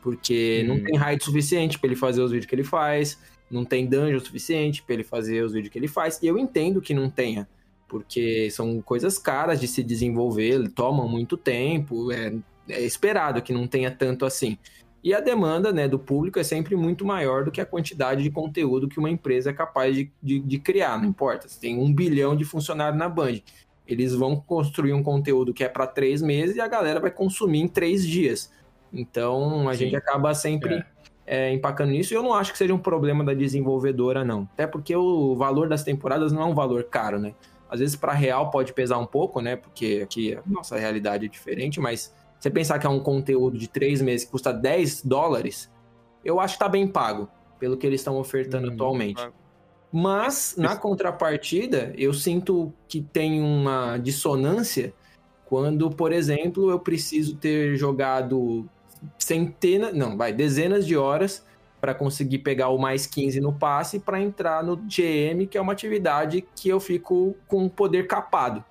Porque 0.00 0.62
hum. 0.64 0.68
não 0.68 0.84
tem 0.84 0.96
raid 0.96 1.24
suficiente 1.24 1.78
para 1.78 1.88
ele 1.88 1.96
fazer 1.96 2.22
os 2.22 2.30
vídeos 2.30 2.48
que 2.48 2.54
ele 2.54 2.62
faz, 2.62 3.18
não 3.50 3.64
tem 3.64 3.86
dungeon 3.86 4.20
suficiente 4.20 4.82
para 4.82 4.94
ele 4.94 5.04
fazer 5.04 5.42
os 5.42 5.52
vídeos 5.52 5.72
que 5.72 5.78
ele 5.78 5.88
faz. 5.88 6.20
E 6.22 6.26
eu 6.26 6.38
entendo 6.38 6.80
que 6.80 6.94
não 6.94 7.10
tenha, 7.10 7.48
porque 7.88 8.48
são 8.50 8.80
coisas 8.80 9.18
caras 9.18 9.60
de 9.60 9.66
se 9.66 9.82
desenvolver, 9.82 10.68
tomam 10.70 11.08
muito 11.08 11.36
tempo, 11.36 12.12
é, 12.12 12.32
é 12.68 12.82
esperado 12.82 13.42
que 13.42 13.52
não 13.52 13.66
tenha 13.66 13.90
tanto 13.90 14.24
assim. 14.24 14.56
E 15.04 15.12
a 15.12 15.20
demanda 15.20 15.70
né, 15.70 15.86
do 15.86 15.98
público 15.98 16.38
é 16.38 16.42
sempre 16.42 16.74
muito 16.74 17.04
maior 17.04 17.44
do 17.44 17.50
que 17.50 17.60
a 17.60 17.66
quantidade 17.66 18.22
de 18.22 18.30
conteúdo 18.30 18.88
que 18.88 18.98
uma 18.98 19.10
empresa 19.10 19.50
é 19.50 19.52
capaz 19.52 19.94
de, 19.94 20.10
de, 20.22 20.40
de 20.40 20.58
criar, 20.58 20.98
não 20.98 21.06
importa. 21.06 21.46
Se 21.46 21.60
tem 21.60 21.78
um 21.78 21.92
bilhão 21.92 22.34
de 22.34 22.42
funcionários 22.42 22.98
na 22.98 23.06
Band, 23.06 23.40
eles 23.86 24.14
vão 24.14 24.34
construir 24.34 24.94
um 24.94 25.02
conteúdo 25.02 25.52
que 25.52 25.62
é 25.62 25.68
para 25.68 25.86
três 25.86 26.22
meses 26.22 26.56
e 26.56 26.60
a 26.60 26.66
galera 26.66 27.00
vai 27.00 27.10
consumir 27.10 27.60
em 27.60 27.68
três 27.68 28.06
dias. 28.06 28.50
Então 28.90 29.68
a 29.68 29.74
Sim. 29.74 29.80
gente 29.80 29.96
acaba 29.96 30.32
sempre 30.32 30.76
é. 30.76 30.86
É, 31.26 31.52
empacando 31.52 31.90
nisso. 31.90 32.14
E 32.14 32.16
eu 32.16 32.22
não 32.22 32.32
acho 32.32 32.52
que 32.52 32.56
seja 32.56 32.72
um 32.72 32.78
problema 32.78 33.22
da 33.22 33.34
desenvolvedora, 33.34 34.24
não. 34.24 34.48
Até 34.54 34.66
porque 34.66 34.96
o 34.96 35.36
valor 35.36 35.68
das 35.68 35.84
temporadas 35.84 36.32
não 36.32 36.40
é 36.40 36.46
um 36.46 36.54
valor 36.54 36.82
caro, 36.84 37.18
né? 37.18 37.34
Às 37.68 37.80
vezes 37.80 37.94
para 37.94 38.14
real 38.14 38.50
pode 38.50 38.72
pesar 38.72 38.96
um 38.96 39.06
pouco, 39.06 39.42
né? 39.42 39.56
Porque 39.56 40.00
aqui 40.02 40.34
a 40.34 40.42
nossa 40.46 40.78
realidade 40.78 41.26
é 41.26 41.28
diferente, 41.28 41.78
mas 41.78 42.10
você 42.44 42.50
pensar 42.50 42.78
que 42.78 42.86
é 42.86 42.90
um 42.90 43.00
conteúdo 43.00 43.56
de 43.56 43.66
três 43.66 44.02
meses 44.02 44.26
que 44.26 44.30
custa 44.30 44.52
10 44.52 45.02
dólares, 45.02 45.72
eu 46.22 46.38
acho 46.38 46.54
que 46.54 46.58
tá 46.58 46.68
bem 46.68 46.86
pago, 46.86 47.26
pelo 47.58 47.74
que 47.74 47.86
eles 47.86 48.02
estão 48.02 48.18
ofertando 48.18 48.68
hum, 48.68 48.74
atualmente. 48.74 49.26
Mas, 49.90 50.54
na 50.58 50.76
contrapartida, 50.76 51.94
eu 51.96 52.12
sinto 52.12 52.70
que 52.86 53.00
tem 53.00 53.40
uma 53.40 53.96
dissonância 53.96 54.92
quando, 55.46 55.88
por 55.88 56.12
exemplo, 56.12 56.70
eu 56.70 56.78
preciso 56.78 57.36
ter 57.36 57.76
jogado 57.76 58.68
centenas, 59.18 59.94
não, 59.94 60.14
vai, 60.14 60.30
dezenas 60.30 60.86
de 60.86 60.98
horas 60.98 61.46
para 61.80 61.94
conseguir 61.94 62.40
pegar 62.40 62.68
o 62.68 62.78
mais 62.78 63.06
15 63.06 63.40
no 63.40 63.54
passe 63.54 63.98
para 63.98 64.20
entrar 64.20 64.62
no 64.62 64.76
GM, 64.76 65.46
que 65.48 65.56
é 65.56 65.60
uma 65.60 65.72
atividade 65.72 66.44
que 66.54 66.68
eu 66.68 66.78
fico 66.78 67.34
com 67.46 67.70
poder 67.70 68.06
capado. 68.06 68.62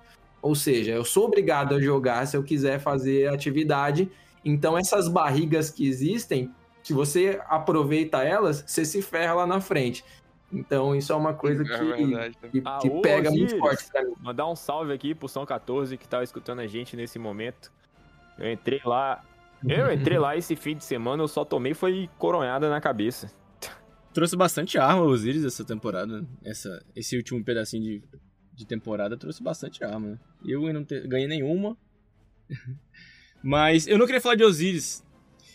Ou 0.44 0.54
seja, 0.54 0.92
eu 0.92 1.06
sou 1.06 1.24
obrigado 1.24 1.74
a 1.74 1.80
jogar 1.80 2.26
se 2.26 2.36
eu 2.36 2.42
quiser 2.42 2.78
fazer 2.78 3.30
atividade. 3.30 4.10
Então, 4.44 4.76
essas 4.76 5.08
barrigas 5.08 5.70
que 5.70 5.88
existem, 5.88 6.54
se 6.82 6.92
você 6.92 7.40
aproveita 7.48 8.22
elas, 8.22 8.62
você 8.66 8.84
se 8.84 9.00
ferra 9.00 9.32
lá 9.32 9.46
na 9.46 9.58
frente. 9.62 10.04
Então, 10.52 10.94
isso 10.94 11.14
é 11.14 11.16
uma 11.16 11.32
coisa 11.32 11.62
é 11.62 11.66
que, 11.66 12.50
que, 12.50 12.60
que 12.60 13.00
pega 13.00 13.30
muito 13.30 13.56
forte 13.56 13.90
pra 13.90 14.04
mim. 14.04 14.12
Mandar 14.20 14.46
um 14.46 14.54
salve 14.54 14.92
aqui 14.92 15.14
pro 15.14 15.30
São 15.30 15.46
14 15.46 15.96
que 15.96 16.06
tava 16.06 16.22
escutando 16.22 16.60
a 16.60 16.66
gente 16.66 16.94
nesse 16.94 17.18
momento. 17.18 17.72
Eu 18.38 18.52
entrei 18.52 18.82
lá. 18.84 19.24
Eu 19.66 19.90
entrei 19.90 20.18
lá 20.18 20.36
esse 20.36 20.54
fim 20.54 20.76
de 20.76 20.84
semana, 20.84 21.22
eu 21.22 21.28
só 21.28 21.42
tomei 21.42 21.72
foi 21.72 22.10
coronhada 22.18 22.68
na 22.68 22.82
cabeça. 22.82 23.32
Trouxe 24.12 24.36
bastante 24.36 24.76
arma 24.76 25.04
Osiris 25.04 25.42
essa 25.42 25.64
temporada. 25.64 26.22
Essa, 26.44 26.84
esse 26.94 27.16
último 27.16 27.42
pedacinho 27.42 27.82
de 27.82 28.02
de 28.54 28.66
temporada 28.66 29.16
trouxe 29.16 29.42
bastante 29.42 29.82
arma. 29.84 30.10
Né? 30.10 30.18
Eu 30.46 30.72
não 30.72 30.84
te... 30.84 31.00
ganhei 31.06 31.26
nenhuma. 31.26 31.76
Mas 33.42 33.86
eu 33.86 33.98
não 33.98 34.06
queria 34.06 34.20
falar 34.20 34.36
de 34.36 34.44
Osiris. 34.44 35.04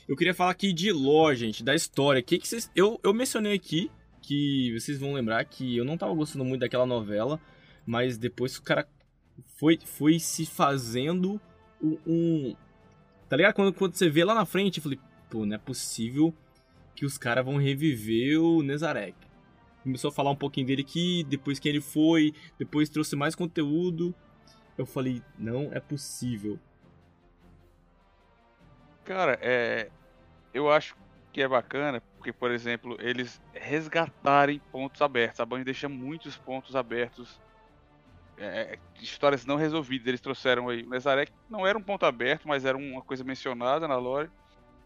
Eu 0.08 0.16
queria 0.16 0.34
falar 0.34 0.52
aqui 0.52 0.74
de 0.74 0.92
lore, 0.92 1.36
gente, 1.38 1.64
da 1.64 1.74
história. 1.74 2.22
Que 2.22 2.38
que 2.38 2.48
vocês... 2.48 2.70
eu, 2.76 3.00
eu 3.04 3.14
mencionei 3.14 3.54
aqui 3.54 3.90
que 4.22 4.78
vocês 4.78 5.00
vão 5.00 5.14
lembrar 5.14 5.44
que 5.46 5.78
eu 5.78 5.86
não 5.86 5.98
tava 5.98 6.14
gostando 6.14 6.46
muito 6.46 6.62
daquela 6.62 6.86
novela, 6.86 7.40
mas 7.86 8.18
depois 8.18 8.58
o 8.58 8.62
cara 8.62 8.88
foi, 9.56 9.80
foi 9.84 10.20
se 10.20 10.46
fazendo 10.46 11.40
um, 11.82 11.98
um. 12.06 12.56
Tá 13.28 13.38
ligado? 13.38 13.54
Quando, 13.54 13.74
quando 13.74 13.96
você 13.96 14.10
vê 14.10 14.24
lá 14.24 14.36
na 14.36 14.46
frente, 14.46 14.78
eu 14.78 14.84
falei, 14.84 15.00
pô, 15.30 15.46
não 15.46 15.56
é 15.56 15.60
possível 15.60 16.34
que 16.96 17.06
os 17.06 17.18
caras 17.18 17.46
vão 17.46 17.58
reviver 17.58 18.40
o 18.40 18.62
Nezarek 18.62 19.29
começou 19.84 20.10
a 20.10 20.14
falar 20.14 20.32
um 20.32 20.36
pouquinho 20.36 20.68
dele 20.68 20.82
aqui, 20.82 21.24
depois 21.28 21.60
que 21.60 21.68
ele 21.68 21.82
foi, 21.82 22.34
depois 22.58 22.90
trouxe 22.90 23.16
mais 23.16 23.36
conteúdo. 23.36 24.14
Eu 24.78 24.86
falei, 24.86 25.22
não 25.38 25.70
é 25.74 25.80
possível. 25.80 26.60
Cara, 29.04 29.38
é. 29.42 29.90
Eu 30.54 30.72
acho 30.72 30.96
que 31.32 31.42
é 31.42 31.48
bacana, 31.48 32.02
porque, 32.18 32.34
por 32.34 32.52
exemplo, 32.52 32.98
eles 33.00 33.42
resgatarem 33.54 34.60
pontos 34.72 35.02
abertos. 35.02 35.40
A 35.40 35.46
Band 35.46 35.64
deixa 35.64 35.88
muitos 35.90 36.38
pontos 36.38 36.76
abertos. 36.76 37.40
É, 38.38 38.74
é 38.74 38.80
histórias 39.02 39.46
não 39.46 39.56
resolvidas. 39.56 40.08
Eles 40.08 40.22
trouxeram 40.22 40.70
aí. 40.70 40.84
O 40.84 40.90
Nezarek 40.90 41.32
não 41.50 41.68
era 41.68 41.78
um 41.78 41.84
ponto 41.84 42.06
aberto, 42.06 42.48
mas 42.48 42.66
era 42.66 42.78
uma 42.78 43.02
coisa 43.02 43.24
mencionada 43.24 43.88
na 43.88 43.98
lore. 43.98 44.30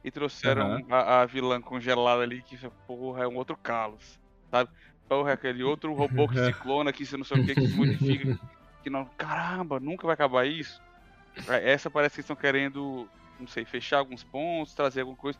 E 0.03 0.12
trouxeram 0.12 0.77
uhum. 0.77 0.86
a, 0.89 1.21
a, 1.21 1.25
vilã 1.25 1.62
congelada 1.62 2.23
ali, 2.23 2.41
que 2.41 2.58
porra, 2.86 3.23
é 3.23 3.27
um 3.27 3.38
outro 3.38 3.56
Kalos 3.56 4.23
sabe? 4.54 4.70
Porra, 5.10 5.34
aquele 5.34 5.63
outro 5.63 5.94
robô 5.94 6.28
que 6.28 6.38
se 6.38 6.54
clona, 6.62 6.94
que 6.94 7.06
você 7.06 7.18
não 7.18 7.26
sabe 7.26 7.42
o 7.42 7.46
que, 7.46 7.56
que 7.56 7.68
se 7.68 7.76
modifica. 7.76 8.39
Que 8.84 8.89
não. 8.89 9.06
Caramba, 9.18 9.80
nunca 9.80 10.06
vai 10.06 10.13
acabar 10.13 10.46
isso. 10.46 10.80
É, 11.48 11.72
essa 11.72 11.89
parece 11.89 12.16
que 12.16 12.22
estão 12.22 12.36
querendo, 12.36 13.10
não 13.39 13.48
sei, 13.48 13.66
fechar 13.66 13.98
alguns 13.98 14.24
pontos, 14.24 14.76
trazer 14.76 15.02
alguma 15.02 15.18
coisa. 15.18 15.39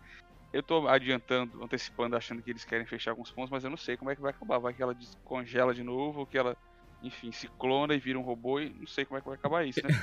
Eu 0.52 0.64
tô 0.64 0.88
adiantando, 0.88 1.64
antecipando, 1.64 2.16
achando 2.16 2.42
que 2.42 2.50
eles 2.50 2.66
querem 2.66 2.86
fechar 2.86 3.12
alguns 3.12 3.32
pontos, 3.32 3.52
mas 3.52 3.64
eu 3.64 3.70
não 3.70 3.78
sei 3.78 3.98
como 3.98 4.10
é 4.10 4.16
que 4.16 4.22
vai 4.22 4.32
acabar. 4.32 4.58
Vai 4.58 4.74
que 4.74 4.82
ela 4.82 4.94
descongela 4.94 5.74
de 5.74 5.84
novo, 5.84 6.22
ou 6.22 6.26
que 6.26 6.38
ela, 6.38 6.56
enfim, 7.02 7.32
se 7.32 7.48
clona 7.48 7.96
e 7.96 8.00
vira 8.00 8.20
um 8.20 8.22
robô 8.22 8.60
e 8.60 8.70
não 8.70 8.88
sei 8.88 9.06
como 9.06 9.18
é 9.18 9.22
que 9.22 9.28
vai 9.28 9.36
acabar 9.36 9.64
isso, 9.66 9.82
né? 9.84 9.94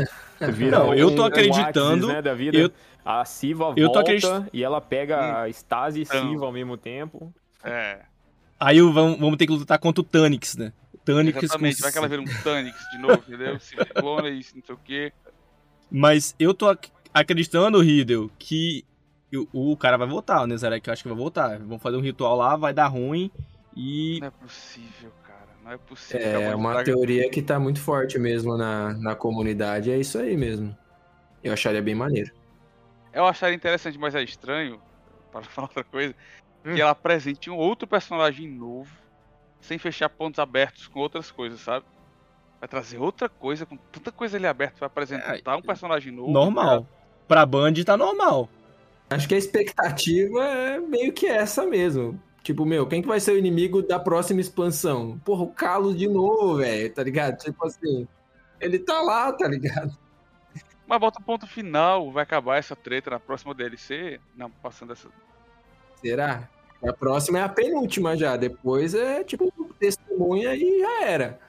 Vira 0.52 0.78
não, 0.78 0.90
um, 0.90 0.94
eu 0.94 1.14
tô 1.14 1.24
acreditando. 1.24 2.06
Um 2.06 2.10
Axis, 2.10 2.14
né, 2.14 2.22
da 2.22 2.34
vida. 2.34 2.56
Eu, 2.56 2.72
a 3.04 3.24
Siva 3.24 3.74
eu 3.76 3.92
volta 3.92 4.48
e 4.52 4.64
ela 4.64 4.80
pega 4.80 5.18
hum. 5.18 5.36
a 5.36 5.48
Stasi 5.50 6.00
e 6.00 6.02
então, 6.02 6.28
Siva 6.28 6.46
ao 6.46 6.52
mesmo 6.52 6.76
tempo. 6.76 7.32
É. 7.62 8.00
Aí 8.58 8.80
vamos, 8.80 9.18
vamos 9.18 9.36
ter 9.36 9.46
que 9.46 9.52
lutar 9.52 9.78
contra 9.78 10.00
o 10.00 10.04
Tanix, 10.04 10.56
né? 10.56 10.72
Tanix 11.04 11.42
Exatamente, 11.42 11.76
com... 11.76 11.82
vai 11.82 11.92
que 11.92 11.98
ela 11.98 12.08
vira 12.08 12.22
um 12.22 12.24
Tanix 12.42 12.76
de 12.90 12.98
novo, 12.98 13.22
entendeu? 13.26 13.58
Se 13.60 13.76
clona 13.76 14.28
isso, 14.28 14.56
não 14.56 14.62
sei 14.64 14.74
o 14.74 14.78
quê. 14.84 15.12
Mas 15.90 16.34
eu 16.38 16.52
tô 16.52 16.66
acreditando, 17.14 17.80
Riddle, 17.80 18.30
que 18.38 18.84
o, 19.52 19.72
o 19.72 19.76
cara 19.76 19.96
vai 19.96 20.06
voltar, 20.06 20.42
o 20.42 20.46
Nezarek 20.46 20.86
eu 20.86 20.92
acho 20.92 21.02
que 21.02 21.08
vai 21.08 21.16
voltar. 21.16 21.58
Vamos 21.58 21.82
fazer 21.82 21.96
um 21.96 22.02
ritual 22.02 22.36
lá, 22.36 22.56
vai 22.56 22.72
dar 22.72 22.88
ruim 22.88 23.30
e. 23.76 24.18
Não 24.20 24.28
é 24.28 24.30
possível, 24.30 25.12
cara. 25.22 25.48
Não 25.64 25.72
é 25.72 25.78
possível. 25.78 26.40
É 26.40 26.54
uma 26.54 26.82
teoria 26.82 27.30
que 27.30 27.40
tá 27.40 27.58
muito 27.58 27.80
forte 27.80 28.18
mesmo 28.18 28.56
na, 28.56 28.92
na 28.94 29.14
comunidade. 29.14 29.90
É 29.90 29.98
isso 29.98 30.18
aí 30.18 30.36
mesmo. 30.36 30.76
Eu 31.42 31.52
acharia 31.52 31.80
bem 31.80 31.94
maneiro. 31.94 32.32
Eu 33.12 33.24
acharia 33.24 33.56
interessante, 33.56 33.98
mas 33.98 34.14
é 34.14 34.22
estranho, 34.22 34.80
para 35.32 35.42
falar 35.42 35.68
outra 35.68 35.84
coisa, 35.84 36.14
hum. 36.72 36.74
que 36.74 36.80
ela 36.80 36.90
apresente 36.90 37.50
um 37.50 37.56
outro 37.56 37.86
personagem 37.86 38.48
novo, 38.48 38.90
sem 39.60 39.78
fechar 39.78 40.08
pontos 40.08 40.38
abertos 40.38 40.86
com 40.86 41.00
outras 41.00 41.30
coisas, 41.30 41.60
sabe? 41.60 41.84
Vai 42.60 42.68
trazer 42.68 42.98
outra 42.98 43.28
coisa, 43.28 43.64
com 43.64 43.76
tanta 43.76 44.10
coisa 44.10 44.36
ali 44.36 44.46
aberta, 44.46 44.76
vai 44.80 44.86
apresentar 44.88 45.52
é, 45.52 45.56
um 45.56 45.62
personagem 45.62 46.12
novo. 46.12 46.30
Normal. 46.30 46.82
Cara. 46.84 46.98
Pra 47.28 47.46
Band 47.46 47.74
tá 47.84 47.96
normal. 47.96 48.48
Acho 49.10 49.28
que 49.28 49.34
a 49.34 49.38
expectativa 49.38 50.44
é 50.44 50.80
meio 50.80 51.12
que 51.12 51.26
essa 51.26 51.66
mesmo. 51.66 52.20
Tipo, 52.42 52.64
meu, 52.64 52.86
quem 52.86 53.02
que 53.02 53.08
vai 53.08 53.20
ser 53.20 53.32
o 53.32 53.38
inimigo 53.38 53.82
da 53.82 53.98
próxima 53.98 54.40
expansão? 54.40 55.18
Porra, 55.24 55.42
o 55.42 55.52
Carlos 55.52 55.96
de 55.96 56.08
novo, 56.08 56.56
velho, 56.56 56.92
tá 56.92 57.02
ligado? 57.02 57.36
Tipo 57.38 57.66
assim, 57.66 58.08
ele 58.60 58.78
tá 58.78 59.00
lá, 59.02 59.32
tá 59.32 59.46
ligado? 59.46 59.96
Mas 60.86 60.98
bota 60.98 61.20
o 61.20 61.22
ponto 61.22 61.46
final, 61.46 62.10
vai 62.10 62.22
acabar 62.22 62.56
essa 62.56 62.74
treta 62.74 63.10
na 63.10 63.20
próxima 63.20 63.54
DLC, 63.54 64.18
não, 64.34 64.50
passando 64.50 64.92
essa, 64.94 65.08
Será? 66.00 66.48
A 66.86 66.92
próxima 66.92 67.38
é 67.38 67.42
a 67.42 67.48
penúltima 67.48 68.16
já. 68.16 68.36
Depois 68.36 68.94
é 68.94 69.24
tipo 69.24 69.52
testemunha 69.78 70.54
e 70.54 70.80
já 70.80 71.04
era. 71.04 71.40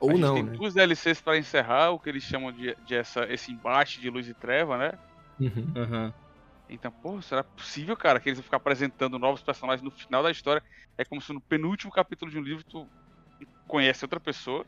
Ou 0.00 0.10
a 0.10 0.14
não. 0.14 0.34
Tem 0.34 0.42
né? 0.42 0.52
duas 0.52 0.74
DLCs 0.74 1.20
para 1.20 1.38
encerrar, 1.38 1.90
o 1.90 1.98
que 1.98 2.08
eles 2.08 2.22
chamam 2.22 2.52
de, 2.52 2.76
de 2.86 2.94
essa, 2.94 3.24
esse 3.32 3.52
embate 3.52 4.00
de 4.00 4.10
luz 4.10 4.28
e 4.28 4.34
treva, 4.34 4.76
né? 4.76 4.92
Uhum. 5.40 5.72
Uhum. 5.76 6.12
Então, 6.68 6.90
pô, 6.90 7.20
será 7.22 7.44
possível, 7.44 7.96
cara, 7.96 8.18
que 8.18 8.28
eles 8.28 8.38
vão 8.38 8.44
ficar 8.44 8.56
apresentando 8.56 9.18
novos 9.18 9.42
personagens 9.42 9.82
no 9.82 9.90
final 9.90 10.22
da 10.22 10.30
história? 10.30 10.62
É 10.96 11.04
como 11.04 11.20
se 11.20 11.32
no 11.32 11.40
penúltimo 11.40 11.92
capítulo 11.92 12.30
de 12.30 12.38
um 12.38 12.42
livro 12.42 12.64
tu 12.64 12.86
conhece 13.66 14.04
outra 14.04 14.20
pessoa 14.20 14.64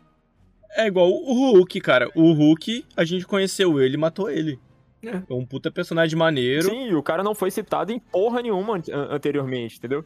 É 0.71 0.87
igual 0.87 1.09
o 1.09 1.53
Hulk, 1.53 1.81
cara. 1.81 2.11
O 2.15 2.33
Hulk, 2.33 2.85
a 2.97 3.05
gente 3.05 3.27
conheceu 3.27 3.81
ele 3.81 3.95
e 3.95 3.99
matou 3.99 4.31
ele. 4.31 4.59
É. 5.03 5.23
É 5.29 5.35
um 5.35 5.45
puta 5.45 5.71
personagem 5.71 6.17
maneiro. 6.19 6.71
Sim, 6.71 6.89
e 6.89 6.95
o 6.95 7.03
cara 7.03 7.23
não 7.23 7.35
foi 7.35 7.51
citado 7.51 7.93
em 7.93 7.99
porra 7.99 8.43
nenhuma 8.43 8.77
an- 8.77 8.83
anteriormente, 9.11 9.79
entendeu? 9.79 10.05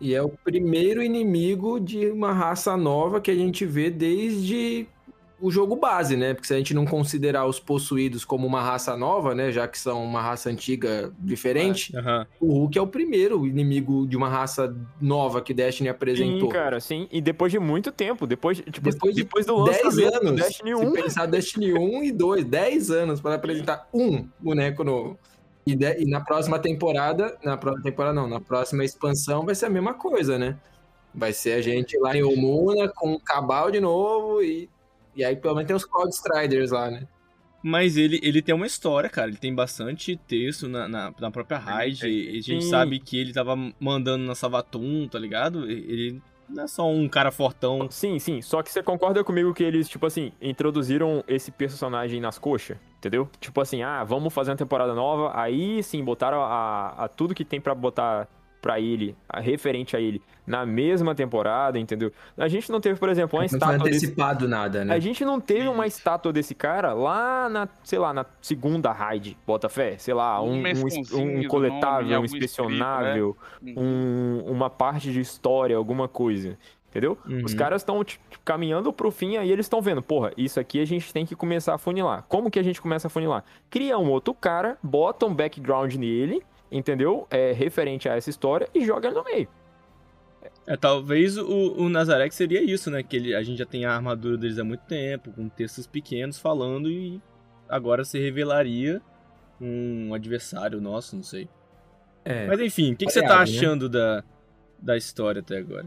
E 0.00 0.14
é 0.14 0.22
o 0.22 0.30
primeiro 0.30 1.02
inimigo 1.02 1.78
de 1.78 2.08
uma 2.08 2.32
raça 2.32 2.76
nova 2.76 3.20
que 3.20 3.30
a 3.30 3.34
gente 3.34 3.64
vê 3.64 3.88
desde 3.90 4.86
o 5.42 5.50
jogo 5.50 5.74
base, 5.76 6.16
né? 6.16 6.32
Porque 6.32 6.46
se 6.46 6.54
a 6.54 6.56
gente 6.56 6.72
não 6.72 6.86
considerar 6.86 7.44
os 7.46 7.58
possuídos 7.58 8.24
como 8.24 8.46
uma 8.46 8.62
raça 8.62 8.96
nova, 8.96 9.34
né? 9.34 9.50
Já 9.50 9.66
que 9.66 9.78
são 9.78 10.02
uma 10.04 10.22
raça 10.22 10.48
antiga 10.48 11.12
diferente, 11.18 11.94
Aham. 11.96 12.26
o 12.40 12.52
Hulk 12.60 12.78
é 12.78 12.80
o 12.80 12.86
primeiro 12.86 13.44
inimigo 13.46 14.06
de 14.06 14.16
uma 14.16 14.28
raça 14.28 14.74
nova 15.00 15.42
que 15.42 15.52
Destiny 15.52 15.88
apresentou. 15.88 16.48
Sim, 16.48 16.48
cara, 16.48 16.80
sim. 16.80 17.08
E 17.10 17.20
depois 17.20 17.50
de 17.50 17.58
muito 17.58 17.90
tempo, 17.90 18.26
depois, 18.26 18.58
tipo, 18.58 18.80
Depois 18.88 19.14
depois, 19.14 19.44
de 19.44 19.52
do 19.52 19.64
10 19.64 19.84
lançamento 19.84 20.10
do 20.20 20.28
anos. 20.28 20.40
Destiny 20.42 20.76
Se 20.76 20.86
1, 20.86 20.92
pensar 20.92 21.26
Destiny 21.26 21.72
1 21.74 22.04
e 22.04 22.12
2, 22.12 22.44
10 22.44 22.90
anos 22.90 23.20
para 23.20 23.34
apresentar 23.34 23.88
um 23.92 24.26
boneco 24.38 24.84
novo. 24.84 25.18
E, 25.66 25.74
de- 25.74 26.02
e 26.02 26.06
na 26.08 26.20
próxima 26.20 26.58
temporada, 26.58 27.36
na 27.44 27.56
próxima 27.56 27.82
temporada 27.82 28.14
não, 28.14 28.28
na 28.28 28.40
próxima 28.40 28.84
expansão 28.84 29.44
vai 29.44 29.54
ser 29.54 29.66
a 29.66 29.70
mesma 29.70 29.94
coisa, 29.94 30.38
né? 30.38 30.56
Vai 31.14 31.32
ser 31.32 31.52
a 31.52 31.60
gente 31.60 31.98
lá 31.98 32.16
em 32.16 32.22
Omuna 32.22 32.88
com 32.88 33.12
o 33.12 33.20
Cabal 33.20 33.70
de 33.70 33.78
novo 33.80 34.42
e, 34.42 34.68
e 35.16 35.24
aí 35.24 35.36
pelo 35.36 35.54
menos 35.54 35.66
tem 35.66 35.76
os 35.76 35.84
Cloud 35.84 36.10
Striders 36.14 36.70
lá, 36.70 36.90
né? 36.90 37.06
Mas 37.62 37.96
ele, 37.96 38.18
ele 38.22 38.42
tem 38.42 38.54
uma 38.54 38.66
história, 38.66 39.08
cara. 39.08 39.28
Ele 39.28 39.36
tem 39.36 39.54
bastante 39.54 40.16
texto 40.16 40.68
na, 40.68 40.88
na, 40.88 41.14
na 41.18 41.30
própria 41.30 41.58
raid. 41.58 42.04
E 42.08 42.30
a 42.38 42.40
gente 42.42 42.64
Sim. 42.64 42.70
sabe 42.70 42.98
que 42.98 43.16
ele 43.16 43.32
tava 43.32 43.54
mandando 43.78 44.24
na 44.24 44.34
Savatum, 44.34 45.06
tá 45.08 45.18
ligado? 45.18 45.70
E- 45.70 45.74
Ele 45.74 46.22
não 46.48 46.64
é 46.64 46.66
só 46.66 46.90
um 46.90 47.08
cara 47.08 47.30
fortão. 47.30 47.88
Sim, 47.88 48.18
sim. 48.18 48.42
Só 48.42 48.62
que 48.62 48.70
você 48.72 48.82
concorda 48.82 49.22
comigo 49.22 49.54
que 49.54 49.62
eles, 49.62 49.88
tipo 49.88 50.04
assim, 50.06 50.32
introduziram 50.40 51.22
esse 51.28 51.52
personagem 51.52 52.20
nas 52.20 52.36
coxas, 52.36 52.78
entendeu? 52.98 53.30
Tipo 53.40 53.60
assim, 53.60 53.82
ah, 53.82 54.02
vamos 54.02 54.34
fazer 54.34 54.50
uma 54.50 54.56
temporada 54.56 54.92
nova. 54.92 55.30
Aí 55.40 55.82
sim, 55.84 56.02
botaram 56.02 56.42
a, 56.42 56.88
a 57.04 57.08
tudo 57.08 57.32
que 57.32 57.44
tem 57.44 57.60
pra 57.60 57.76
botar 57.76 58.28
pra 58.62 58.78
ele, 58.80 59.14
referente 59.34 59.96
a 59.96 60.00
ele, 60.00 60.22
na 60.46 60.64
mesma 60.64 61.14
temporada, 61.16 61.78
entendeu? 61.80 62.12
A 62.38 62.46
gente 62.46 62.70
não 62.70 62.80
teve, 62.80 62.98
por 62.98 63.08
exemplo, 63.08 63.36
uma 63.36 63.42
não 63.42 63.48
foi 63.48 63.58
estátua 63.58 63.78
desse. 63.84 63.96
antecipado 64.06 64.48
nada, 64.48 64.84
né? 64.84 64.94
A 64.94 65.00
gente 65.00 65.24
não 65.24 65.40
teve 65.40 65.66
uma 65.68 65.84
estátua 65.86 66.32
desse 66.32 66.54
cara 66.54 66.92
lá 66.94 67.48
na, 67.48 67.68
sei 67.82 67.98
lá, 67.98 68.14
na 68.14 68.24
segunda 68.40 68.92
raid, 68.92 69.36
bota 69.44 69.68
fé, 69.68 69.98
sei 69.98 70.14
lá, 70.14 70.40
Um 70.40 70.62
um, 70.62 70.62
um, 70.62 71.40
um 71.40 71.48
coletável, 71.48 72.08
nome, 72.08 72.16
um 72.20 72.24
inspecionável, 72.24 73.36
escrito, 73.60 73.76
né? 73.76 73.82
Uhum. 73.82 74.44
um- 74.48 74.52
uma 74.52 74.70
parte 74.70 75.12
de 75.12 75.20
história, 75.20 75.76
alguma 75.76 76.06
coisa. 76.08 76.56
Entendeu? 76.90 77.16
Uhum. 77.26 77.42
Os 77.44 77.54
caras 77.54 77.80
estão 77.80 78.04
caminhando 78.44 78.92
pro 78.92 79.10
fim, 79.10 79.38
aí 79.38 79.50
eles 79.50 79.64
estão 79.64 79.80
vendo, 79.80 80.02
porra, 80.02 80.30
isso 80.36 80.60
aqui 80.60 80.78
a 80.78 80.84
gente 80.84 81.10
tem 81.10 81.24
que 81.24 81.34
começar 81.34 81.74
a 81.74 81.78
funilar. 81.78 82.24
Como 82.28 82.50
que 82.50 82.58
a 82.58 82.62
gente 82.62 82.82
começa 82.82 83.06
a 83.06 83.10
funilar? 83.10 83.42
Cria 83.70 83.96
um 83.98 84.10
outro 84.10 84.34
cara, 84.34 84.76
bota 84.82 85.24
um 85.24 85.34
background 85.34 85.94
nele, 85.94 86.42
entendeu? 86.72 87.26
É 87.30 87.52
referente 87.52 88.08
a 88.08 88.16
essa 88.16 88.30
história 88.30 88.68
e 88.74 88.84
joga 88.84 89.08
ele 89.08 89.16
no 89.16 89.24
meio. 89.24 89.48
É, 90.66 90.76
talvez 90.76 91.36
o, 91.36 91.74
o 91.76 91.88
Nazarek 91.88 92.34
seria 92.34 92.62
isso, 92.62 92.90
né? 92.90 93.02
Que 93.02 93.16
ele, 93.16 93.34
a 93.34 93.42
gente 93.42 93.58
já 93.58 93.66
tem 93.66 93.84
a 93.84 93.94
armadura 93.94 94.36
deles 94.36 94.58
há 94.58 94.64
muito 94.64 94.84
tempo, 94.84 95.32
com 95.32 95.48
textos 95.48 95.86
pequenos 95.86 96.38
falando, 96.38 96.90
e 96.90 97.20
agora 97.68 98.04
se 98.04 98.18
revelaria 98.18 99.00
um 99.60 100.14
adversário 100.14 100.80
nosso, 100.80 101.16
não 101.16 101.22
sei. 101.22 101.48
É. 102.24 102.46
Mas 102.46 102.60
enfim, 102.60 102.92
o 102.92 102.96
que, 102.96 103.06
que 103.06 103.12
você 103.12 103.22
tá 103.22 103.36
né? 103.36 103.42
achando 103.42 103.88
da, 103.88 104.24
da 104.80 104.96
história 104.96 105.40
até 105.40 105.58
agora? 105.58 105.86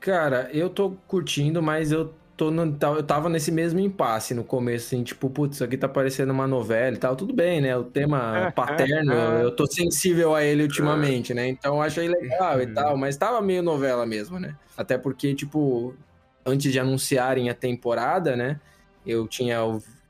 Cara, 0.00 0.48
eu 0.52 0.70
tô 0.70 0.92
curtindo, 1.06 1.62
mas 1.62 1.90
eu 1.90 2.14
tô 2.38 2.50
no, 2.52 2.72
tá- 2.78 2.88
eu 2.92 3.02
tava 3.02 3.28
nesse 3.28 3.50
mesmo 3.50 3.80
impasse 3.80 4.32
no 4.32 4.44
começo, 4.44 4.86
assim, 4.86 5.02
tipo, 5.02 5.28
putz, 5.28 5.56
isso 5.56 5.64
aqui 5.64 5.76
tá 5.76 5.88
parecendo 5.88 6.32
uma 6.32 6.46
novela 6.46 6.96
e 6.96 6.98
tal. 6.98 7.16
Tudo 7.16 7.34
bem, 7.34 7.60
né? 7.60 7.76
O 7.76 7.84
tema 7.84 8.50
paterno, 8.54 9.12
eu 9.42 9.50
tô 9.54 9.66
sensível 9.66 10.34
a 10.34 10.42
ele 10.44 10.62
ultimamente, 10.62 11.34
né? 11.34 11.48
Então 11.48 11.74
eu 11.76 11.82
achei 11.82 12.08
legal 12.08 12.62
e 12.62 12.66
tal, 12.68 12.96
mas 12.96 13.16
tava 13.16 13.42
meio 13.42 13.62
novela 13.62 14.06
mesmo, 14.06 14.38
né? 14.38 14.54
Até 14.76 14.96
porque, 14.96 15.34
tipo, 15.34 15.94
antes 16.46 16.72
de 16.72 16.78
anunciarem 16.78 17.50
a 17.50 17.54
temporada, 17.54 18.36
né? 18.36 18.60
Eu 19.04 19.26
tinha 19.26 19.58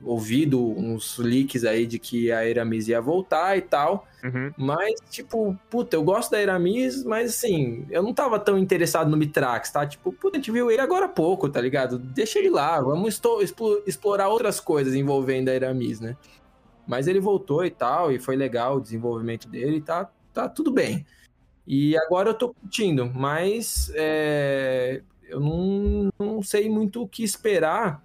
ouvido 0.02 0.60
uns 0.60 1.18
leaks 1.18 1.64
aí 1.64 1.86
de 1.86 1.98
que 1.98 2.30
a 2.30 2.48
Eramis 2.48 2.88
ia 2.88 3.00
voltar 3.00 3.56
e 3.56 3.62
tal. 3.62 4.06
Mas, 4.56 5.00
tipo, 5.10 5.56
puta, 5.68 5.96
eu 5.96 6.02
gosto 6.02 6.30
da 6.30 6.40
Eramis, 6.40 7.04
mas 7.04 7.30
assim, 7.30 7.86
eu 7.90 8.02
não 8.02 8.14
tava 8.14 8.38
tão 8.38 8.58
interessado 8.58 9.10
no 9.10 9.16
Mitrax, 9.16 9.70
tá? 9.70 9.86
Tipo, 9.86 10.12
puta, 10.12 10.36
a 10.36 10.40
gente 10.40 10.50
viu 10.50 10.70
ele 10.70 10.80
agora 10.80 11.06
há 11.06 11.08
pouco, 11.08 11.48
tá 11.48 11.60
ligado? 11.60 11.98
Deixa 11.98 12.38
ele 12.38 12.50
lá, 12.50 12.80
vamos 12.80 13.20
explorar 13.86 14.28
outras 14.28 14.60
coisas 14.60 14.94
envolvendo 14.94 15.48
a 15.48 15.54
Eramis, 15.54 16.00
né? 16.00 16.16
Mas 16.86 17.06
ele 17.06 17.20
voltou 17.20 17.64
e 17.64 17.70
tal, 17.70 18.10
e 18.10 18.18
foi 18.18 18.34
legal 18.36 18.76
o 18.76 18.80
desenvolvimento 18.80 19.48
dele, 19.48 19.80
tá, 19.80 20.10
tá 20.32 20.48
tudo 20.48 20.70
bem. 20.70 21.04
E 21.66 21.96
agora 21.98 22.30
eu 22.30 22.34
tô 22.34 22.54
curtindo, 22.54 23.10
mas 23.14 23.92
é, 23.94 25.02
eu 25.28 25.38
não, 25.38 26.08
não 26.18 26.42
sei 26.42 26.70
muito 26.70 27.02
o 27.02 27.08
que 27.08 27.22
esperar, 27.22 28.02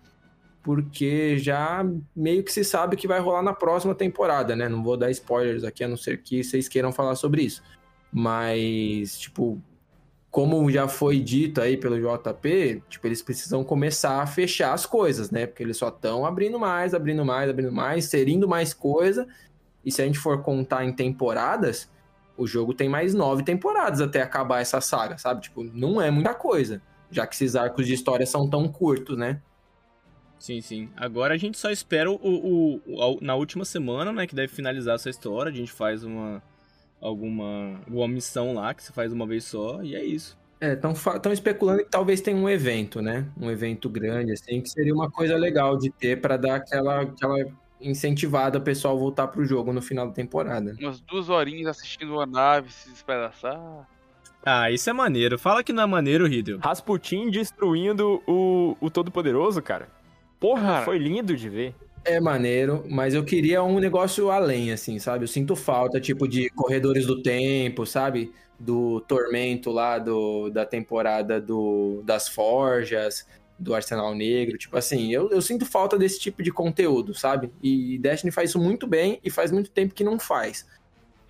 porque 0.64 1.38
já 1.38 1.86
meio 2.16 2.42
que 2.42 2.52
se 2.52 2.64
sabe 2.64 2.96
que 2.96 3.08
vai 3.08 3.20
rolar 3.20 3.44
na 3.44 3.54
próxima 3.54 3.94
temporada, 3.94 4.56
né? 4.56 4.70
Não 4.70 4.82
vou 4.82 4.96
dar 4.96 5.12
spoilers 5.12 5.66
aqui, 5.66 5.84
a 5.84 5.88
não 5.90 5.98
ser 5.98 6.22
que 6.22 6.42
vocês 6.42 6.70
queiram 6.70 6.94
falar 6.94 7.16
sobre 7.16 7.44
isso. 7.44 7.62
Mas, 8.12 9.20
tipo, 9.20 9.62
como 10.32 10.72
já 10.72 10.88
foi 10.88 11.20
dito 11.20 11.60
aí 11.60 11.76
pelo 11.76 12.00
JP, 12.00 12.82
tipo, 12.90 13.06
eles 13.06 13.22
precisam 13.22 13.64
começar 13.64 14.22
a 14.22 14.26
fechar 14.26 14.74
as 14.74 14.86
coisas, 14.86 15.30
né? 15.30 15.46
Porque 15.46 15.62
eles 15.62 15.76
só 15.76 15.90
estão 15.90 16.26
abrindo 16.26 16.58
mais, 16.58 16.94
abrindo 16.94 17.26
mais, 17.26 17.50
abrindo 17.50 17.72
mais, 17.72 18.06
serindo 18.06 18.48
mais 18.48 18.74
coisa. 18.74 19.28
E 19.84 19.92
se 19.92 20.02
a 20.02 20.06
gente 20.06 20.18
for 20.18 20.42
contar 20.42 20.86
em 20.86 20.94
temporadas, 20.94 21.92
o 22.38 22.48
jogo 22.48 22.74
tem 22.74 22.88
mais 22.88 23.14
nove 23.14 23.44
temporadas 23.44 24.00
até 24.00 24.22
acabar 24.22 24.62
essa 24.62 24.80
saga, 24.80 25.18
sabe? 25.18 25.42
Tipo, 25.42 25.62
não 25.62 26.02
é 26.02 26.10
muita 26.10 26.34
coisa, 26.34 26.82
já 27.12 27.28
que 27.28 27.36
esses 27.36 27.54
arcos 27.56 27.86
de 27.86 27.94
história 27.94 28.26
são 28.26 28.50
tão 28.50 28.68
curtos, 28.70 29.18
né? 29.18 29.42
Sim, 30.44 30.60
sim. 30.60 30.90
Agora 30.98 31.34
a 31.36 31.38
gente 31.38 31.58
só 31.58 31.72
espera 31.72 32.12
o, 32.12 32.16
o, 32.16 32.82
o- 32.86 33.02
a- 33.02 33.18
na 33.22 33.34
última 33.34 33.64
semana, 33.64 34.12
né, 34.12 34.28
que 34.28 34.36
deve 34.36 34.50
finalizar 34.54 34.96
essa 34.96 35.10
história. 35.10 35.50
A 35.50 35.56
gente 35.56 35.72
faz 35.72 36.04
uma 36.04 36.44
alguma, 37.00 37.80
alguma 37.88 38.10
missão 38.10 38.54
lá 38.54 38.74
que 38.74 38.84
você 38.84 38.92
faz 38.92 39.14
uma 39.14 39.26
vez 39.26 39.46
só 39.46 39.82
e 39.82 39.96
é 39.96 40.04
isso. 40.04 40.38
É, 40.60 40.74
estão 40.74 41.32
especulando 41.32 41.86
que 41.86 41.90
talvez 41.90 42.20
tenha 42.20 42.36
um 42.36 42.50
evento, 42.50 43.02
né? 43.02 43.26
Um 43.40 43.50
evento 43.50 43.90
grande, 43.90 44.34
assim, 44.34 44.60
que 44.60 44.70
seria 44.70 44.94
uma 44.94 45.10
coisa 45.10 45.38
legal 45.38 45.78
de 45.78 45.90
ter 45.90 46.20
pra 46.20 46.36
dar 46.36 46.56
aquela, 46.56 47.04
aquela 47.04 47.38
incentivada 47.80 48.58
o 48.58 48.62
pessoal 48.62 49.00
voltar 49.00 49.28
pro 49.30 49.46
jogo 49.46 49.72
no 49.72 49.82
final 49.82 50.08
da 50.08 50.14
temporada. 50.14 50.76
Umas 50.78 51.00
duas 51.00 51.30
horinhas 51.30 51.68
assistindo 51.68 52.16
uma 52.16 52.26
nave 52.26 52.70
se 52.70 52.90
despedaçar. 52.90 53.88
Ah, 54.46 54.70
isso 54.70 54.90
é 54.90 54.94
maneiro. 54.94 55.40
Fala 55.40 55.64
que 55.64 55.72
não 55.72 55.84
é 55.84 55.86
maneiro, 55.86 56.28
Riddle. 56.28 56.60
Rasputin 56.60 57.30
destruindo 57.30 58.22
o, 58.28 58.76
o 58.82 58.90
Todo-Poderoso, 58.90 59.62
cara. 59.62 59.88
Porra, 60.44 60.82
foi 60.82 60.98
lindo 60.98 61.38
de 61.38 61.48
ver. 61.48 61.74
É 62.04 62.20
maneiro, 62.20 62.84
mas 62.90 63.14
eu 63.14 63.24
queria 63.24 63.64
um 63.64 63.80
negócio 63.80 64.30
além, 64.30 64.74
assim, 64.74 65.00
sabe? 65.00 65.24
Eu 65.24 65.28
sinto 65.30 65.56
falta, 65.56 66.02
tipo, 66.02 66.28
de 66.28 66.50
Corredores 66.50 67.06
do 67.06 67.24
Tempo, 67.24 67.86
sabe? 67.86 68.30
Do 68.60 69.00
Tormento 69.08 69.72
lá 69.72 69.98
do, 69.98 70.50
da 70.50 70.66
temporada 70.66 71.40
do, 71.40 72.02
das 72.04 72.28
Forjas, 72.28 73.26
do 73.58 73.74
Arsenal 73.74 74.14
Negro. 74.14 74.58
Tipo 74.58 74.76
assim, 74.78 75.14
eu, 75.14 75.30
eu 75.30 75.42
sinto 75.42 75.66
falta 75.66 75.98
desse 75.98 76.20
tipo 76.20 76.44
de 76.44 76.52
conteúdo, 76.52 77.14
sabe? 77.14 77.50
E 77.64 77.98
Destiny 78.00 78.30
faz 78.30 78.50
isso 78.50 78.60
muito 78.60 78.86
bem 78.86 79.22
e 79.24 79.30
faz 79.30 79.50
muito 79.50 79.72
tempo 79.72 79.94
que 79.94 80.04
não 80.04 80.20
faz. 80.20 80.68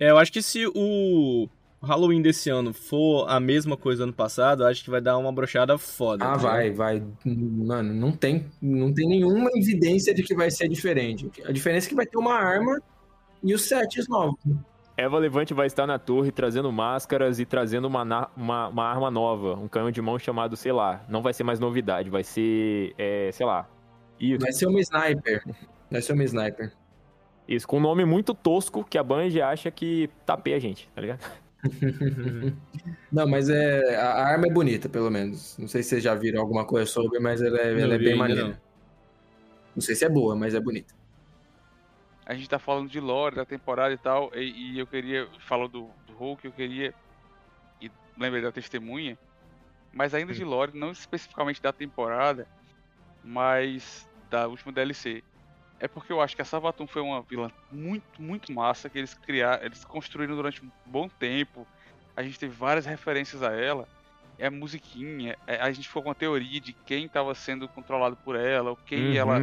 É, 0.00 0.10
eu 0.10 0.18
acho 0.18 0.32
que 0.32 0.42
se 0.42 0.66
o 0.74 1.48
Halloween 1.84 2.22
desse 2.22 2.50
ano 2.50 2.72
for 2.72 3.28
a 3.28 3.38
mesma 3.38 3.76
coisa 3.76 3.98
do 3.98 4.04
ano 4.04 4.12
passado, 4.12 4.62
eu 4.62 4.66
acho 4.66 4.82
que 4.82 4.90
vai 4.90 5.00
dar 5.00 5.16
uma 5.18 5.32
brochada 5.32 5.78
foda. 5.78 6.24
Ah, 6.24 6.32
tá 6.32 6.36
vai, 6.36 6.70
vai. 6.70 7.02
Mano, 7.24 7.94
não 7.94 8.12
tem, 8.12 8.46
não 8.60 8.92
tem 8.92 9.08
nenhuma 9.08 9.50
evidência 9.54 10.14
de 10.14 10.22
que 10.22 10.34
vai 10.34 10.50
ser 10.50 10.68
diferente. 10.68 11.30
A 11.44 11.52
diferença 11.52 11.86
é 11.86 11.90
que 11.90 11.94
vai 11.94 12.06
ter 12.06 12.18
uma 12.18 12.34
arma 12.34 12.80
e 13.42 13.54
os 13.54 13.62
sets 13.62 14.08
novos. 14.08 14.38
Eva 14.96 15.18
Levante 15.18 15.52
vai 15.52 15.66
estar 15.66 15.86
na 15.86 15.98
torre 15.98 16.30
trazendo 16.30 16.70
máscaras 16.70 17.40
e 17.40 17.44
trazendo 17.44 17.86
uma, 17.86 18.30
uma, 18.36 18.68
uma 18.68 18.84
arma 18.84 19.10
nova, 19.10 19.54
um 19.54 19.66
canhão 19.66 19.90
de 19.90 20.00
mão 20.00 20.18
chamado, 20.18 20.56
sei 20.56 20.72
lá, 20.72 21.04
não 21.08 21.20
vai 21.20 21.32
ser 21.32 21.42
mais 21.42 21.58
novidade, 21.58 22.08
vai 22.08 22.22
ser, 22.22 22.94
é, 22.96 23.30
sei 23.32 23.44
lá, 23.44 23.68
isso, 24.18 24.40
Vai 24.40 24.52
ser 24.52 24.66
uma 24.66 24.80
sniper. 24.80 25.42
Vai 25.90 26.00
ser 26.00 26.12
uma 26.12 26.24
sniper. 26.24 26.72
isso, 27.48 27.66
com 27.66 27.78
um 27.78 27.80
nome 27.80 28.04
muito 28.04 28.32
tosco 28.34 28.84
que 28.84 28.96
a 28.96 29.02
Band 29.02 29.28
acha 29.44 29.70
que 29.70 30.08
tapeia 30.24 30.56
a 30.56 30.60
gente, 30.60 30.88
tá 30.94 31.00
ligado? 31.00 31.20
Não, 33.10 33.26
mas 33.26 33.48
é, 33.48 33.96
a 33.96 34.26
arma 34.26 34.46
é 34.46 34.50
bonita, 34.50 34.88
pelo 34.88 35.10
menos. 35.10 35.56
Não 35.58 35.68
sei 35.68 35.82
se 35.82 35.90
vocês 35.90 36.02
já 36.02 36.14
viram 36.14 36.40
alguma 36.40 36.64
coisa 36.64 36.86
sobre, 36.86 37.18
mas 37.18 37.40
ela 37.40 37.58
é, 37.58 37.80
ela 37.80 37.94
é 37.94 37.98
bem 37.98 38.16
maneira. 38.16 38.48
não. 38.48 38.56
Não. 39.76 39.82
sei 39.82 39.94
se 39.94 40.04
é 40.04 40.08
boa, 40.08 40.36
mas 40.36 40.54
é 40.54 40.60
bonita. 40.60 40.94
A 42.26 42.34
gente 42.34 42.48
tá 42.48 42.58
falando 42.58 42.88
de 42.88 43.00
lore 43.00 43.36
da 43.36 43.44
temporada 43.44 43.92
e 43.92 43.98
tal, 43.98 44.30
e, 44.34 44.74
e 44.74 44.78
eu 44.78 44.86
queria. 44.86 45.28
Falou 45.40 45.68
do, 45.68 45.90
do 46.06 46.12
Hulk, 46.14 46.44
eu 46.44 46.52
queria. 46.52 46.94
E 47.80 47.90
lembrei 48.18 48.42
da 48.42 48.52
testemunha. 48.52 49.18
Mas 49.92 50.12
ainda 50.12 50.32
de 50.32 50.44
lore, 50.44 50.76
não 50.76 50.90
especificamente 50.90 51.62
da 51.62 51.72
temporada. 51.72 52.46
mas 53.22 54.08
da 54.30 54.48
última 54.48 54.72
DLC. 54.72 55.22
É 55.84 55.88
porque 55.88 56.10
eu 56.10 56.22
acho 56.22 56.34
que 56.34 56.40
a 56.40 56.46
Savatum 56.46 56.86
foi 56.86 57.02
uma 57.02 57.20
vilã 57.20 57.50
muito, 57.70 58.22
muito 58.22 58.50
massa 58.50 58.88
que 58.88 58.96
eles 58.96 59.12
criaram, 59.12 59.62
eles 59.66 59.84
construíram 59.84 60.34
durante 60.34 60.64
um 60.64 60.70
bom 60.86 61.10
tempo. 61.10 61.66
A 62.16 62.22
gente 62.22 62.38
teve 62.38 62.54
várias 62.56 62.86
referências 62.86 63.42
a 63.42 63.52
ela. 63.52 63.86
É 64.38 64.48
musiquinha, 64.48 65.36
é, 65.46 65.56
a 65.56 65.70
gente 65.70 65.86
ficou 65.86 66.02
com 66.02 66.10
a 66.10 66.14
teoria 66.14 66.58
de 66.58 66.72
quem 66.72 67.04
estava 67.04 67.34
sendo 67.34 67.68
controlado 67.68 68.16
por 68.16 68.34
ela, 68.34 68.70
ou 68.70 68.76
quem 68.76 69.10
Uhum, 69.10 69.14
ela 69.14 69.42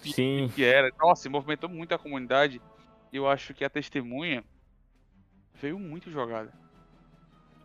Sim. 0.00 0.48
que 0.54 0.62
era. 0.62 0.92
Nossa, 0.96 1.28
movimentou 1.28 1.68
muito 1.68 1.92
a 1.92 1.98
comunidade. 1.98 2.62
E 3.12 3.16
eu 3.16 3.28
acho 3.28 3.52
que 3.52 3.64
a 3.64 3.68
testemunha 3.68 4.44
veio 5.54 5.76
muito 5.76 6.08
jogada. 6.08 6.52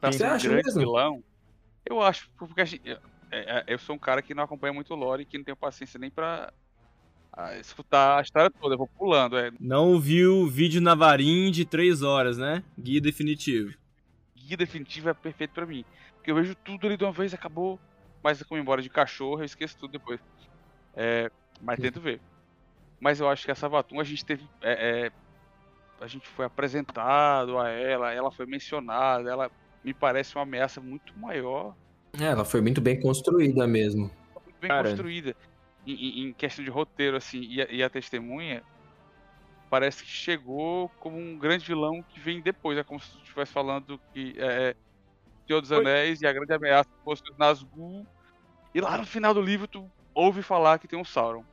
Pra 0.01 0.11
Você 0.11 0.17
ser 0.17 0.25
um 0.25 0.31
acha 0.31 0.47
grande 0.49 0.65
mesmo? 0.65 0.79
vilão. 0.79 1.23
Eu 1.85 2.01
acho, 2.01 2.27
porque 2.39 2.61
a 2.61 2.65
gente- 2.65 2.89
é, 2.89 2.99
é, 3.59 3.63
eu 3.67 3.77
sou 3.77 3.95
um 3.95 3.99
cara 3.99 4.23
que 4.23 4.33
não 4.33 4.41
acompanha 4.41 4.73
muito 4.73 4.91
o 4.95 4.97
lore 4.97 5.21
e 5.21 5.25
que 5.27 5.37
não 5.37 5.45
tenho 5.45 5.55
paciência 5.55 5.99
nem 5.99 6.09
pra 6.09 6.51
ah, 7.35 7.57
escutar 7.57 8.19
a 8.19 8.21
história 8.21 8.49
toda. 8.49 8.73
Eu 8.75 8.77
vou 8.77 8.87
pulando. 8.87 9.37
É, 9.37 9.51
Não 9.59 9.99
viu 9.99 10.37
o 10.39 10.47
vídeo 10.47 10.81
na 10.81 10.95
Varim 10.95 11.51
de 11.51 11.65
3 11.65 12.01
horas, 12.01 12.37
né? 12.37 12.63
Guia 12.79 13.01
definitivo. 13.01 13.73
guia 14.35 14.57
definitivo 14.57 15.09
é 15.09 15.13
perfeito 15.13 15.51
pra 15.53 15.65
mim. 15.65 15.83
Porque 16.15 16.31
eu 16.31 16.35
vejo 16.35 16.55
tudo 16.55 16.87
ali 16.87 16.97
de 16.97 17.03
uma 17.03 17.11
vez, 17.11 17.33
acabou. 17.33 17.79
Mas 18.23 18.41
como 18.43 18.59
embora 18.59 18.81
de 18.81 18.89
cachorro, 18.89 19.41
eu 19.41 19.45
esqueço 19.45 19.77
tudo 19.77 19.91
depois. 19.91 20.19
É, 20.95 21.29
mas 21.61 21.79
tento 21.79 21.99
ver. 21.99 22.19
Mas 22.99 23.19
eu 23.19 23.29
acho 23.29 23.45
que 23.45 23.51
essa 23.51 23.67
Vatum 23.69 23.99
a 23.99 24.03
gente 24.03 24.23
teve. 24.25 24.43
é, 24.61 25.07
é, 25.07 25.11
a 26.01 26.07
gente 26.07 26.27
foi 26.27 26.45
apresentado 26.45 27.57
a 27.59 27.69
ela, 27.69 28.11
ela 28.13 28.31
foi 28.31 28.45
mencionada, 28.45 29.29
ela 29.29 29.49
me 29.83 29.93
parece 29.93 30.35
uma 30.35 30.41
ameaça 30.43 30.81
muito 30.81 31.17
maior, 31.17 31.73
É, 32.19 32.25
ela 32.25 32.43
foi 32.43 32.59
muito 32.61 32.81
bem 32.81 32.99
construída 32.99 33.65
mesmo. 33.67 34.11
muito 34.45 34.59
bem 34.59 34.69
Cara. 34.69 34.89
construída. 34.89 35.35
Em, 35.85 36.27
em- 36.27 36.33
questão 36.33 36.63
de 36.63 36.71
roteiro, 36.71 37.17
assim, 37.17 37.41
e 37.41 37.61
a, 37.61 37.67
e 37.71 37.83
a 37.83 37.89
testemunha 37.89 38.63
parece 39.69 40.03
que 40.03 40.09
chegou 40.09 40.89
como 40.99 41.17
um 41.17 41.37
grande 41.37 41.65
vilão 41.65 42.03
que 42.09 42.19
vem 42.19 42.41
depois. 42.41 42.77
É 42.77 42.83
como 42.83 42.99
se 42.99 43.11
tu 43.11 43.17
estivesse 43.23 43.51
falando 43.51 43.99
que 44.13 44.35
é, 44.37 44.69
é, 44.69 44.75
Senhor 45.47 45.61
dos 45.61 45.69
Foi. 45.69 45.79
Anéis 45.79 46.21
e 46.21 46.27
a 46.27 46.33
grande 46.33 46.53
ameaça 46.53 46.89
fosse 47.03 47.21
os 47.29 47.37
Nazgûl. 47.37 48.05
E 48.73 48.81
lá 48.81 48.97
no 48.97 49.05
final 49.05 49.33
do 49.33 49.41
livro 49.41 49.67
tu 49.67 49.89
ouve 50.13 50.41
falar 50.41 50.79
que 50.79 50.87
tem 50.87 50.99
um 50.99 51.05
Sauron. 51.05 51.43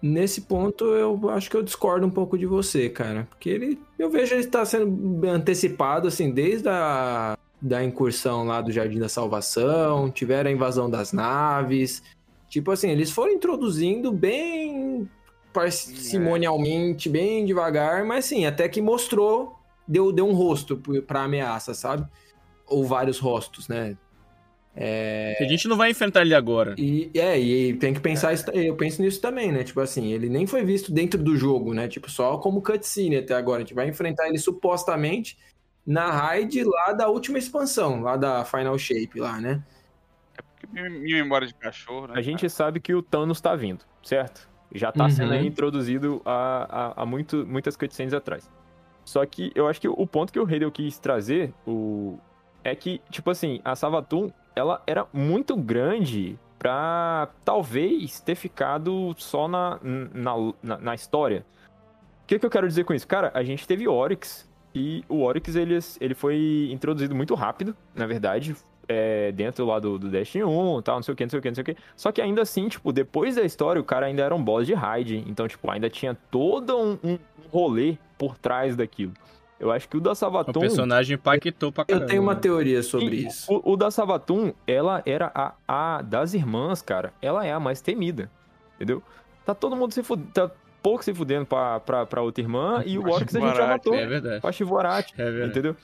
Nesse 0.00 0.42
ponto, 0.42 0.84
eu 0.84 1.30
acho 1.30 1.48
que 1.48 1.56
eu 1.56 1.62
discordo 1.62 2.04
um 2.04 2.10
pouco 2.10 2.36
de 2.36 2.44
você, 2.44 2.90
cara. 2.90 3.26
Porque 3.30 3.48
ele, 3.48 3.80
eu 3.98 4.10
vejo 4.10 4.34
ele 4.34 4.44
estar 4.44 4.64
sendo 4.64 5.24
antecipado, 5.28 6.08
assim, 6.08 6.32
desde 6.32 6.68
a 6.68 7.38
da 7.60 7.84
incursão 7.84 8.44
lá 8.44 8.60
do 8.60 8.72
Jardim 8.72 8.98
da 8.98 9.08
Salvação, 9.08 10.10
tiveram 10.10 10.50
a 10.50 10.52
invasão 10.52 10.90
das 10.90 11.12
naves. 11.12 12.02
Tipo 12.52 12.70
assim, 12.70 12.90
eles 12.90 13.10
foram 13.10 13.32
introduzindo 13.32 14.12
bem 14.12 15.08
parcimonialmente, 15.54 17.08
bem 17.08 17.46
devagar, 17.46 18.04
mas 18.04 18.26
sim, 18.26 18.44
até 18.44 18.68
que 18.68 18.82
mostrou, 18.82 19.58
deu, 19.88 20.12
deu 20.12 20.28
um 20.28 20.34
rosto 20.34 20.76
pra 21.06 21.22
ameaça, 21.22 21.72
sabe? 21.72 22.06
Ou 22.66 22.84
vários 22.84 23.18
rostos, 23.18 23.68
né? 23.68 23.96
Que 25.38 25.44
a 25.44 25.48
gente 25.48 25.66
não 25.66 25.78
vai 25.78 25.92
enfrentar 25.92 26.20
ele 26.20 26.34
agora. 26.34 26.74
E 26.76 27.10
é, 27.14 27.40
e 27.40 27.72
tem 27.72 27.94
que 27.94 28.00
pensar 28.00 28.34
isso, 28.34 28.44
eu 28.50 28.76
penso 28.76 29.00
nisso 29.00 29.18
também, 29.18 29.50
né? 29.50 29.64
Tipo 29.64 29.80
assim, 29.80 30.12
ele 30.12 30.28
nem 30.28 30.46
foi 30.46 30.62
visto 30.62 30.92
dentro 30.92 31.22
do 31.22 31.34
jogo, 31.34 31.72
né? 31.72 31.88
Tipo, 31.88 32.10
só 32.10 32.36
como 32.36 32.60
cutscene 32.60 33.16
até 33.16 33.32
agora. 33.32 33.62
A 33.62 33.64
gente 33.64 33.72
vai 33.72 33.88
enfrentar 33.88 34.28
ele 34.28 34.36
supostamente 34.36 35.38
na 35.86 36.10
raid 36.10 36.62
lá 36.64 36.92
da 36.92 37.08
última 37.08 37.38
expansão, 37.38 38.02
lá 38.02 38.18
da 38.18 38.44
Final 38.44 38.76
Shape 38.76 39.18
lá, 39.18 39.40
né? 39.40 39.64
Minha 40.70 41.22
memória 41.22 41.46
de 41.46 41.54
cachorro, 41.54 42.08
né? 42.08 42.14
A 42.16 42.20
gente 42.22 42.48
sabe 42.50 42.80
que 42.80 42.94
o 42.94 43.02
Thanos 43.02 43.40
tá 43.40 43.54
vindo, 43.54 43.84
certo? 44.02 44.48
Já 44.74 44.90
tá 44.90 45.08
sendo 45.10 45.32
Uhum. 45.32 45.38
aí 45.38 45.46
introduzido 45.46 46.22
há, 46.24 46.92
há, 46.96 47.02
há 47.02 47.06
muito, 47.06 47.44
muitas 47.46 47.76
cutscenes 47.76 48.14
atrás. 48.14 48.50
Só 49.04 49.24
que 49.26 49.52
eu 49.54 49.66
acho 49.68 49.80
que 49.80 49.88
o 49.88 50.06
ponto 50.06 50.32
que 50.32 50.38
o 50.40 50.48
Heidel 50.48 50.70
quis 50.70 50.98
trazer 50.98 51.52
o... 51.66 52.18
é 52.64 52.74
que, 52.74 53.00
tipo 53.10 53.30
assim, 53.30 53.60
a 53.64 53.74
Savatum, 53.74 54.30
ela 54.54 54.82
era 54.86 55.06
muito 55.12 55.56
grande 55.56 56.38
pra 56.58 57.28
talvez 57.44 58.20
ter 58.20 58.36
ficado 58.36 59.12
só 59.18 59.48
na, 59.48 59.78
na, 59.82 60.32
na, 60.62 60.78
na 60.78 60.94
história. 60.94 61.44
O 62.22 62.26
que, 62.26 62.38
que 62.38 62.46
eu 62.46 62.50
quero 62.50 62.68
dizer 62.68 62.84
com 62.84 62.94
isso? 62.94 63.06
Cara, 63.06 63.30
a 63.34 63.42
gente 63.42 63.66
teve 63.66 63.88
Oryx, 63.88 64.48
e 64.74 65.04
o 65.08 65.22
Oryx 65.22 65.54
ele, 65.56 65.78
ele 66.00 66.14
foi 66.14 66.68
introduzido 66.70 67.14
muito 67.14 67.34
rápido, 67.34 67.76
na 67.94 68.06
verdade, 68.06 68.54
é, 68.92 69.32
dentro 69.32 69.64
lá 69.66 69.78
do, 69.78 69.98
do 69.98 70.08
Destiny 70.08 70.44
1 70.44 70.78
e 70.78 70.82
tal, 70.82 70.96
não 70.96 71.02
sei 71.02 71.12
o 71.12 71.16
que, 71.16 71.24
não 71.24 71.30
sei 71.30 71.38
o 71.38 71.42
que, 71.42 71.48
não 71.48 71.54
sei 71.54 71.62
o 71.62 71.64
que. 71.64 71.76
Só 71.96 72.12
que 72.12 72.20
ainda 72.20 72.42
assim, 72.42 72.68
tipo, 72.68 72.92
depois 72.92 73.34
da 73.36 73.42
história, 73.42 73.80
o 73.80 73.84
cara 73.84 74.06
ainda 74.06 74.22
era 74.22 74.34
um 74.34 74.42
boss 74.42 74.66
de 74.66 74.74
raid. 74.74 75.24
Então, 75.26 75.48
tipo, 75.48 75.70
ainda 75.70 75.88
tinha 75.90 76.16
todo 76.30 76.76
um, 76.78 76.98
um 77.02 77.18
rolê 77.50 77.96
por 78.18 78.36
trás 78.38 78.76
daquilo. 78.76 79.12
Eu 79.58 79.70
acho 79.70 79.88
que 79.88 79.96
o 79.96 80.00
da 80.00 80.10
O 80.10 80.14
Savatum. 80.14 80.60
personagem 80.60 81.14
impactou 81.14 81.70
pra 81.70 81.84
caramba. 81.84 82.04
Eu 82.04 82.08
tenho 82.08 82.20
uma 82.22 82.34
teoria 82.34 82.82
sobre 82.82 83.14
E 83.16 83.26
isso. 83.26 83.52
O, 83.64 83.72
o 83.72 83.76
da 83.76 83.90
Savatum, 83.92 84.52
ela 84.66 85.02
era 85.06 85.30
a, 85.34 85.52
a 85.68 86.02
das 86.02 86.34
irmãs, 86.34 86.82
cara. 86.82 87.12
Ela 87.22 87.46
é 87.46 87.52
a 87.52 87.60
mais 87.60 87.80
temida. 87.80 88.28
Entendeu? 88.74 89.00
Tá 89.46 89.54
todo 89.54 89.76
mundo 89.76 89.92
se 89.94 90.02
fudendo. 90.02 90.28
Tá 90.32 90.50
pouco 90.82 91.04
se 91.04 91.14
fudendo 91.14 91.46
pra, 91.46 91.78
pra, 91.78 92.04
pra 92.04 92.22
outra 92.22 92.42
irmã. 92.42 92.82
e 92.84 92.98
o 92.98 93.08
Oryx 93.08 93.36
a 93.36 93.40
gente 93.40 93.56
já 93.56 93.66
matou. 93.68 93.94
É 93.94 94.04
verdade. 94.04 94.40
Pra 94.40 94.50
Chivorate. 94.50 95.14
É 95.16 95.24
verdade. 95.30 95.50
Entendeu? 95.50 95.76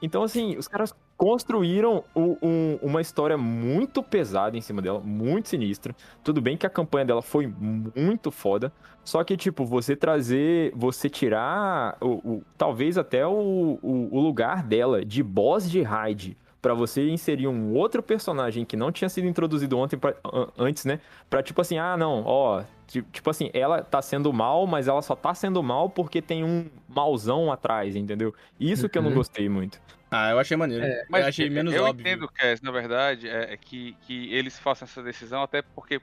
Então, 0.00 0.22
assim, 0.22 0.56
os 0.56 0.66
caras 0.66 0.94
construíram 1.16 2.04
o- 2.14 2.36
um- 2.42 2.78
uma 2.82 3.00
história 3.00 3.36
muito 3.38 4.02
pesada 4.02 4.56
em 4.56 4.60
cima 4.60 4.82
dela, 4.82 5.00
muito 5.00 5.48
sinistra. 5.48 5.94
Tudo 6.22 6.40
bem 6.40 6.56
que 6.56 6.66
a 6.66 6.70
campanha 6.70 7.06
dela 7.06 7.22
foi 7.22 7.46
muito 7.46 8.30
foda. 8.30 8.72
Só 9.04 9.22
que, 9.24 9.36
tipo, 9.36 9.64
você 9.64 9.94
trazer, 9.96 10.72
você 10.74 11.08
tirar, 11.08 11.96
o, 12.00 12.06
o- 12.28 12.42
talvez 12.58 12.98
até 12.98 13.26
o, 13.26 13.78
o, 13.82 14.20
lugar 14.20 14.62
dela 14.62 15.04
de 15.04 15.22
boss 15.22 15.70
de 15.70 15.80
raid 15.82 16.36
pra 16.60 16.74
você 16.74 17.08
inserir 17.08 17.46
um 17.46 17.72
outro 17.74 18.02
personagem 18.02 18.64
que 18.64 18.76
não 18.76 18.90
tinha 18.90 19.08
sido 19.08 19.26
introduzido 19.26 19.78
ontem 19.78 19.96
pra- 19.96 20.14
an- 20.24 20.48
antes, 20.58 20.84
né? 20.84 20.98
Pra 21.30 21.42
tipo 21.42 21.60
assim, 21.60 21.78
ah, 21.78 21.96
não, 21.96 22.24
ó, 22.26 22.62
tipo 22.86 23.30
assim, 23.30 23.50
ela 23.52 23.82
tá 23.82 24.00
sendo 24.00 24.32
mal, 24.32 24.66
mas 24.66 24.88
ela 24.88 25.02
só 25.02 25.14
tá 25.16 25.34
sendo 25.34 25.62
mal 25.62 25.90
porque 25.90 26.22
tem 26.22 26.44
um 26.44 26.70
mauzão 26.88 27.50
atrás, 27.50 27.96
entendeu? 27.96 28.34
Isso 28.58 28.88
que 28.88 28.96
eu 28.96 29.02
não 29.02 29.10
Uhum. 29.10 29.16
gostei 29.16 29.48
muito. 29.48 29.80
Ah, 30.10 30.30
eu 30.30 30.38
achei 30.38 30.56
maneiro. 30.56 30.86
Mas 31.10 31.22
eu 31.22 31.28
achei 31.28 31.50
menos 31.50 31.74
eu 31.74 31.84
óbvio. 31.84 32.00
entendo, 32.00 32.28
Cass, 32.28 32.60
na 32.60 32.70
verdade, 32.70 33.28
é, 33.28 33.52
é 33.52 33.56
que, 33.56 33.96
que 34.06 34.32
eles 34.32 34.58
façam 34.58 34.86
essa 34.86 35.02
decisão, 35.02 35.42
até 35.42 35.62
porque 35.62 36.00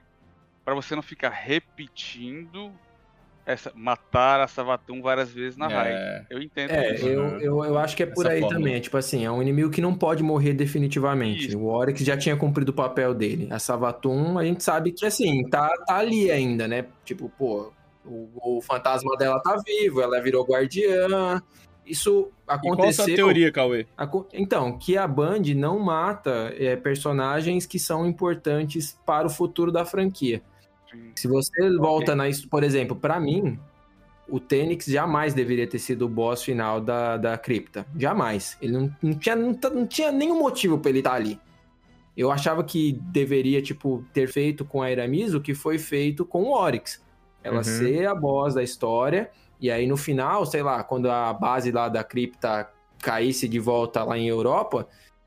pra 0.64 0.74
você 0.74 0.94
não 0.94 1.02
ficar 1.02 1.30
repetindo 1.30 2.72
essa 3.46 3.70
matar 3.74 4.40
a 4.40 4.46
Savatum 4.48 5.02
várias 5.02 5.30
vezes 5.30 5.56
na 5.56 5.68
raid. 5.68 5.96
É, 5.96 6.26
Eu 6.30 6.42
entendo 6.42 6.70
É, 6.70 6.94
isso. 6.94 7.06
eu, 7.06 7.22
eu, 7.40 7.64
eu 7.64 7.78
acho 7.78 7.96
que 7.96 8.02
é 8.02 8.06
por 8.06 8.24
Essa 8.24 8.34
aí 8.34 8.40
fórmula. 8.40 8.58
também. 8.60 8.74
É 8.76 8.80
tipo 8.80 8.96
assim, 8.96 9.24
é 9.24 9.30
um 9.30 9.42
inimigo 9.42 9.70
que 9.70 9.80
não 9.80 9.94
pode 9.94 10.22
morrer 10.22 10.54
definitivamente. 10.54 11.48
Isso. 11.48 11.58
O 11.58 11.66
Oryx 11.66 12.00
já 12.00 12.16
tinha 12.16 12.36
cumprido 12.36 12.70
o 12.72 12.74
papel 12.74 13.12
dele. 13.14 13.48
A 13.50 13.58
Savatum, 13.58 14.38
a 14.38 14.44
gente 14.44 14.62
sabe 14.64 14.92
que 14.92 15.04
assim, 15.06 15.46
tá, 15.48 15.68
tá 15.86 15.96
ali 15.96 16.30
ainda, 16.30 16.66
né? 16.66 16.86
Tipo, 17.04 17.30
pô, 17.38 17.72
o, 18.04 18.58
o 18.58 18.60
fantasma 18.62 19.16
dela 19.16 19.40
tá 19.42 19.56
vivo, 19.66 20.00
ela 20.00 20.20
virou 20.22 20.44
guardiã. 20.46 21.42
Isso 21.86 22.30
E 22.42 22.46
qual 22.46 22.48
a 22.48 22.54
aconteceu. 22.54 23.04
sua 23.04 23.14
teoria, 23.14 23.52
Cauê? 23.52 23.86
Então, 24.32 24.78
que 24.78 24.96
a 24.96 25.06
Band 25.06 25.42
não 25.54 25.78
mata 25.78 26.50
é, 26.58 26.76
personagens 26.76 27.66
que 27.66 27.78
são 27.78 28.06
importantes 28.06 28.98
para 29.04 29.26
o 29.26 29.30
futuro 29.30 29.70
da 29.70 29.84
franquia. 29.84 30.40
Sim. 30.94 31.10
Se 31.16 31.28
você 31.28 31.76
volta 31.76 32.14
na. 32.14 32.28
his- 32.28 32.44
Por 32.44 32.62
exemplo, 32.62 32.96
pra 32.96 33.18
mim, 33.20 33.58
o 34.28 34.40
Tênix 34.40 34.86
jamais 34.86 35.34
deveria 35.34 35.66
ter 35.66 35.78
sido 35.78 36.06
o 36.06 36.08
boss 36.08 36.42
final 36.42 36.80
da, 36.80 37.16
da 37.16 37.36
cripta. 37.38 37.86
Jamais. 37.96 38.56
Ele 38.62 38.72
não, 38.72 38.96
não 39.02 39.14
tinha, 39.14 39.36
não, 39.36 39.52
tá- 39.54 39.70
não 39.70 39.86
tinha 39.86 40.10
nenhum 40.10 40.38
motivo 40.38 40.78
pra 40.78 40.90
ele 40.90 40.98
estar 41.00 41.14
ali. 41.14 41.38
Eu 42.16 42.30
achava 42.30 42.62
que 42.62 42.92
deveria, 43.10 43.60
tipo, 43.60 44.04
ter 44.12 44.28
feito 44.28 44.64
com 44.64 44.80
a 44.82 44.90
Eramis 44.90 45.34
o 45.34 45.40
que 45.40 45.52
foi 45.54 45.78
feito 45.78 46.24
com 46.24 46.44
o 46.44 46.52
Oryx. 46.56 47.02
Ela 47.42 47.56
Uhum. 47.58 47.64
ser 47.64 48.06
a 48.06 48.14
boss 48.14 48.54
da 48.54 48.62
história. 48.62 49.30
E 49.60 49.70
aí, 49.70 49.86
no 49.86 49.96
final, 49.96 50.46
sei 50.46 50.62
lá, 50.62 50.82
quando 50.84 51.10
a 51.10 51.32
base 51.32 51.70
lá 51.72 51.88
da 51.88 52.04
cripta 52.04 52.70
caísse 53.02 53.48
de 53.48 53.58
volta 53.58 54.02
lá 54.04 54.16
em 54.16 54.28
Europa, 54.28 54.86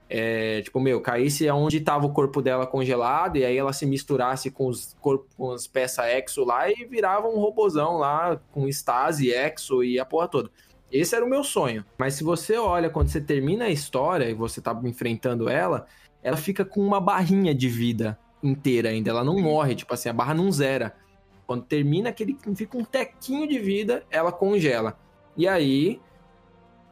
é, 0.09 0.61
tipo, 0.61 0.79
meu, 0.79 1.01
caísse 1.01 1.49
onde 1.49 1.81
tava 1.81 2.05
o 2.05 2.13
corpo 2.13 2.41
dela 2.41 2.65
congelado, 2.65 3.37
e 3.37 3.45
aí 3.45 3.57
ela 3.57 3.73
se 3.73 3.85
misturasse 3.85 4.49
com 4.49 4.67
os 4.67 4.95
corpos, 5.01 5.27
com 5.35 5.51
as 5.51 5.67
peças 5.67 6.05
exo 6.05 6.45
lá 6.45 6.69
e 6.69 6.85
virava 6.85 7.27
um 7.27 7.39
robozão 7.39 7.97
lá 7.97 8.39
com 8.51 8.67
estase, 8.67 9.31
exo 9.31 9.83
e 9.83 9.99
a 9.99 10.05
porra 10.05 10.27
toda. 10.27 10.51
Esse 10.91 11.15
era 11.15 11.25
o 11.25 11.29
meu 11.29 11.43
sonho. 11.43 11.83
Mas 11.97 12.13
se 12.13 12.23
você 12.23 12.57
olha, 12.57 12.89
quando 12.89 13.09
você 13.09 13.19
termina 13.19 13.65
a 13.65 13.69
história 13.69 14.29
e 14.29 14.33
você 14.33 14.61
tá 14.61 14.79
enfrentando 14.85 15.49
ela, 15.49 15.85
ela 16.23 16.37
fica 16.37 16.63
com 16.63 16.79
uma 16.79 17.01
barrinha 17.01 17.53
de 17.53 17.67
vida 17.67 18.17
inteira 18.41 18.89
ainda. 18.89 19.09
Ela 19.09 19.23
não 19.23 19.37
morre, 19.39 19.75
tipo 19.75 19.93
assim, 19.93 20.07
a 20.07 20.13
barra 20.13 20.33
não 20.33 20.49
zera. 20.51 20.95
Quando 21.45 21.63
termina 21.63 22.09
aquele. 22.09 22.37
fica 22.55 22.77
um 22.77 22.85
tequinho 22.85 23.47
de 23.47 23.59
vida, 23.59 24.03
ela 24.09 24.31
congela. 24.31 24.97
E 25.35 25.47
aí. 25.47 25.99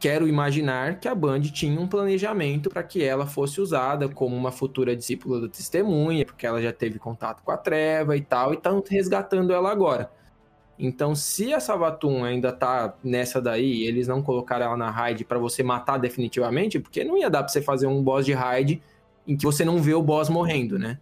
Quero 0.05 0.27
imaginar 0.27 0.99
que 0.99 1.07
a 1.07 1.15
Band 1.15 1.41
tinha 1.41 1.81
um 1.81 1.87
planejamento 1.87 2.69
para 2.69 2.83
que 2.83 3.03
ela 3.03 3.25
fosse 3.25 3.59
usada 3.59 4.07
como 4.07 4.35
uma 4.35 4.51
futura 4.51 4.95
discípula 4.95 5.41
da 5.41 5.47
testemunha, 5.47 6.23
porque 6.23 6.45
ela 6.45 6.61
já 6.61 6.71
teve 6.71 6.99
contato 6.99 7.41
com 7.41 7.49
a 7.49 7.57
treva 7.57 8.15
e 8.15 8.21
tal, 8.21 8.53
e 8.53 8.55
estão 8.55 8.83
resgatando 8.87 9.51
ela 9.51 9.71
agora. 9.71 10.11
Então, 10.77 11.15
se 11.15 11.55
a 11.55 11.59
Savatun 11.59 12.23
ainda 12.23 12.51
tá 12.51 12.93
nessa 13.03 13.41
daí, 13.41 13.81
eles 13.87 14.07
não 14.07 14.21
colocaram 14.21 14.67
ela 14.67 14.77
na 14.77 14.91
raid 14.91 15.25
para 15.25 15.39
você 15.39 15.63
matar 15.63 15.97
definitivamente, 15.97 16.79
porque 16.79 17.03
não 17.03 17.17
ia 17.17 17.27
dar 17.27 17.39
pra 17.41 17.47
você 17.47 17.59
fazer 17.59 17.87
um 17.87 18.03
boss 18.03 18.27
de 18.27 18.33
raid 18.33 18.83
em 19.27 19.35
que 19.35 19.43
você 19.43 19.65
não 19.65 19.81
vê 19.81 19.95
o 19.95 20.03
boss 20.03 20.29
morrendo, 20.29 20.77
né? 20.77 20.99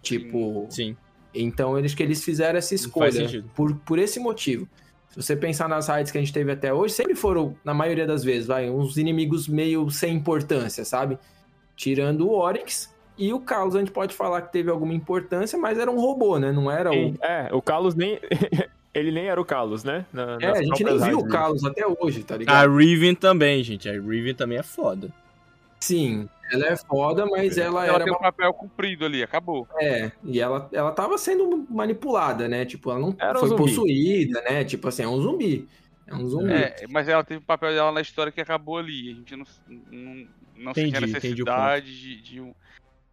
Tipo. 0.00 0.64
Sim. 0.70 0.96
Então, 1.34 1.76
eles 1.76 1.92
que 1.92 2.04
eles 2.04 2.22
fizeram 2.22 2.56
essa 2.56 2.72
escolha 2.72 3.10
sentido. 3.10 3.50
por, 3.56 3.74
por 3.78 3.98
esse 3.98 4.20
motivo. 4.20 4.68
Se 5.10 5.22
você 5.22 5.34
pensar 5.34 5.68
nas 5.68 5.88
raids 5.88 6.12
que 6.12 6.18
a 6.18 6.20
gente 6.20 6.32
teve 6.32 6.52
até 6.52 6.72
hoje, 6.72 6.94
sempre 6.94 7.14
foram, 7.14 7.56
na 7.64 7.72
maioria 7.74 8.06
das 8.06 8.22
vezes, 8.22 8.46
vai, 8.46 8.68
uns 8.70 8.96
inimigos 8.96 9.48
meio 9.48 9.90
sem 9.90 10.14
importância, 10.14 10.84
sabe? 10.84 11.18
Tirando 11.74 12.26
o 12.28 12.32
Oryx 12.32 12.94
e 13.16 13.32
o 13.32 13.40
Carlos, 13.40 13.74
a 13.74 13.78
gente 13.80 13.90
pode 13.90 14.14
falar 14.14 14.42
que 14.42 14.52
teve 14.52 14.70
alguma 14.70 14.92
importância, 14.94 15.58
mas 15.58 15.78
era 15.78 15.90
um 15.90 15.98
robô, 16.00 16.38
né? 16.38 16.52
Não 16.52 16.70
era 16.70 16.90
o. 16.92 17.14
É, 17.22 17.48
o 17.52 17.62
Carlos 17.62 17.94
nem. 17.94 18.18
Ele 18.94 19.12
nem 19.12 19.26
era 19.26 19.40
o 19.40 19.44
Carlos, 19.44 19.84
né? 19.84 20.04
Na- 20.12 20.38
É, 20.40 20.50
a 20.50 20.62
gente 20.62 20.82
nem 20.82 20.98
viu 20.98 21.18
o. 21.20 21.28
Carlos 21.28 21.64
até 21.64 21.84
hoje, 21.86 22.22
tá 22.24 22.34
A 22.34 22.38
ligado? 22.38 22.76
Riven 22.76 23.14
também, 23.14 23.62
gente. 23.62 23.88
A 23.88 23.92
Riven 23.92 24.34
também 24.34 24.58
é 24.58 24.62
foda. 24.62 25.08
Sim, 25.80 26.28
ela 26.52 26.66
é 26.66 26.76
foda, 26.76 27.26
mas 27.26 27.56
ela 27.58 27.84
Ela 27.86 27.96
era. 27.96 28.04
tem 28.04 28.12
um 28.12 28.18
papel 28.18 28.52
cumprido 28.54 29.04
ali, 29.04 29.22
acabou. 29.22 29.66
É, 29.80 30.10
e 30.24 30.40
ela, 30.40 30.68
ela 30.72 30.92
tava 30.92 31.16
sendo 31.18 31.66
manipulada, 31.70 32.48
né? 32.48 32.64
Tipo, 32.64 32.90
ela 32.90 33.00
não 33.00 33.14
Era 33.18 33.36
um 33.36 33.40
foi 33.40 33.48
zumbi. 33.50 33.62
possuída, 33.62 34.40
né? 34.42 34.64
Tipo 34.64 34.88
assim, 34.88 35.02
é 35.02 35.08
um 35.08 35.20
zumbi. 35.20 35.68
É 36.06 36.14
um 36.14 36.26
zumbi. 36.26 36.52
É, 36.52 36.84
mas 36.88 37.08
ela 37.08 37.22
teve 37.22 37.40
o 37.42 37.46
papel 37.46 37.72
dela 37.72 37.92
na 37.92 38.00
história 38.00 38.32
que 38.32 38.40
acabou 38.40 38.78
ali. 38.78 39.10
A 39.10 39.14
gente 39.14 39.36
não, 39.36 39.44
não, 39.68 40.26
não 40.56 40.70
Entendi, 40.72 40.90
sentia 40.92 41.08
entendi 41.18 41.42
o 41.42 41.44
necessidade 41.44 42.00
de, 42.00 42.22
de 42.22 42.40
um. 42.40 42.54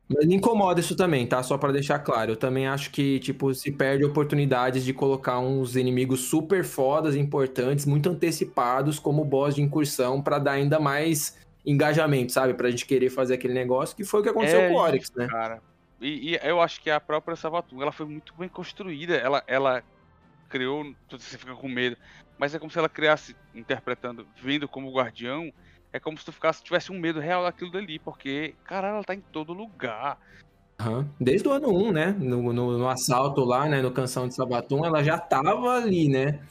Mas 0.07 0.23
me 0.27 0.35
incomoda 0.35 0.79
isso 0.79 0.95
também, 0.95 1.25
tá? 1.25 1.41
Só 1.41 1.57
pra 1.57 1.71
deixar 1.71 1.97
claro. 1.97 2.33
Eu 2.33 2.35
também 2.35 2.67
acho 2.67 2.91
que, 2.91 3.17
tipo, 3.19 3.51
se 3.55 3.71
perde 3.71 4.05
oportunidades 4.05 4.85
de 4.85 4.93
colocar 4.93 5.39
uns 5.39 5.75
inimigos 5.75 6.21
super 6.21 6.63
fodas, 6.63 7.15
importantes, 7.15 7.87
muito 7.87 8.07
antecipados, 8.09 8.99
como 8.99 9.25
boss 9.25 9.55
de 9.55 9.63
incursão, 9.63 10.21
pra 10.21 10.37
dar 10.37 10.51
ainda 10.51 10.79
mais 10.79 11.35
engajamento, 11.65 12.31
sabe? 12.31 12.53
Pra 12.53 12.69
gente 12.69 12.85
querer 12.85 13.09
fazer 13.09 13.35
aquele 13.35 13.53
negócio, 13.53 13.95
que 13.95 14.03
foi 14.03 14.19
o 14.19 14.23
que 14.23 14.29
aconteceu 14.29 14.59
É 14.59 14.69
com 14.69 14.75
o 14.75 14.77
Oryx, 14.79 15.11
né? 15.15 15.27
Cara. 15.27 15.61
E, 15.99 16.31
e 16.31 16.39
eu 16.43 16.61
acho 16.61 16.81
que 16.81 16.89
a 16.89 16.99
própria 16.99 17.35
Savatun, 17.35 17.81
ela 17.81 17.91
foi 17.91 18.05
muito 18.05 18.33
bem 18.35 18.49
construída. 18.49 19.15
Ela, 19.15 19.43
ela 19.47 19.83
criou. 20.49 20.93
Você 21.09 21.37
fica 21.37 21.55
com 21.55 21.67
medo. 21.67 21.97
Mas 22.37 22.53
é 22.53 22.59
como 22.59 22.71
se 22.71 22.77
ela 22.77 22.89
criasse, 22.89 23.35
interpretando, 23.53 24.27
vendo 24.41 24.67
como 24.67 24.91
guardião. 24.91 25.51
É 25.91 25.99
como 25.99 26.17
se 26.17 26.25
tu 26.25 26.31
ficasse, 26.31 26.63
tivesse 26.63 26.91
um 26.91 26.99
medo 26.99 27.19
real 27.19 27.43
daquilo 27.43 27.71
dali. 27.71 27.97
Porque, 27.97 28.53
caralho, 28.65 28.95
ela 28.95 29.03
tá 29.03 29.15
em 29.15 29.21
todo 29.21 29.53
lugar. 29.53 30.19
Aham. 30.79 31.09
Desde 31.19 31.47
o 31.47 31.51
ano 31.51 31.69
1, 31.69 31.91
né? 31.91 32.15
No, 32.19 32.51
no, 32.51 32.77
no 32.77 32.89
assalto 32.89 33.45
lá, 33.45 33.67
né? 33.67 33.81
No 33.81 33.91
Canção 33.91 34.27
de 34.27 34.35
Sabatum, 34.35 34.85
ela 34.85 35.01
já 35.01 35.17
tava 35.17 35.77
ali, 35.77 36.09
né? 36.09 36.41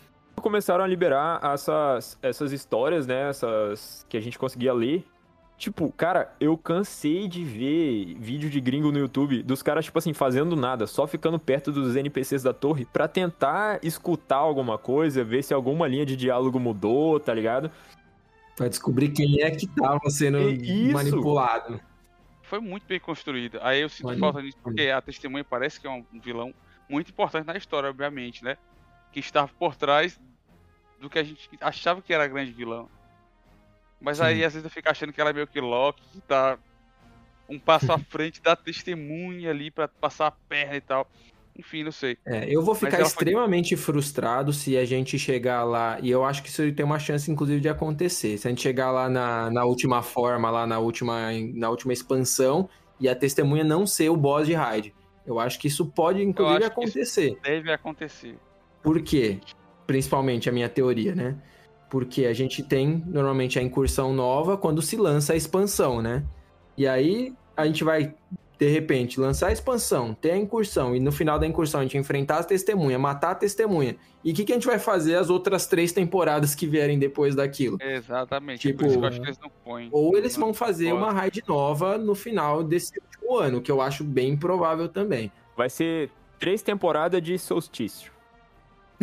Começaram 0.44 0.84
a 0.84 0.86
liberar 0.86 1.40
essas, 1.42 2.18
essas 2.20 2.52
histórias, 2.52 3.06
né? 3.06 3.30
Essas 3.30 4.04
que 4.10 4.16
a 4.18 4.20
gente 4.20 4.38
conseguia 4.38 4.74
ler. 4.74 5.02
Tipo, 5.56 5.90
cara, 5.92 6.34
eu 6.38 6.58
cansei 6.58 7.26
de 7.26 7.42
ver 7.42 8.14
vídeo 8.18 8.50
de 8.50 8.60
gringo 8.60 8.92
no 8.92 8.98
YouTube 8.98 9.42
dos 9.42 9.62
caras, 9.62 9.86
tipo 9.86 9.98
assim, 9.98 10.12
fazendo 10.12 10.54
nada, 10.54 10.86
só 10.86 11.06
ficando 11.06 11.38
perto 11.38 11.72
dos 11.72 11.96
NPCs 11.96 12.42
da 12.42 12.52
torre 12.52 12.84
pra 12.84 13.08
tentar 13.08 13.78
escutar 13.82 14.36
alguma 14.36 14.76
coisa, 14.76 15.24
ver 15.24 15.42
se 15.42 15.54
alguma 15.54 15.88
linha 15.88 16.04
de 16.04 16.14
diálogo 16.16 16.60
mudou, 16.60 17.18
tá 17.18 17.32
ligado? 17.32 17.70
Pra 18.54 18.68
descobrir 18.68 19.08
quem 19.08 19.40
é 19.40 19.50
que 19.50 19.66
tava 19.66 20.10
sendo 20.10 20.38
E 20.38 20.88
isso. 20.88 20.92
manipulado. 20.92 21.80
Foi 22.42 22.60
muito 22.60 22.84
bem 22.86 23.00
construída. 23.00 23.60
Aí 23.62 23.80
eu 23.80 23.88
sinto 23.88 24.08
Olha, 24.08 24.18
falta 24.18 24.42
disso, 24.42 24.58
porque 24.62 24.88
a 24.90 25.00
testemunha 25.00 25.44
parece 25.44 25.80
que 25.80 25.86
é 25.86 25.90
um 25.90 26.04
vilão 26.22 26.52
muito 26.88 27.10
importante 27.10 27.46
na 27.46 27.56
história, 27.56 27.88
obviamente, 27.88 28.44
né? 28.44 28.58
Que 29.10 29.20
estava 29.20 29.50
por 29.58 29.74
trás 29.76 30.20
do 31.00 31.10
que 31.10 31.18
a 31.18 31.22
gente 31.24 31.48
achava 31.60 32.00
que 32.00 32.12
era 32.12 32.24
a 32.24 32.28
grande 32.28 32.52
vilã. 32.52 32.86
Mas 34.00 34.20
aí, 34.20 34.38
Sim. 34.38 34.44
às 34.44 34.52
vezes, 34.54 34.64
eu 34.64 34.70
fico 34.70 34.88
achando 34.88 35.12
que 35.12 35.20
ela 35.20 35.30
é 35.30 35.32
meio 35.32 35.46
que 35.46 35.60
Loki, 35.60 36.02
que 36.12 36.20
tá 36.20 36.58
um 37.48 37.58
passo 37.58 37.92
à 37.92 37.98
frente 38.10 38.40
da 38.42 38.54
testemunha 38.56 39.50
ali 39.50 39.70
pra 39.70 39.88
passar 39.88 40.26
a 40.26 40.30
perna 40.30 40.76
e 40.76 40.80
tal. 40.80 41.08
Enfim, 41.56 41.84
não 41.84 41.92
sei. 41.92 42.18
É, 42.26 42.44
eu 42.52 42.62
vou 42.62 42.74
ficar 42.74 42.96
ela 42.96 43.04
foi- 43.04 43.06
extremamente 43.06 43.76
frustrado 43.76 44.52
se 44.52 44.76
a 44.76 44.84
gente 44.84 45.16
chegar 45.18 45.62
lá, 45.62 45.98
e 46.00 46.10
eu 46.10 46.24
acho 46.24 46.42
que 46.42 46.48
isso 46.48 46.72
tem 46.72 46.84
uma 46.84 46.98
chance, 46.98 47.30
inclusive, 47.30 47.60
de 47.60 47.68
acontecer. 47.68 48.36
Se 48.38 48.48
a 48.48 48.50
gente 48.50 48.60
chegar 48.60 48.90
lá 48.90 49.08
na, 49.08 49.50
na 49.50 49.64
última 49.64 50.02
forma, 50.02 50.50
lá 50.50 50.66
na 50.66 50.80
última, 50.80 51.30
na 51.54 51.70
última 51.70 51.92
expansão, 51.92 52.68
e 52.98 53.08
a 53.08 53.14
testemunha 53.14 53.62
não 53.62 53.86
ser 53.86 54.08
o 54.10 54.16
boss 54.16 54.46
de 54.46 54.54
raid. 54.54 54.92
Eu 55.24 55.38
acho 55.38 55.58
que 55.58 55.68
isso 55.68 55.86
pode, 55.86 56.22
inclusive, 56.22 56.64
acontecer. 56.64 57.38
Deve 57.42 57.72
acontecer. 57.72 58.36
Por 58.82 59.00
quê? 59.00 59.38
Principalmente 59.86 60.48
a 60.48 60.52
minha 60.52 60.68
teoria, 60.68 61.14
né? 61.14 61.36
Porque 61.90 62.26
a 62.26 62.32
gente 62.32 62.62
tem 62.62 63.02
normalmente 63.06 63.58
a 63.58 63.62
incursão 63.62 64.12
nova 64.12 64.56
quando 64.56 64.82
se 64.82 64.96
lança 64.96 65.32
a 65.32 65.36
expansão, 65.36 66.00
né? 66.00 66.24
E 66.76 66.86
aí 66.86 67.32
a 67.56 67.66
gente 67.66 67.84
vai, 67.84 68.14
de 68.58 68.68
repente, 68.68 69.20
lançar 69.20 69.48
a 69.48 69.52
expansão, 69.52 70.12
ter 70.14 70.32
a 70.32 70.36
incursão, 70.36 70.96
e 70.96 71.00
no 71.00 71.12
final 71.12 71.38
da 71.38 71.46
incursão 71.46 71.80
a 71.80 71.82
gente 71.84 71.96
enfrentar 71.96 72.38
a 72.38 72.44
testemunha, 72.44 72.98
matar 72.98 73.32
a 73.32 73.34
testemunha. 73.34 73.96
E 74.24 74.32
o 74.32 74.34
que, 74.34 74.44
que 74.44 74.52
a 74.52 74.56
gente 74.56 74.66
vai 74.66 74.78
fazer 74.78 75.16
as 75.16 75.30
outras 75.30 75.66
três 75.66 75.92
temporadas 75.92 76.54
que 76.54 76.66
vierem 76.66 76.98
depois 76.98 77.34
daquilo? 77.34 77.78
Exatamente. 77.80 78.60
Tipo, 78.60 78.80
Por 78.80 78.86
isso 78.86 78.98
que 78.98 79.04
eu 79.04 79.08
acho 79.08 79.20
que 79.20 79.26
eles 79.26 79.38
não 79.38 79.50
põem. 79.64 79.88
Ou 79.92 80.16
eles 80.16 80.36
vão 80.36 80.54
fazer 80.54 80.92
uma 80.92 81.12
raid 81.12 81.44
nova 81.46 81.98
no 81.98 82.14
final 82.14 82.64
desse 82.64 82.98
último 82.98 83.36
ano, 83.38 83.60
que 83.60 83.70
eu 83.70 83.80
acho 83.80 84.02
bem 84.02 84.36
provável 84.36 84.88
também. 84.88 85.30
Vai 85.56 85.70
ser 85.70 86.10
três 86.38 86.62
temporadas 86.62 87.22
de 87.22 87.38
solstício. 87.38 88.13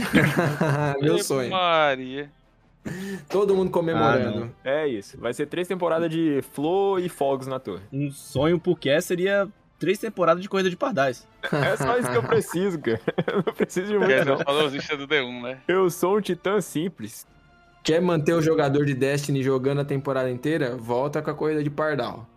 Meu 1.02 1.20
sonho. 1.20 1.50
Maria. 1.50 2.30
Todo 3.30 3.56
mundo 3.56 3.70
comemorando. 3.70 4.52
É 4.64 4.88
isso. 4.88 5.18
Vai 5.20 5.34
ser 5.34 5.46
três 5.46 5.68
temporadas 5.68 6.10
de 6.10 6.42
flor 6.54 7.00
e 7.00 7.10
fogos 7.10 7.48
na 7.48 7.60
torre. 7.60 7.84
Um 7.94 8.12
sonho 8.12 8.60
porque 8.60 9.00
seria 9.02 9.48
três 9.80 9.98
temporadas 10.00 10.42
de 10.42 10.50
corrida 10.50 10.70
de 10.70 10.76
pardais. 10.76 11.28
É 11.52 11.76
só 11.76 11.98
isso 11.98 12.10
que 12.10 12.18
eu 12.18 12.24
preciso, 12.24 12.80
cara. 12.80 13.02
Eu 13.28 13.44
não 13.46 13.54
preciso 13.54 13.88
de 13.88 13.98
muito, 13.98 14.12
é 14.12 14.26
não. 14.26 14.38
do 14.38 15.08
D1, 15.08 15.42
né? 15.42 15.58
Eu 15.68 15.90
sou 15.90 16.18
um 16.18 16.22
titã 16.22 16.62
simples. 16.62 17.26
Quer 17.84 18.00
manter 18.00 18.34
o 18.34 18.42
jogador 18.42 18.86
de 18.86 18.94
Destiny 18.94 19.42
jogando 19.42 19.82
a 19.82 19.86
temporada 19.86 20.30
inteira? 20.30 20.76
Volta 20.76 21.22
com 21.22 21.32
a 21.32 21.34
corrida 21.34 21.64
de 21.64 21.70
Pardal. 21.70 22.28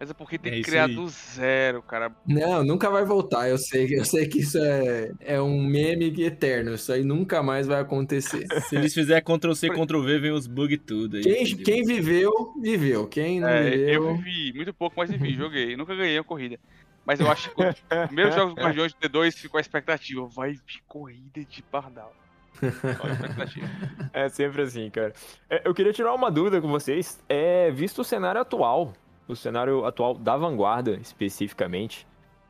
Mas 0.00 0.10
é 0.10 0.14
porque 0.14 0.38
tem 0.38 0.52
É 0.52 0.56
que 0.56 0.62
criar 0.62 0.84
aí. 0.86 0.94
do 0.94 1.08
zero, 1.08 1.82
cara. 1.82 2.12
Não, 2.24 2.62
nunca 2.62 2.88
vai 2.88 3.04
voltar. 3.04 3.48
Eu 3.48 3.58
sei, 3.58 3.98
eu 3.98 4.04
sei 4.04 4.28
que 4.28 4.38
isso 4.38 4.56
é, 4.58 5.10
é 5.20 5.40
um 5.42 5.60
meme 5.60 6.22
eterno. 6.22 6.74
Isso 6.74 6.92
aí 6.92 7.02
nunca 7.02 7.42
mais 7.42 7.66
vai 7.66 7.80
acontecer. 7.80 8.46
Se 8.68 8.76
eles 8.76 8.94
fizerem 8.94 9.22
Ctrl-C, 9.24 9.68
Ctrl-V, 9.70 10.18
vem 10.20 10.30
os 10.30 10.46
bugs 10.46 10.78
tudo 10.86 11.16
aí. 11.16 11.22
Quem, 11.24 11.56
quem 11.56 11.82
viveu, 11.84 12.30
viveu. 12.62 13.06
Quem 13.08 13.40
não 13.40 13.48
É, 13.48 13.70
viveu. 13.70 14.04
eu 14.10 14.16
vivi 14.18 14.52
muito 14.54 14.72
pouco, 14.72 14.94
mas 14.96 15.10
vivi, 15.10 15.34
joguei. 15.34 15.76
Nunca 15.76 15.96
ganhei 15.96 16.16
a 16.18 16.22
corrida. 16.22 16.58
Mas 17.04 17.18
eu 17.18 17.28
acho 17.30 17.50
que 17.52 17.60
os 17.64 18.06
primeiros 18.06 18.34
jogos 18.36 18.54
do 18.54 18.60
Guardiões 18.60 18.92
do 18.94 19.00
D2 19.08 19.32
ficou 19.34 19.58
a 19.58 19.60
expectativa. 19.60 20.26
Vai 20.28 20.52
vir 20.52 20.80
corrida 20.86 21.44
de 21.44 21.60
pardal. 21.62 22.14
Olha 22.62 23.10
a 23.10 23.14
expectativa. 23.14 23.66
É 24.12 24.28
sempre 24.28 24.62
assim, 24.62 24.88
cara. 24.90 25.12
É, 25.50 25.62
eu 25.64 25.74
queria 25.74 25.92
tirar 25.92 26.14
uma 26.14 26.30
dúvida 26.30 26.60
com 26.60 26.68
vocês. 26.68 27.18
É, 27.28 27.70
visto 27.72 28.00
o 28.00 28.04
cenário 28.04 28.40
atual, 28.40 28.92
o 29.28 29.36
cenário 29.36 29.84
atual 29.84 30.14
da 30.14 30.36
vanguarda 30.36 30.98
especificamente, 31.00 32.06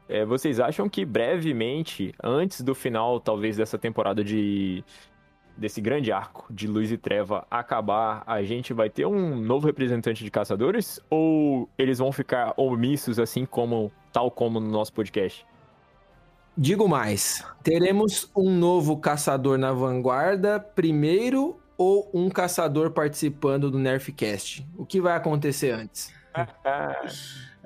é, 0.08 0.24
vocês 0.24 0.58
acham 0.58 0.88
que 0.88 1.04
brevemente, 1.04 2.14
antes 2.22 2.62
do 2.62 2.74
final, 2.74 3.20
talvez, 3.20 3.56
dessa 3.58 3.76
temporada 3.76 4.24
de. 4.24 4.82
desse 5.54 5.82
grande 5.82 6.10
arco 6.10 6.46
de 6.50 6.66
Luz 6.66 6.90
e 6.90 6.96
Treva 6.96 7.46
acabar, 7.50 8.22
a 8.26 8.42
gente 8.42 8.72
vai 8.72 8.88
ter 8.88 9.04
um 9.04 9.36
novo 9.36 9.66
representante 9.66 10.24
de 10.24 10.30
caçadores? 10.30 10.98
Ou 11.10 11.68
eles 11.76 11.98
vão 11.98 12.10
ficar 12.10 12.54
omissos, 12.56 13.18
assim 13.18 13.44
como. 13.44 13.92
tal 14.10 14.30
como 14.30 14.58
no 14.58 14.70
nosso 14.70 14.94
podcast? 14.94 15.46
Digo 16.56 16.88
mais: 16.88 17.44
teremos 17.62 18.30
um 18.34 18.50
novo 18.50 18.96
caçador 18.96 19.58
na 19.58 19.72
vanguarda 19.72 20.58
primeiro 20.58 21.60
ou 21.76 22.10
um 22.14 22.30
caçador 22.30 22.92
participando 22.92 23.70
do 23.70 23.78
Nerfcast? 23.78 24.66
O 24.76 24.86
que 24.86 25.02
vai 25.02 25.14
acontecer 25.14 25.70
antes? 25.70 26.17
Ah, 26.64 27.02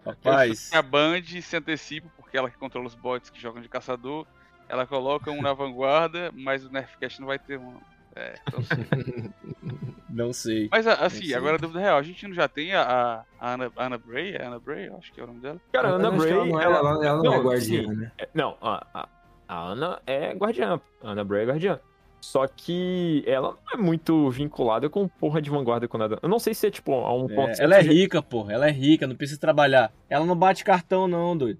Rapaz, 0.04 0.70
A 0.72 0.82
Band 0.82 1.22
se 1.40 1.56
antecipa, 1.56 2.08
porque 2.16 2.36
ela 2.36 2.50
que 2.50 2.58
controla 2.58 2.86
os 2.88 2.94
bots 2.94 3.30
que 3.30 3.40
jogam 3.40 3.62
de 3.62 3.68
caçador. 3.68 4.26
Ela 4.68 4.86
coloca 4.86 5.30
um 5.30 5.40
na 5.40 5.52
vanguarda, 5.54 6.32
mas 6.34 6.64
o 6.64 6.70
Nerfcast 6.72 7.20
não 7.20 7.28
vai 7.28 7.38
ter 7.38 7.58
um. 7.58 7.78
É, 8.16 8.34
então 8.46 8.62
sim. 8.62 9.32
não 10.10 10.32
sei. 10.32 10.68
Mas 10.70 10.86
a- 10.86 10.94
assim, 11.06 11.26
sei. 11.26 11.34
agora 11.34 11.54
a 11.54 11.58
dúvida 11.58 11.78
real, 11.80 11.98
a 11.98 12.02
gente 12.02 12.26
não 12.26 12.34
já 12.34 12.48
tem 12.48 12.74
a, 12.74 13.24
a, 13.40 13.52
Ana, 13.54 13.70
a 13.76 13.86
Ana 13.86 13.98
Bray? 13.98 14.34
É 14.34 14.44
Ana 14.44 14.58
Bray, 14.58 14.88
eu 14.88 14.96
acho 14.96 15.12
que 15.12 15.20
é 15.20 15.24
o 15.24 15.26
nome 15.28 15.40
dela. 15.40 15.60
cara, 15.72 15.88
a 15.88 15.92
Ana 15.92 16.10
Bray. 16.10 16.30
ela 16.32 16.44
não 16.46 16.60
é, 16.60 16.64
ela- 16.64 16.78
ela- 16.78 17.22
não 17.22 17.32
é 17.34 17.36
Não, 17.38 17.44
guardiã, 17.44 17.82
sim. 17.82 17.94
né? 17.94 18.12
É, 18.18 18.28
Não, 18.34 18.56
a, 18.60 18.86
a, 18.92 19.08
a 19.48 19.58
Ana 19.60 20.02
é 20.06 20.32
guardiã. 20.34 20.80
A 21.02 21.10
Ana 21.10 21.24
Bray 21.24 21.42
é 21.44 21.46
guardiã. 21.46 21.80
Só 22.24 22.46
que 22.46 23.24
ela 23.26 23.50
não 23.50 23.58
é 23.74 23.76
muito 23.76 24.30
vinculada 24.30 24.88
com 24.88 25.08
porra 25.08 25.42
de 25.42 25.50
vanguarda 25.50 25.88
com 25.88 25.98
nada. 25.98 26.20
Eu 26.22 26.28
não 26.28 26.38
sei 26.38 26.54
se 26.54 26.68
é 26.68 26.70
tipo 26.70 26.92
a 26.94 27.12
um 27.12 27.26
É, 27.28 27.34
ponto. 27.34 27.60
ela 27.60 27.74
é 27.76 27.82
rica, 27.82 28.22
porra. 28.22 28.52
Ela 28.52 28.68
é 28.68 28.70
rica, 28.70 29.08
não 29.08 29.16
precisa 29.16 29.40
trabalhar. 29.40 29.92
Ela 30.08 30.24
não 30.24 30.36
bate 30.36 30.62
cartão, 30.64 31.08
não, 31.08 31.36
doido. 31.36 31.58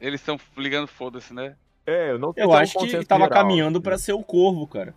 Eles 0.00 0.20
estão 0.22 0.40
ligando 0.56 0.86
foda-se, 0.86 1.34
né? 1.34 1.54
É, 1.86 2.12
eu 2.12 2.18
não 2.18 2.32
Eu 2.34 2.44
é 2.44 2.46
um 2.48 2.54
acho 2.54 2.72
que 2.72 2.78
consenso 2.78 3.06
tava 3.06 3.24
geral. 3.24 3.38
caminhando 3.42 3.78
pra 3.82 3.98
ser 3.98 4.14
o 4.14 4.22
corvo, 4.22 4.66
cara. 4.66 4.94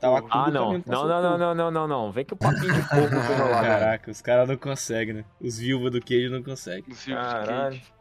Tava 0.00 0.22
corvo. 0.22 0.28
tudo 0.28 0.30
Ah, 0.30 0.50
não. 0.50 0.72
Não, 0.72 0.82
não, 0.86 1.04
o 1.04 1.08
não, 1.08 1.20
corvo. 1.22 1.38
não, 1.38 1.54
não, 1.54 1.70
não, 1.70 1.86
não. 1.88 2.10
Vem 2.12 2.24
que 2.24 2.32
o 2.32 2.36
papinho 2.38 2.72
de 2.72 2.88
pro 2.88 2.96
meu 3.02 3.10
lado. 3.10 3.50
cara. 3.52 3.78
Caraca, 3.78 4.10
os 4.10 4.22
caras 4.22 4.48
não 4.48 4.56
conseguem, 4.56 5.12
né? 5.12 5.24
Os 5.38 5.58
viúvas 5.58 5.92
do 5.92 6.00
queijo 6.00 6.32
não 6.32 6.42
conseguem. 6.42 6.94
De 6.94 7.12
Caralho. 7.12 7.76
Kate. 7.76 7.92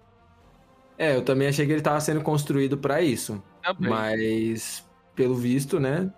É, 0.98 1.14
eu 1.14 1.22
também 1.26 1.50
achei 1.50 1.66
que 1.66 1.74
ele 1.74 1.82
tava 1.82 2.00
sendo 2.00 2.22
construído 2.22 2.78
pra 2.78 3.02
isso. 3.02 3.44
Também. 3.62 3.90
Mas, 3.90 4.90
pelo 5.16 5.36
visto, 5.36 5.80
né? 5.80 6.12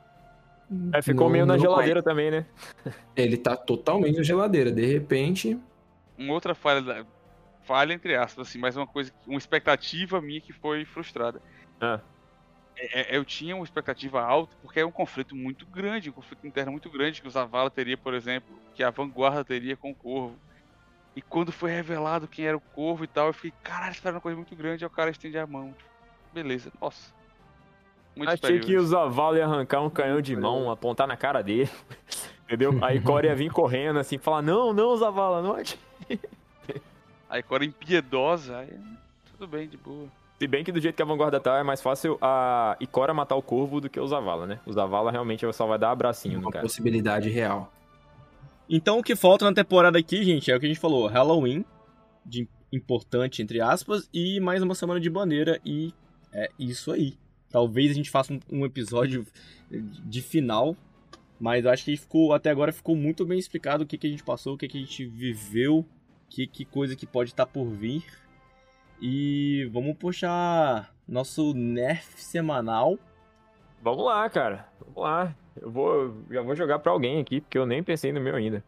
É, 0.94 1.02
ficou 1.02 1.26
não- 1.28 1.32
meio 1.32 1.46
na 1.46 1.58
geladeira 1.58 2.04
também, 2.04 2.30
né? 2.30 2.46
Ele 3.16 3.38
tá 3.38 3.56
totalmente 3.56 4.18
na 4.18 4.24
geladeira. 4.24 4.72
De 4.72 4.86
repente, 4.86 5.58
Uma 6.18 6.34
outra 6.34 6.54
falha, 6.56 6.82
da- 6.82 7.06
falha 7.64 7.94
entre 7.94 8.16
aspas, 8.16 8.48
assim, 8.48 8.58
mas 8.60 8.76
uma 8.76 8.88
coisa, 8.88 9.12
uma 9.26 9.38
expectativa 9.38 10.22
minha 10.22 10.42
que 10.42 10.52
foi 10.52 10.84
frustrada. 10.84 11.42
Ah. 11.80 12.02
É, 12.80 13.16
é, 13.16 13.18
eu 13.18 13.24
tinha 13.24 13.56
uma 13.56 13.64
expectativa 13.64 14.22
alta 14.22 14.56
porque 14.62 14.80
é 14.80 14.86
um 14.86 14.92
conflito 14.92 15.36
muito 15.36 15.66
grande, 15.66 16.10
um 16.10 16.14
conflito 16.14 16.46
interno 16.46 16.72
muito 16.72 16.90
grande 16.92 17.22
que 17.22 17.28
o 17.28 17.32
Zavala 17.32 17.72
teria, 17.72 17.98
por 17.98 18.14
exemplo, 18.14 18.60
que 18.76 18.84
a 18.84 18.90
Vanguarda 18.90 19.44
teria 19.46 19.78
com 19.78 19.92
o 19.92 19.96
Corvo. 19.96 20.38
E 21.16 21.22
quando 21.22 21.52
foi 21.52 21.72
revelado 21.72 22.28
quem 22.28 22.46
era 22.46 22.58
o 22.58 22.62
Corvo 22.62 23.04
e 23.04 23.08
tal, 23.08 23.28
eu 23.28 23.34
fiquei, 23.34 23.54
caralho, 23.64 23.94
esperando 23.94 24.16
uma 24.16 24.22
coisa 24.22 24.36
muito 24.38 24.56
grande, 24.56 24.84
aí 24.84 24.88
o 24.88 24.92
cara 24.92 25.10
estende 25.10 25.38
a 25.38 25.48
mão. 25.48 25.74
Beleza, 26.32 26.72
nossa. 26.80 27.17
Muito 28.18 28.30
Achei 28.30 28.38
superior. 28.38 28.66
que 28.66 28.78
o 28.78 28.86
Zavala 28.86 29.38
ia 29.38 29.46
arrancar 29.46 29.82
um 29.82 29.90
canhão 29.90 30.22
de 30.22 30.36
mão, 30.36 30.72
apontar 30.72 31.08
na 31.08 31.16
cara 31.16 31.42
dele. 31.42 31.70
Entendeu? 32.46 32.78
Aí 32.82 33.00
Core 33.02 33.28
ia 33.28 33.36
vir 33.36 33.52
correndo 33.52 34.00
assim, 34.00 34.18
falar: 34.18 34.42
Não, 34.42 34.74
não, 34.74 34.96
Zavala, 34.96 35.42
não 35.42 35.54
atire. 35.54 35.80
Aí 37.30 37.42
agora 37.46 37.66
impiedosa, 37.66 38.60
aí 38.60 38.74
tudo 39.34 39.48
bem, 39.48 39.68
de 39.68 39.76
boa. 39.76 40.08
Se 40.40 40.48
bem 40.48 40.64
que 40.64 40.72
do 40.72 40.80
jeito 40.80 40.96
que 40.96 41.02
a 41.02 41.06
vanguarda 41.06 41.40
tá, 41.42 41.58
é 41.58 41.64
mais 41.64 41.82
fácil 41.82 42.18
a 42.22 42.78
Ikora 42.80 43.14
matar 43.14 43.36
o 43.36 43.42
corvo 43.42 43.82
do 43.82 43.90
que 43.90 44.00
o 44.00 44.08
Zavala, 44.08 44.48
né? 44.48 44.60
O 44.66 44.72
Zavala 44.72 45.12
realmente 45.12 45.46
só 45.52 45.66
vai 45.66 45.78
dar 45.78 45.92
abracinho 45.92 46.36
no 46.36 46.46
uma 46.46 46.52
cara. 46.52 46.64
possibilidade 46.64 47.30
real. 47.30 47.70
Então 48.70 49.00
o 49.00 49.04
que 49.04 49.16
falta 49.16 49.44
na 49.44 49.54
temporada 49.54 50.00
aqui, 50.00 50.24
gente, 50.24 50.50
é 50.50 50.56
o 50.56 50.60
que 50.60 50.66
a 50.66 50.70
gente 50.70 50.80
falou: 50.80 51.08
Halloween, 51.08 51.66
de 52.26 52.48
importante, 52.72 53.42
entre 53.42 53.60
aspas, 53.60 54.10
e 54.14 54.40
mais 54.40 54.62
uma 54.62 54.76
semana 54.76 55.00
de 55.00 55.10
bandeira, 55.10 55.60
e 55.66 55.94
é 56.32 56.50
isso 56.58 56.92
aí. 56.92 57.18
Talvez 57.50 57.92
a 57.92 57.94
gente 57.94 58.10
faça 58.10 58.34
um, 58.34 58.40
um 58.52 58.66
episódio 58.66 59.26
de 59.70 60.22
final, 60.22 60.76
mas 61.40 61.66
eu 61.66 61.72
acho 61.72 61.86
que 61.86 61.96
ficou, 61.96 62.34
até 62.34 62.50
agora 62.50 62.72
ficou 62.72 62.96
muito 62.96 63.26
bem 63.26 63.38
explicado 63.40 63.84
o 63.84 63.88
que, 63.88 63.98
que 63.98 64.08
a 64.08 64.10
gente 64.10 64.24
passou, 64.24 64.56
o 64.56 64.58
que, 64.58 64.68
que 64.68 64.78
a 64.78 64.82
gente 64.82 65.06
viveu, 65.06 65.86
que, 66.30 66.48
que 66.48 66.66
coisa 66.66 66.96
que 66.96 67.06
pode 67.06 67.30
estar 67.30 67.46
por 67.46 67.66
vir. 67.66 68.04
E 69.00 69.70
vamos 69.72 69.96
puxar 69.96 70.94
nosso 71.08 71.54
nerf 71.54 72.20
semanal. 72.22 72.98
Vamos 73.82 74.04
lá, 74.04 74.28
cara. 74.30 74.68
Vamos 74.80 75.04
lá. 75.04 75.36
Eu 75.56 75.72
vou, 75.72 76.18
já 76.30 76.42
vou 76.42 76.56
jogar 76.56 76.80
pra 76.80 76.92
alguém 76.92 77.20
aqui, 77.20 77.42
porque 77.42 77.58
eu 77.58 77.66
nem 77.66 77.84
pensei 77.84 78.12
no 78.12 78.20
meu 78.20 78.36
ainda. 78.36 78.64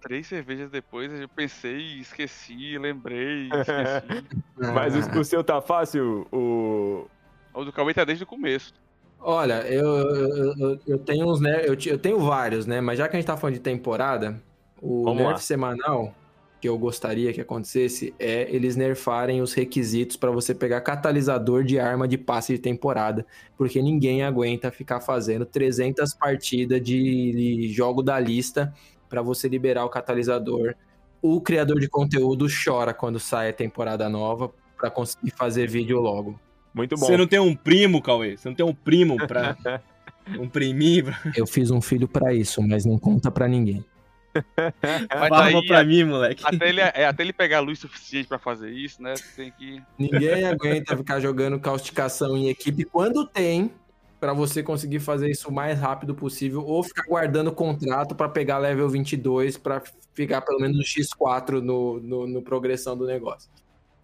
Três 0.00 0.26
cervejas 0.26 0.70
depois, 0.70 1.12
eu 1.12 1.28
pensei, 1.28 1.98
esqueci, 1.98 2.78
lembrei, 2.78 3.50
esqueci. 3.52 4.26
Mas 4.74 4.96
o, 4.96 5.20
o 5.20 5.24
seu 5.24 5.44
tá 5.44 5.60
fácil, 5.60 6.26
o. 6.32 7.06
o 7.54 7.64
do 7.64 7.72
Cauê 7.72 7.92
tá 7.94 8.04
desde 8.04 8.24
o 8.24 8.26
começo. 8.26 8.72
Olha, 9.18 9.62
eu, 9.68 9.84
eu, 9.86 10.54
eu- 10.58 10.78
eu 10.86 10.98
tenho 10.98 11.30
uns 11.30 11.40
ner- 11.40 11.64
eu, 11.66 11.76
ti- 11.76 11.90
eu 11.90 11.98
tenho 11.98 12.18
vários, 12.20 12.64
né? 12.66 12.80
Mas 12.80 12.98
já 12.98 13.06
que 13.08 13.16
a 13.16 13.20
gente 13.20 13.26
tá 13.26 13.36
falando 13.36 13.54
de 13.54 13.60
temporada, 13.60 14.40
o 14.80 15.04
Vamos 15.04 15.18
nerf 15.18 15.32
lá. 15.32 15.36
semanal 15.38 16.14
que 16.60 16.68
eu 16.68 16.78
gostaria 16.78 17.32
que 17.32 17.40
acontecesse 17.40 18.14
é 18.18 18.46
eles 18.54 18.76
nerfarem 18.76 19.40
os 19.40 19.52
requisitos 19.54 20.16
pra 20.16 20.30
você 20.30 20.54
pegar 20.54 20.80
catalisador 20.82 21.64
de 21.64 21.78
arma 21.78 22.06
de 22.06 22.18
passe 22.18 22.52
de 22.54 22.58
temporada, 22.58 23.26
porque 23.56 23.80
ninguém 23.80 24.22
aguenta 24.22 24.70
ficar 24.70 25.00
fazendo 25.00 25.44
300 25.46 26.12
partidas 26.14 26.80
de, 26.82 27.32
de 27.32 27.68
jogo 27.72 28.02
da 28.02 28.18
lista 28.20 28.72
pra 29.08 29.22
você 29.22 29.48
liberar 29.48 29.84
o 29.86 29.88
catalisador. 29.90 30.74
O 31.22 31.40
criador 31.40 31.78
de 31.80 31.88
conteúdo 31.88 32.46
chora 32.48 32.92
quando 32.94 33.18
sai 33.18 33.50
a 33.50 33.54
temporada 33.54 34.08
nova 34.08 34.50
pra 34.78 34.90
conseguir 34.90 35.30
fazer 35.32 35.66
vídeo 35.66 35.98
logo. 36.00 36.38
Muito 36.74 36.96
bom. 36.96 37.06
Você 37.06 37.16
não 37.16 37.26
tem 37.26 37.38
um 37.38 37.54
primo, 37.54 38.00
Cauê? 38.00 38.36
Você 38.36 38.48
não 38.48 38.54
tem 38.54 38.64
um 38.64 38.74
primo 38.74 39.16
pra. 39.26 39.56
um 40.38 40.48
priminho 40.48 41.04
pra. 41.04 41.18
Eu 41.36 41.46
fiz 41.46 41.70
um 41.70 41.80
filho 41.80 42.06
pra 42.06 42.32
isso, 42.32 42.62
mas 42.62 42.84
não 42.84 42.98
conta 42.98 43.30
pra 43.30 43.48
ninguém. 43.48 43.84
Mas 44.80 45.28
Farma 45.28 45.58
aí, 45.58 45.66
pra 45.66 45.82
mim, 45.82 46.04
moleque. 46.04 46.44
até 46.46 46.68
ele, 46.68 46.80
é, 46.80 47.04
até 47.04 47.22
ele 47.24 47.32
pegar 47.32 47.58
a 47.58 47.60
luz 47.60 47.80
suficiente 47.80 48.28
pra 48.28 48.38
fazer 48.38 48.70
isso, 48.70 49.02
né? 49.02 49.14
Tem 49.34 49.50
que. 49.50 49.82
Ninguém 49.98 50.46
aguenta 50.46 50.96
ficar 50.96 51.18
jogando 51.18 51.58
causticação 51.58 52.36
em 52.36 52.48
equipe 52.48 52.84
quando 52.84 53.26
tem, 53.26 53.72
pra 54.20 54.32
você 54.32 54.62
conseguir 54.62 55.00
fazer 55.00 55.28
isso 55.28 55.48
o 55.48 55.52
mais 55.52 55.80
rápido 55.80 56.14
possível, 56.14 56.64
ou 56.64 56.82
ficar 56.84 57.02
guardando 57.08 57.50
contrato 57.50 58.14
pra 58.14 58.28
pegar 58.28 58.58
level 58.58 58.88
22 58.88 59.56
pra 59.58 59.82
ficar 60.14 60.42
pelo 60.42 60.60
menos 60.60 60.76
no 60.76 60.84
X4 60.84 61.60
no, 61.60 61.98
no, 61.98 62.26
no 62.26 62.42
progressão 62.42 62.96
do 62.96 63.06
negócio. 63.06 63.50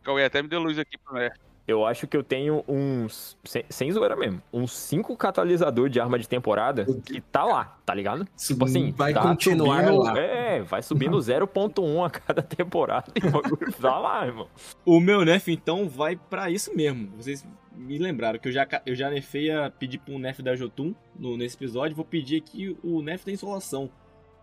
Cauê 0.02 0.24
até 0.24 0.42
me 0.42 0.48
deu 0.48 0.60
luz 0.60 0.78
aqui 0.78 0.98
pro 0.98 1.14
Nerf. 1.14 1.45
Eu 1.66 1.84
acho 1.84 2.06
que 2.06 2.16
eu 2.16 2.22
tenho 2.22 2.64
uns. 2.68 3.36
Sem, 3.44 3.64
sem 3.68 3.90
zoeira 3.90 4.14
mesmo. 4.14 4.40
Uns 4.52 4.72
5 4.72 5.16
catalisador 5.16 5.88
de 5.88 5.98
arma 5.98 6.18
de 6.18 6.28
temporada 6.28 6.86
que 7.04 7.20
tá 7.20 7.42
lá, 7.42 7.76
tá 7.84 7.92
ligado? 7.92 8.26
Isso 8.36 8.52
Tipo 8.52 8.66
assim, 8.66 8.92
vai 8.92 9.12
tá 9.12 9.22
continuar 9.22 9.84
subindo, 9.84 10.02
lá. 10.02 10.18
É, 10.18 10.62
vai 10.62 10.82
subindo 10.82 11.16
0.1 11.18 12.06
a 12.06 12.10
cada 12.10 12.42
temporada 12.42 13.12
e 13.20 13.26
o 13.26 13.30
bagulho 13.30 13.72
tá 13.72 13.98
lá, 13.98 14.26
irmão. 14.26 14.48
O 14.84 15.00
meu 15.00 15.24
nerf, 15.24 15.50
então, 15.50 15.88
vai 15.88 16.14
pra 16.14 16.50
isso 16.50 16.74
mesmo. 16.74 17.10
Vocês 17.16 17.44
me 17.74 17.98
lembraram 17.98 18.38
que 18.38 18.46
eu 18.46 18.52
já, 18.52 18.66
eu 18.86 18.94
já 18.94 19.10
nerfei 19.10 19.50
a 19.50 19.68
pedir 19.68 19.98
pra 19.98 20.14
um 20.14 20.18
nerf 20.18 20.40
da 20.42 20.54
Jotun 20.54 20.94
no, 21.18 21.36
nesse 21.36 21.56
episódio. 21.56 21.96
Vou 21.96 22.04
pedir 22.04 22.36
aqui 22.36 22.76
o 22.82 23.02
nerf 23.02 23.26
da 23.26 23.32
insolação. 23.32 23.90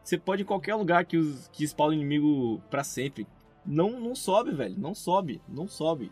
Você 0.03 0.17
pode 0.17 0.41
ir 0.41 0.43
em 0.43 0.47
qualquer 0.47 0.75
lugar 0.75 1.05
que, 1.05 1.15
os, 1.15 1.47
que 1.53 1.65
spawna 1.65 1.95
inimigo 1.95 2.61
pra 2.69 2.83
sempre. 2.83 3.25
Não, 3.65 3.97
não 3.97 4.13
sobe, 4.13 4.51
velho. 4.51 4.75
Não 4.77 4.93
sobe. 4.93 5.41
Não 5.47 5.69
sobe. 5.69 6.11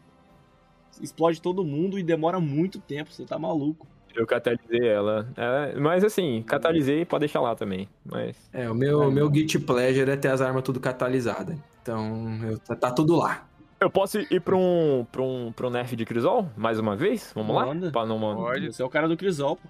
Explode 0.99 1.41
todo 1.41 1.63
mundo 1.63 1.97
e 1.99 2.03
demora 2.03 2.39
muito 2.39 2.79
tempo. 2.79 3.11
Você 3.11 3.25
tá 3.25 3.37
maluco. 3.37 3.87
Eu 4.13 4.27
catalisei 4.27 4.87
ela. 4.89 5.25
É, 5.37 5.79
mas 5.79 6.03
assim, 6.03 6.43
catalisei 6.43 7.05
pode 7.05 7.21
deixar 7.21 7.39
lá 7.39 7.55
também. 7.55 7.87
Mas. 8.05 8.35
É, 8.51 8.69
o 8.69 8.75
meu, 8.75 9.03
É. 9.03 9.09
meu 9.11 9.33
Git 9.33 9.57
Pleasure 9.59 10.09
é 10.11 10.17
ter 10.17 10.27
as 10.27 10.41
armas 10.41 10.63
tudo 10.63 10.79
catalisadas. 10.79 11.55
Então, 11.81 12.37
eu- 12.43 12.59
tá, 12.59 12.75
tudo 12.91 13.15
lá. 13.15 13.45
Eu 13.79 13.89
posso 13.89 14.19
ir 14.19 14.41
pra 14.41 14.55
um, 14.55 15.05
pra 15.11 15.21
um, 15.21 15.51
pra 15.51 15.65
um 15.67 15.69
nerf 15.69 15.95
de 15.95 16.05
Crisol? 16.05 16.47
Mais 16.57 16.77
uma 16.77 16.95
vez? 16.95 17.31
Vamos 17.33 17.55
Manda. 17.55 17.85
lá? 17.87 17.91
Pra 17.91 18.05
não, 18.05 18.19
Pode. 18.35 18.71
Você 18.73 18.81
é 18.81 18.85
o 18.85 18.89
cara 18.89 19.07
do 19.07 19.15
Crisol, 19.17 19.55
pô. 19.55 19.67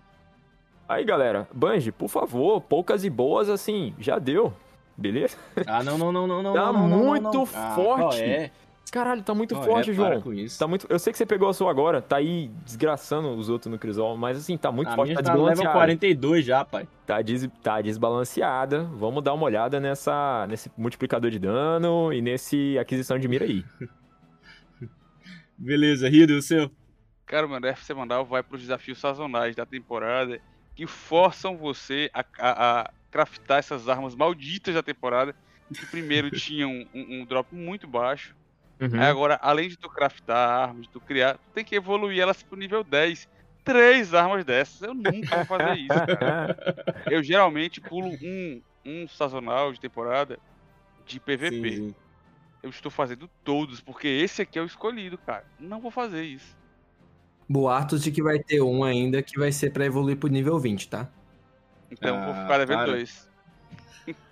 Aí, 0.90 1.06
galera, 1.06 1.48
Banji, 1.54 1.92
por 1.92 2.10
favor, 2.10 2.60
poucas 2.60 3.06
e 3.06 3.10
boas 3.10 3.48
assim, 3.48 3.94
já 3.98 4.20
deu. 4.20 4.52
Beleza? 4.98 5.38
Ah, 5.66 5.82
não, 5.84 5.98
não, 5.98 6.12
não, 6.12 6.28
não, 6.28 6.44
não. 6.44 6.54
Tá 6.54 6.74
não, 6.74 6.74
não, 6.74 6.90
não, 6.90 7.06
muito 7.06 7.32
não. 7.32 7.44
Ah, 7.56 7.72
forte. 7.76 8.02
qual 8.02 8.14
é? 8.16 8.52
Caralho, 8.92 9.22
tá 9.24 9.34
muito 9.34 9.56
Qual 9.56 9.64
forte, 9.64 9.92
é? 9.92 9.94
João. 9.94 10.22
com 10.22 10.34
isso. 10.34 10.60
Tá 10.60 10.68
muito... 10.68 10.86
Eu 10.90 11.00
sei 11.00 11.14
que 11.14 11.18
você 11.18 11.26
pegou 11.26 11.48
a 11.48 11.54
sua 11.54 11.72
agora, 11.72 12.02
tá 12.02 12.18
aí 12.18 12.52
desgraçando 12.66 13.30
os 13.30 13.48
outros 13.48 13.72
no 13.72 13.80
Crisol, 13.80 14.18
mas 14.18 14.38
assim, 14.38 14.58
tá 14.58 14.70
muito 14.70 14.90
a 14.90 14.96
forte, 14.96 15.10
minha 15.10 15.24
tá 15.24 15.32
tá 15.32 15.38
no 15.38 15.44
level 15.44 15.64
desbalanceada. 15.64 15.88
42 15.88 16.46
já, 16.46 16.66
pai. 16.66 16.88
Tá, 17.06 17.22
des... 17.22 17.48
tá 17.64 17.82
desbalanceada. 17.82 18.84
Vamos 18.84 19.24
dar 19.24 19.34
uma 19.34 19.46
olhada 19.46 19.80
nessa... 19.80 20.46
nesse 20.48 20.70
multiplicador 20.78 21.32
de 21.32 21.40
dano 21.40 22.12
e 22.12 22.22
nesse 22.22 22.78
aquisição 22.78 23.18
de 23.18 23.30
mira 23.30 23.46
aí. 23.46 23.64
Beleza, 25.58 26.10
Rido, 26.10 26.34
o 26.34 26.42
seu? 26.42 26.70
Cara, 27.26 27.46
o 27.46 27.50
meu 27.50 27.62
Nerf 27.62 27.86
semanal 27.86 28.26
vai 28.26 28.44
pros 28.44 28.60
desafios 28.60 29.00
sazonais 29.00 29.56
da 29.56 29.66
temporada 29.66 30.42
que 30.76 30.86
forçam 30.88 31.56
você 31.56 32.10
a, 32.14 32.26
a, 32.40 32.82
a 32.82 32.92
craftar 33.10 33.60
essas 33.60 33.88
armas 33.88 34.16
malditas 34.16 34.74
da 34.74 34.84
temporada. 34.84 35.36
Que 35.74 35.86
primeiro 35.86 36.32
tinham 36.36 36.86
um, 36.94 37.22
um 37.22 37.26
drop 37.26 37.56
muito 37.56 37.88
baixo. 37.88 38.36
Uhum. 38.82 39.00
Aí 39.00 39.06
agora, 39.06 39.38
além 39.42 39.70
de 39.70 39.78
tu 39.78 39.88
craftar 39.90 40.50
armas, 40.50 40.84
de 40.84 40.90
tu 40.90 41.00
criar, 41.00 41.36
tu 41.36 41.52
tem 41.54 41.64
que 41.64 41.76
evoluir 41.76 42.20
elas 42.20 42.42
pro 42.42 42.58
nível 42.58 42.84
10. 42.84 43.28
Três 43.64 44.14
armas 44.14 44.44
dessas. 44.44 44.82
Eu 44.82 44.96
nunca 44.96 45.36
vou 45.36 45.46
fazer 45.46 45.76
isso, 45.78 45.94
cara. 46.20 46.58
Eu 47.08 47.22
geralmente 47.24 47.80
pulo 47.80 48.10
um, 48.24 48.62
um 48.86 49.08
sazonal 49.08 49.72
de 49.72 49.80
temporada 49.80 50.40
de 51.06 51.20
PVP. 51.20 51.72
Sim, 51.72 51.90
sim. 51.90 51.96
Eu 52.64 52.70
estou 52.70 52.92
fazendo 52.92 53.30
todos, 53.44 53.82
porque 53.82 54.08
esse 54.08 54.42
aqui 54.42 54.58
é 54.58 54.62
o 54.62 54.66
escolhido, 54.66 55.18
cara. 55.20 55.44
Não 55.60 55.80
vou 55.80 55.92
fazer 55.92 56.24
isso. 56.24 56.56
Boatos 57.50 58.04
de 58.04 58.12
que 58.12 58.24
vai 58.24 58.40
ter 58.40 58.62
um 58.62 58.84
ainda 58.84 59.22
que 59.22 59.38
vai 59.38 59.52
ser 59.52 59.72
pra 59.72 59.86
evoluir 59.86 60.18
pro 60.18 60.30
nível 60.30 60.58
20, 60.60 60.90
tá? 60.90 61.12
Então 61.92 62.18
Ah, 62.18 62.26
vou 62.26 62.34
ficar 62.36 62.58
devendo 62.60 62.78
cara. 62.78 62.92
dois. 62.92 63.31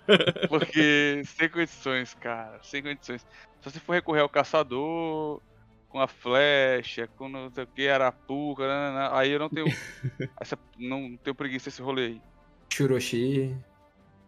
porque 0.48 1.22
sem 1.24 1.48
condições, 1.48 2.14
cara. 2.14 2.58
Sem 2.62 2.82
condições. 2.82 3.26
Se 3.60 3.70
você 3.70 3.78
for 3.80 3.92
recorrer 3.92 4.20
ao 4.20 4.28
caçador, 4.28 5.40
com 5.88 5.98
a 5.98 6.06
flecha, 6.06 7.08
com 7.16 7.28
não 7.28 7.50
sei 7.50 7.64
o 7.64 7.66
que, 7.66 7.88
arapuca, 7.88 8.66
né, 8.66 8.90
né, 8.90 8.98
né. 8.98 9.08
aí 9.12 9.30
eu 9.30 9.38
não 9.38 9.48
tenho. 9.48 9.66
essa, 10.40 10.58
não 10.78 11.16
tenho 11.16 11.34
preguiça 11.34 11.68
desse 11.68 11.82
rolê 11.82 12.06
aí. 12.06 12.22
Churoshi. 12.72 13.56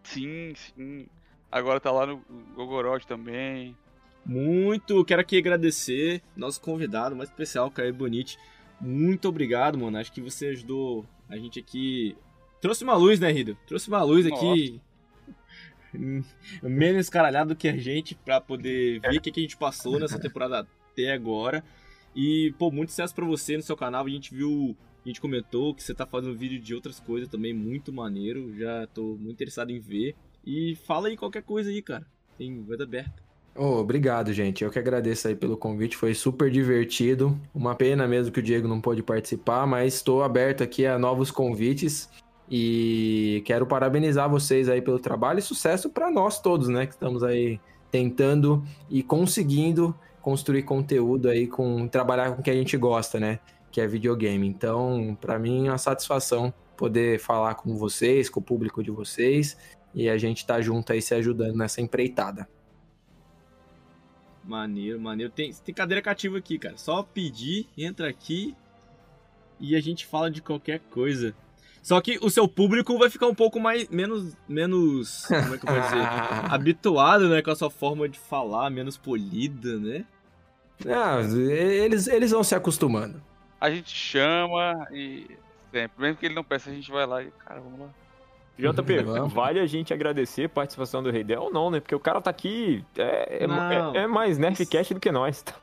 Sim, 0.03 0.53
sim. 0.55 1.07
Agora 1.51 1.79
tá 1.79 1.91
lá 1.91 2.05
no 2.05 2.21
Gogoroth 2.55 3.05
também. 3.05 3.75
Muito, 4.25 5.03
quero 5.05 5.21
aqui 5.21 5.37
agradecer 5.37 6.21
nosso 6.35 6.59
convidado 6.61 7.15
mais 7.15 7.29
especial, 7.29 7.71
Caio 7.71 7.93
Bonite. 7.93 8.37
Muito 8.79 9.27
obrigado, 9.29 9.77
mano. 9.77 9.97
Acho 9.97 10.11
que 10.11 10.21
você 10.21 10.47
ajudou 10.47 11.05
a 11.29 11.37
gente 11.37 11.59
aqui. 11.59 12.17
Trouxe 12.59 12.83
uma 12.83 12.95
luz, 12.95 13.19
né, 13.19 13.31
Rido? 13.31 13.57
Trouxe 13.67 13.87
uma 13.87 14.03
luz 14.03 14.25
Nossa. 14.25 14.45
aqui. 14.45 14.81
Menos 16.61 17.01
escaralhado 17.01 17.55
que 17.55 17.67
a 17.67 17.75
gente 17.77 18.15
pra 18.15 18.41
poder 18.41 18.99
ver 18.99 19.17
o 19.17 19.21
que, 19.21 19.31
que 19.31 19.39
a 19.39 19.43
gente 19.43 19.57
passou 19.57 19.99
nessa 19.99 20.19
temporada 20.19 20.67
até 20.91 21.11
agora. 21.11 21.63
E, 22.15 22.53
pô, 22.57 22.71
muito 22.71 22.89
sucesso 22.89 23.13
pra 23.13 23.25
você 23.25 23.57
no 23.57 23.63
seu 23.63 23.75
canal. 23.75 24.05
A 24.05 24.09
gente 24.09 24.33
viu, 24.33 24.75
a 25.03 25.07
gente 25.07 25.19
comentou 25.19 25.73
que 25.73 25.83
você 25.83 25.93
tá 25.93 26.05
fazendo 26.05 26.37
vídeo 26.37 26.59
de 26.59 26.75
outras 26.75 26.99
coisas 26.99 27.29
também, 27.29 27.53
muito 27.53 27.91
maneiro. 27.91 28.55
Já 28.57 28.87
tô 28.87 29.15
muito 29.15 29.33
interessado 29.33 29.71
em 29.71 29.79
ver. 29.79 30.15
E 30.45 30.75
fala 30.85 31.07
aí 31.07 31.17
qualquer 31.17 31.43
coisa 31.43 31.69
aí, 31.69 31.81
cara. 31.81 32.05
Tem 32.37 32.61
voz 32.61 32.79
aberta. 32.79 33.23
Oh, 33.55 33.77
obrigado, 33.77 34.33
gente. 34.33 34.63
Eu 34.63 34.71
que 34.71 34.79
agradeço 34.79 35.27
aí 35.27 35.35
pelo 35.35 35.55
convite. 35.55 35.95
Foi 35.95 36.13
super 36.15 36.49
divertido. 36.49 37.39
Uma 37.53 37.75
pena 37.75 38.07
mesmo 38.07 38.31
que 38.31 38.39
o 38.39 38.43
Diego 38.43 38.67
não 38.67 38.81
pôde 38.81 39.03
participar, 39.03 39.67
mas 39.67 39.95
estou 39.95 40.23
aberto 40.23 40.63
aqui 40.63 40.85
a 40.87 40.97
novos 40.97 41.29
convites. 41.29 42.09
E 42.49 43.41
quero 43.45 43.65
parabenizar 43.65 44.29
vocês 44.29 44.69
aí 44.69 44.81
pelo 44.81 44.99
trabalho 44.99 45.39
e 45.39 45.41
sucesso 45.41 45.89
para 45.89 46.11
nós 46.11 46.39
todos, 46.39 46.67
né? 46.67 46.85
Que 46.85 46.93
estamos 46.93 47.23
aí 47.23 47.59
tentando 47.89 48.63
e 48.89 49.01
conseguindo 49.01 49.95
construir 50.21 50.63
conteúdo 50.63 51.29
aí 51.29 51.47
com 51.47 51.87
trabalhar 51.87 52.31
com 52.31 52.41
o 52.41 52.43
que 52.43 52.49
a 52.49 52.55
gente 52.55 52.75
gosta, 52.77 53.19
né? 53.19 53.39
Que 53.71 53.81
é 53.81 53.87
videogame. 53.87 54.47
Então, 54.47 55.17
para 55.19 55.39
mim 55.39 55.67
é 55.67 55.71
uma 55.71 55.77
satisfação 55.77 56.53
poder 56.75 57.19
falar 57.19 57.55
com 57.55 57.77
vocês, 57.77 58.29
com 58.29 58.39
o 58.39 58.43
público 58.43 58.83
de 58.83 58.91
vocês 58.91 59.57
e 59.93 60.09
a 60.09 60.17
gente 60.17 60.45
tá 60.45 60.59
junto 60.59 60.91
aí 60.91 61.01
se 61.01 61.13
ajudando 61.13 61.55
nessa 61.55 61.81
empreitada. 61.81 62.47
Maneiro, 64.43 64.99
maneiro. 64.99 65.31
Tem, 65.31 65.53
tem 65.53 65.73
cadeira 65.73 66.01
cativa 66.01 66.37
aqui, 66.37 66.57
cara. 66.57 66.77
Só 66.77 67.03
pedir, 67.03 67.69
entra 67.77 68.09
aqui 68.09 68.55
e 69.59 69.75
a 69.75 69.79
gente 69.79 70.05
fala 70.05 70.29
de 70.29 70.41
qualquer 70.41 70.79
coisa. 70.79 71.33
Só 71.83 71.99
que 71.99 72.17
o 72.21 72.29
seu 72.29 72.47
público 72.47 72.97
vai 72.97 73.09
ficar 73.09 73.27
um 73.27 73.35
pouco 73.35 73.59
mais 73.59 73.89
menos 73.89 74.33
menos, 74.47 75.25
como 75.25 75.55
é 75.55 75.57
que 75.57 75.67
eu 75.67 75.73
vou 75.73 75.81
dizer, 75.81 76.07
habituado, 76.49 77.27
né, 77.27 77.41
com 77.41 77.51
a 77.51 77.55
sua 77.55 77.69
forma 77.69 78.07
de 78.07 78.17
falar, 78.17 78.69
menos 78.69 78.97
polida, 78.97 79.77
né? 79.77 80.05
Ah, 80.87 81.19
eles 81.21 82.07
eles 82.07 82.31
vão 82.31 82.41
se 82.41 82.55
acostumando. 82.55 83.21
A 83.59 83.69
gente 83.69 83.91
chama 83.91 84.87
e 84.93 85.27
sempre, 85.71 86.01
mesmo 86.01 86.17
que 86.17 86.25
ele 86.25 86.35
não 86.35 86.43
peça, 86.43 86.69
a 86.69 86.73
gente 86.73 86.89
vai 86.89 87.05
lá 87.05 87.21
e 87.21 87.29
cara, 87.31 87.59
vamos 87.59 87.81
lá. 87.81 87.89
JP, 88.57 89.03
vale 89.33 89.59
a 89.59 89.65
gente 89.65 89.93
agradecer 89.93 90.45
a 90.45 90.49
participação 90.49 91.03
do 91.03 91.11
Rei 91.11 91.23
Del 91.23 91.41
ou 91.41 91.51
não, 91.51 91.69
né? 91.69 91.79
Porque 91.79 91.95
o 91.95 91.99
cara 91.99 92.21
tá 92.21 92.29
aqui. 92.29 92.85
É, 92.95 93.43
é, 93.43 94.03
é 94.03 94.07
mais 94.07 94.37
Nerfcast 94.37 94.93
do 94.93 94.99
que 94.99 95.11
nós. 95.11 95.41
Tá? 95.41 95.55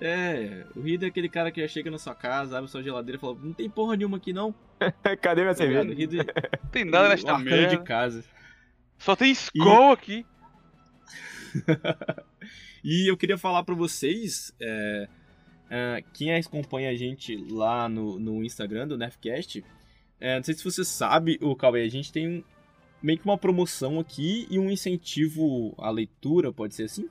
É, 0.00 0.64
o 0.74 0.80
Rei 0.80 0.98
é 1.00 1.06
aquele 1.06 1.28
cara 1.28 1.50
que 1.50 1.60
já 1.60 1.68
chega 1.68 1.90
na 1.90 1.98
sua 1.98 2.14
casa, 2.14 2.58
abre 2.58 2.70
sua 2.70 2.82
geladeira 2.82 3.18
e 3.18 3.20
fala: 3.20 3.36
Não 3.40 3.52
tem 3.52 3.68
porra 3.68 3.96
nenhuma 3.96 4.16
aqui 4.16 4.32
não. 4.32 4.54
Cadê 5.20 5.42
minha 5.42 5.54
tá 5.54 5.58
cerveja? 5.58 5.84
Não 5.84 5.94
tem 6.70 6.84
nada 6.84 7.08
nesta 7.08 7.38
merda. 7.38 7.76
de 7.76 7.82
casa. 7.82 8.24
Só 8.98 9.14
tem 9.14 9.30
Skol 9.32 9.90
e... 9.90 9.92
aqui. 9.92 10.26
e 12.84 13.10
eu 13.10 13.16
queria 13.16 13.38
falar 13.38 13.64
pra 13.64 13.74
vocês. 13.74 14.54
É, 14.60 15.08
é, 15.70 16.04
quem 16.12 16.34
acompanha 16.34 16.90
a 16.90 16.94
gente 16.94 17.36
lá 17.50 17.88
no, 17.88 18.18
no 18.18 18.44
Instagram 18.44 18.86
do 18.88 18.98
Nerfcast 18.98 19.64
é, 20.20 20.36
não 20.36 20.42
sei 20.42 20.54
se 20.54 20.64
você 20.64 20.84
sabe, 20.84 21.38
o 21.42 21.54
Cauê, 21.54 21.82
a 21.82 21.88
gente 21.88 22.12
tem 22.12 22.26
um, 22.26 22.44
meio 23.02 23.18
que 23.18 23.24
uma 23.24 23.36
promoção 23.36 24.00
aqui 24.00 24.46
e 24.50 24.58
um 24.58 24.70
incentivo 24.70 25.74
à 25.78 25.90
leitura, 25.90 26.52
pode 26.52 26.74
ser 26.74 26.84
assim? 26.84 27.08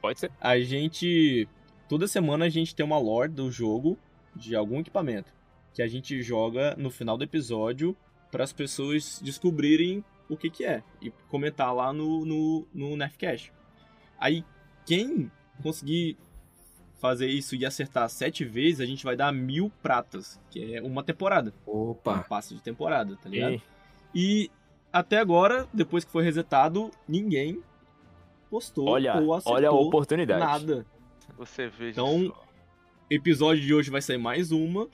Pode 0.00 0.20
ser. 0.20 0.30
A 0.40 0.58
gente. 0.60 1.48
Toda 1.88 2.06
semana 2.06 2.44
a 2.44 2.48
gente 2.48 2.74
tem 2.74 2.84
uma 2.84 2.98
lore 2.98 3.30
do 3.30 3.50
jogo 3.50 3.98
de 4.36 4.54
algum 4.54 4.80
equipamento 4.80 5.32
que 5.74 5.82
a 5.82 5.88
gente 5.88 6.22
joga 6.22 6.74
no 6.78 6.90
final 6.90 7.18
do 7.18 7.24
episódio 7.24 7.96
para 8.30 8.44
as 8.44 8.52
pessoas 8.52 9.20
descobrirem 9.22 10.04
o 10.28 10.36
que, 10.36 10.48
que 10.48 10.64
é 10.64 10.82
e 11.02 11.10
comentar 11.28 11.74
lá 11.74 11.92
no, 11.92 12.24
no, 12.24 12.66
no 12.72 12.96
Nerfcast. 12.96 13.52
Aí, 14.18 14.44
quem 14.86 15.30
conseguir 15.62 16.16
fazer 17.00 17.26
isso 17.26 17.54
e 17.54 17.66
acertar 17.66 18.08
sete 18.08 18.44
vezes, 18.44 18.80
a 18.80 18.86
gente 18.86 19.04
vai 19.04 19.14
dar 19.14 19.32
mil 19.32 19.70
pratas, 19.82 20.40
que 20.50 20.74
é 20.74 20.80
uma 20.80 21.02
temporada. 21.02 21.52
Opa! 21.66 22.20
Um 22.20 22.22
passe 22.22 22.54
de 22.54 22.62
temporada, 22.62 23.16
tá 23.16 23.28
ligado? 23.28 23.60
E, 24.14 24.46
e 24.46 24.50
até 24.92 25.18
agora, 25.18 25.68
depois 25.72 26.04
que 26.04 26.10
foi 26.10 26.22
resetado, 26.22 26.90
ninguém 27.06 27.62
postou 28.48 28.88
olha, 28.88 29.16
ou 29.20 29.34
acertou 29.34 29.54
olha 29.54 29.68
a 29.68 29.72
oportunidade. 29.72 30.40
nada. 30.40 30.86
Você 31.36 31.68
vê 31.68 31.90
Então, 31.90 32.32
episódio 33.10 33.62
de 33.62 33.74
hoje 33.74 33.90
vai 33.90 34.00
sair 34.00 34.18
mais 34.18 34.52
uma. 34.52 34.88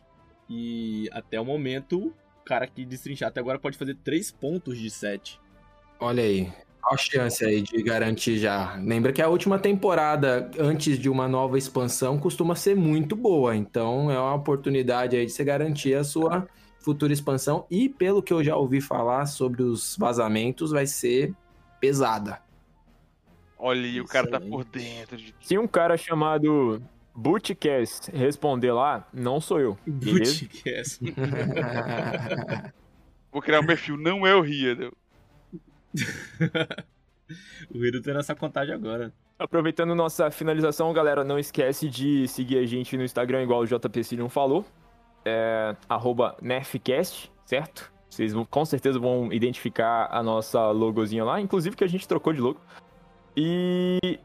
E 0.50 1.08
até 1.12 1.40
o 1.40 1.44
momento, 1.44 2.08
o 2.08 2.44
cara 2.44 2.66
que 2.66 2.84
destrinchar 2.84 3.28
até 3.28 3.38
agora 3.38 3.56
pode 3.56 3.78
fazer 3.78 3.94
três 4.02 4.32
pontos 4.32 4.76
de 4.76 4.90
sete. 4.90 5.40
Olha 6.00 6.24
aí. 6.24 6.52
Qual 6.82 6.94
a 6.94 6.96
chance 6.96 7.44
aí 7.44 7.62
de 7.62 7.80
garantir 7.82 8.38
já? 8.38 8.74
Lembra 8.76 9.12
que 9.12 9.22
a 9.22 9.28
última 9.28 9.58
temporada, 9.58 10.50
antes 10.58 10.98
de 10.98 11.08
uma 11.08 11.28
nova 11.28 11.56
expansão, 11.56 12.18
costuma 12.18 12.56
ser 12.56 12.74
muito 12.74 13.14
boa. 13.14 13.54
Então 13.54 14.10
é 14.10 14.18
uma 14.18 14.34
oportunidade 14.34 15.14
aí 15.14 15.24
de 15.24 15.30
você 15.30 15.44
garantir 15.44 15.94
a 15.94 16.02
sua 16.02 16.48
futura 16.80 17.12
expansão. 17.12 17.64
E 17.70 17.88
pelo 17.88 18.22
que 18.22 18.32
eu 18.32 18.42
já 18.42 18.56
ouvi 18.56 18.80
falar 18.80 19.26
sobre 19.26 19.62
os 19.62 19.96
vazamentos, 19.96 20.72
vai 20.72 20.86
ser 20.86 21.32
pesada. 21.78 22.42
Olha, 23.56 23.86
e 23.86 24.00
o 24.00 24.06
cara 24.06 24.28
tá 24.28 24.40
por 24.40 24.64
dentro. 24.64 25.16
De... 25.16 25.34
Se 25.42 25.58
um 25.58 25.68
cara 25.68 25.96
chamado 25.96 26.82
Bootcast 27.20 28.10
responder 28.12 28.72
lá, 28.72 29.06
não 29.12 29.40
sou 29.40 29.60
eu. 29.60 29.76
Bootcast. 29.86 31.00
Vou 33.30 33.42
criar 33.42 33.60
um 33.60 33.66
perfil, 33.66 33.98
não 33.98 34.26
é 34.26 34.34
o 34.34 34.40
Ria. 34.40 34.74
o 37.70 37.78
Rido 37.78 38.02
tá 38.02 38.14
nessa 38.14 38.34
contagem 38.34 38.74
agora. 38.74 39.12
Aproveitando 39.38 39.94
nossa 39.94 40.30
finalização, 40.30 40.92
galera, 40.94 41.22
não 41.22 41.38
esquece 41.38 41.88
de 41.88 42.26
seguir 42.26 42.58
a 42.58 42.66
gente 42.66 42.96
no 42.96 43.04
Instagram, 43.04 43.42
igual 43.42 43.60
o 43.60 43.66
JP 43.66 44.16
não 44.16 44.30
falou. 44.30 44.64
É, 45.24 45.76
NerfCast, 46.40 47.30
certo? 47.44 47.92
Vocês 48.08 48.32
vão, 48.32 48.46
com 48.46 48.64
certeza 48.64 48.98
vão 48.98 49.30
identificar 49.30 50.08
a 50.10 50.22
nossa 50.22 50.70
logozinha 50.70 51.22
lá, 51.24 51.40
inclusive 51.40 51.76
que 51.76 51.84
a 51.84 51.88
gente 51.88 52.08
trocou 52.08 52.32
de 52.32 52.40
logo. 52.40 52.60
E. 53.36 54.18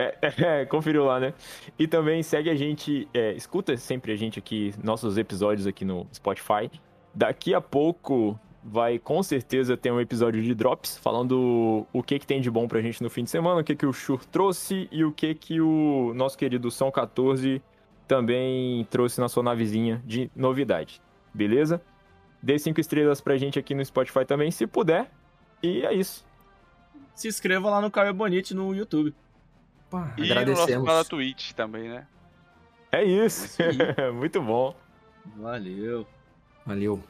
É, 0.00 0.62
é, 0.62 0.64
conferiu 0.64 1.04
lá, 1.04 1.20
né? 1.20 1.34
E 1.78 1.86
também 1.86 2.22
segue 2.22 2.48
a 2.48 2.54
gente, 2.54 3.06
é, 3.12 3.32
escuta 3.32 3.76
sempre 3.76 4.12
a 4.12 4.16
gente 4.16 4.38
aqui, 4.38 4.72
nossos 4.82 5.18
episódios 5.18 5.66
aqui 5.66 5.84
no 5.84 6.06
Spotify. 6.12 6.70
Daqui 7.14 7.54
a 7.54 7.60
pouco 7.60 8.38
vai 8.62 8.98
com 8.98 9.22
certeza 9.22 9.76
ter 9.76 9.90
um 9.90 10.00
episódio 10.00 10.42
de 10.42 10.54
Drops, 10.54 10.98
falando 10.98 11.86
o 11.92 12.02
que, 12.02 12.18
que 12.18 12.26
tem 12.26 12.40
de 12.40 12.50
bom 12.50 12.68
pra 12.68 12.80
gente 12.80 13.02
no 13.02 13.10
fim 13.10 13.24
de 13.24 13.30
semana, 13.30 13.60
o 13.60 13.64
que, 13.64 13.74
que 13.74 13.86
o 13.86 13.92
Shur 13.92 14.24
trouxe 14.26 14.88
e 14.90 15.04
o 15.04 15.12
que, 15.12 15.34
que 15.34 15.60
o 15.60 16.12
nosso 16.14 16.36
querido 16.36 16.70
São 16.70 16.90
14 16.90 17.62
também 18.06 18.86
trouxe 18.90 19.20
na 19.20 19.28
sua 19.28 19.42
navezinha 19.42 20.02
de 20.04 20.30
novidade. 20.34 21.00
Beleza? 21.32 21.80
Dê 22.42 22.58
cinco 22.58 22.80
estrelas 22.80 23.20
pra 23.20 23.36
gente 23.36 23.58
aqui 23.58 23.74
no 23.74 23.84
Spotify 23.84 24.24
também, 24.24 24.50
se 24.50 24.66
puder. 24.66 25.10
E 25.62 25.82
é 25.82 25.92
isso. 25.92 26.24
Se 27.14 27.28
inscreva 27.28 27.68
lá 27.68 27.80
no 27.80 27.90
Caio 27.90 28.14
Bonite 28.14 28.54
no 28.54 28.74
YouTube. 28.74 29.14
Pá, 29.90 30.14
e 30.16 30.22
agradecemos. 30.22 30.70
no 30.70 30.74
nosso 30.76 30.86
canal 30.86 31.04
Twitch 31.04 31.52
também, 31.52 31.88
né? 31.88 32.06
É 32.92 33.04
isso. 33.04 33.58
Muito 34.14 34.40
bom. 34.40 34.74
Valeu. 35.36 36.06
Valeu. 36.64 37.02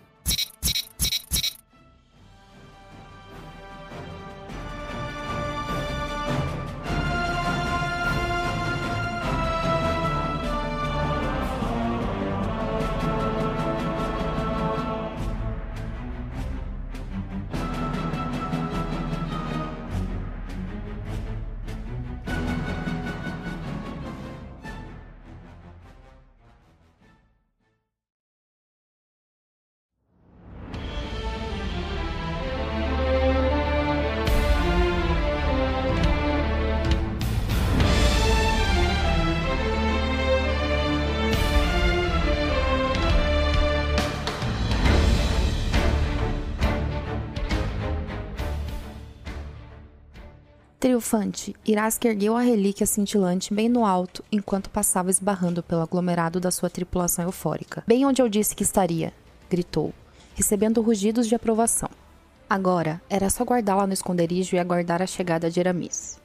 Triunfante, 50.81 51.55
Irask 51.63 52.03
ergueu 52.07 52.35
a 52.35 52.41
relíquia 52.41 52.87
cintilante 52.87 53.53
bem 53.53 53.69
no 53.69 53.85
alto 53.85 54.25
enquanto 54.33 54.71
passava 54.71 55.11
esbarrando 55.11 55.63
pelo 55.63 55.83
aglomerado 55.83 56.41
da 56.41 56.51
sua 56.51 56.71
tripulação 56.71 57.23
eufórica. 57.27 57.85
Bem 57.87 58.07
onde 58.07 58.23
eu 58.23 58.31
disse 58.31 58.57
que 58.57 58.63
estaria, 58.63 59.13
gritou, 59.51 59.93
recebendo 60.35 60.81
rugidos 60.81 61.29
de 61.29 61.35
aprovação. 61.35 61.91
Agora 62.49 62.99
era 63.11 63.29
só 63.29 63.45
guardá-la 63.45 63.87
no 63.87 63.93
esconderijo 63.93 64.57
e 64.57 64.59
aguardar 64.59 65.03
a 65.03 65.07
chegada 65.07 65.51
de 65.51 65.61
Eramis. 65.61 66.19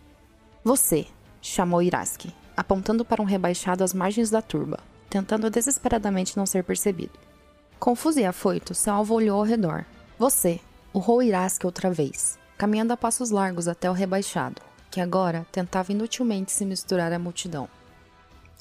Você, 0.64 1.06
chamou 1.42 1.82
Irask, 1.82 2.22
apontando 2.56 3.04
para 3.04 3.22
um 3.22 3.26
rebaixado 3.26 3.84
às 3.84 3.94
margens 3.94 4.30
da 4.30 4.42
turba, 4.42 4.80
tentando 5.10 5.50
desesperadamente 5.50 6.38
não 6.38 6.46
ser 6.46 6.64
percebido. 6.64 7.20
Confuso 7.78 8.22
e 8.22 8.26
afoito, 8.26 8.74
seu 8.74 8.94
alvo 8.94 9.16
olhou 9.16 9.38
ao 9.38 9.46
redor. 9.46 9.84
Você, 10.18 10.62
urrou 10.94 11.22
Irask 11.22 11.66
outra 11.66 11.92
vez, 11.92 12.40
caminhando 12.58 12.94
a 12.94 12.98
passos 12.98 13.32
largos 13.32 13.68
até 13.68 13.90
o 13.90 13.94
rebaixado, 13.94 14.62
que 14.90 15.02
agora 15.02 15.46
tentava 15.52 15.92
inutilmente 15.92 16.52
se 16.52 16.66
misturar 16.66 17.12
à 17.12 17.20
multidão. 17.20 17.68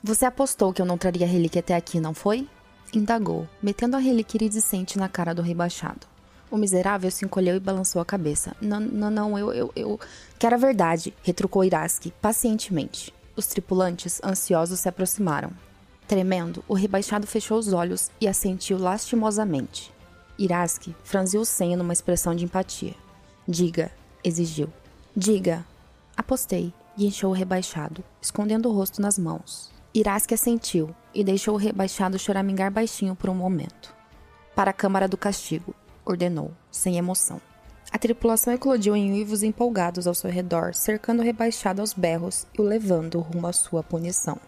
Você 0.03 0.27
apostou 0.27 0.73
que 0.73 0.83
eu 0.83 0.87
não 0.87 0.99
traria 0.99 1.27
a 1.27 1.29
relíquia 1.29 1.61
até 1.61 1.75
aqui, 1.75 1.99
não 1.99 2.13
foi? 2.13 2.49
Indagou, 2.93 3.49
metendo 3.63 3.97
a 3.97 3.99
relíquia 3.99 4.39
iridescente 4.39 4.99
na 4.99 5.09
cara 5.09 5.35
do 5.35 5.43
rebaixado. 5.43 6.07
O 6.51 6.57
miserável 6.57 7.11
se 7.11 7.25
encolheu 7.25 7.57
e 7.57 7.61
balançou 7.61 8.01
a 8.01 8.05
cabeça. 8.05 8.55
Não, 8.61 8.79
não, 8.79 9.11
não, 9.11 9.39
eu, 9.39 9.53
eu, 9.53 9.73
eu. 9.75 10.01
Que 10.39 10.47
era 10.47 10.59
verdade, 10.59 11.15
retrucou 11.23 11.65
Iraski, 11.65 12.13
pacientemente. 12.21 13.13
Os 13.35 13.47
tripulantes, 13.47 14.21
ansiosos, 14.23 14.81
se 14.81 14.89
aproximaram. 14.89 15.51
Tremendo, 16.07 16.63
o 16.69 16.75
rebaixado 16.75 17.27
fechou 17.27 17.59
os 17.59 17.73
olhos 17.73 18.11
e 18.21 18.29
assentiu 18.29 18.79
lastimosamente. 18.79 19.93
Iraski 20.39 20.95
franziu 21.03 21.41
o 21.41 21.45
senho 21.47 21.79
numa 21.79 21.93
expressão 21.93 22.35
de 22.35 22.45
empatia. 22.45 22.95
Diga, 23.47 23.91
exigiu. 24.23 24.73
Diga. 25.15 25.65
Apostei 26.17 26.73
o 27.25 27.33
rebaixado, 27.33 28.03
escondendo 28.23 28.69
o 28.69 28.73
rosto 28.73 29.03
nas 29.03 29.19
mãos. 29.19 29.71
Iraski 29.93 30.35
assentiu 30.35 30.95
e 31.13 31.23
deixou 31.23 31.55
o 31.55 31.59
rebaixado 31.59 32.19
choramingar 32.19 32.71
baixinho 32.71 33.15
por 33.15 33.29
um 33.29 33.35
momento. 33.35 33.95
Para 34.55 34.71
a 34.71 34.75
Câmara 34.75 35.07
do 35.07 35.17
Castigo, 35.17 35.75
ordenou, 36.05 36.53
sem 36.71 36.97
emoção. 36.97 37.41
A 37.93 37.99
tripulação 37.99 38.55
eclodiu 38.55 38.97
em 38.97 39.13
uivos 39.13 39.43
empolgados 39.43 40.07
ao 40.07 40.15
seu 40.15 40.31
redor, 40.31 40.75
cercando 40.75 41.21
o 41.21 41.25
rebaixado 41.25 41.81
aos 41.81 41.93
berros 41.93 42.47
e 42.59 42.61
o 42.61 42.65
levando 42.65 43.21
rumo 43.21 43.47
à 43.47 43.53
sua 43.53 43.83
punição. 43.83 44.39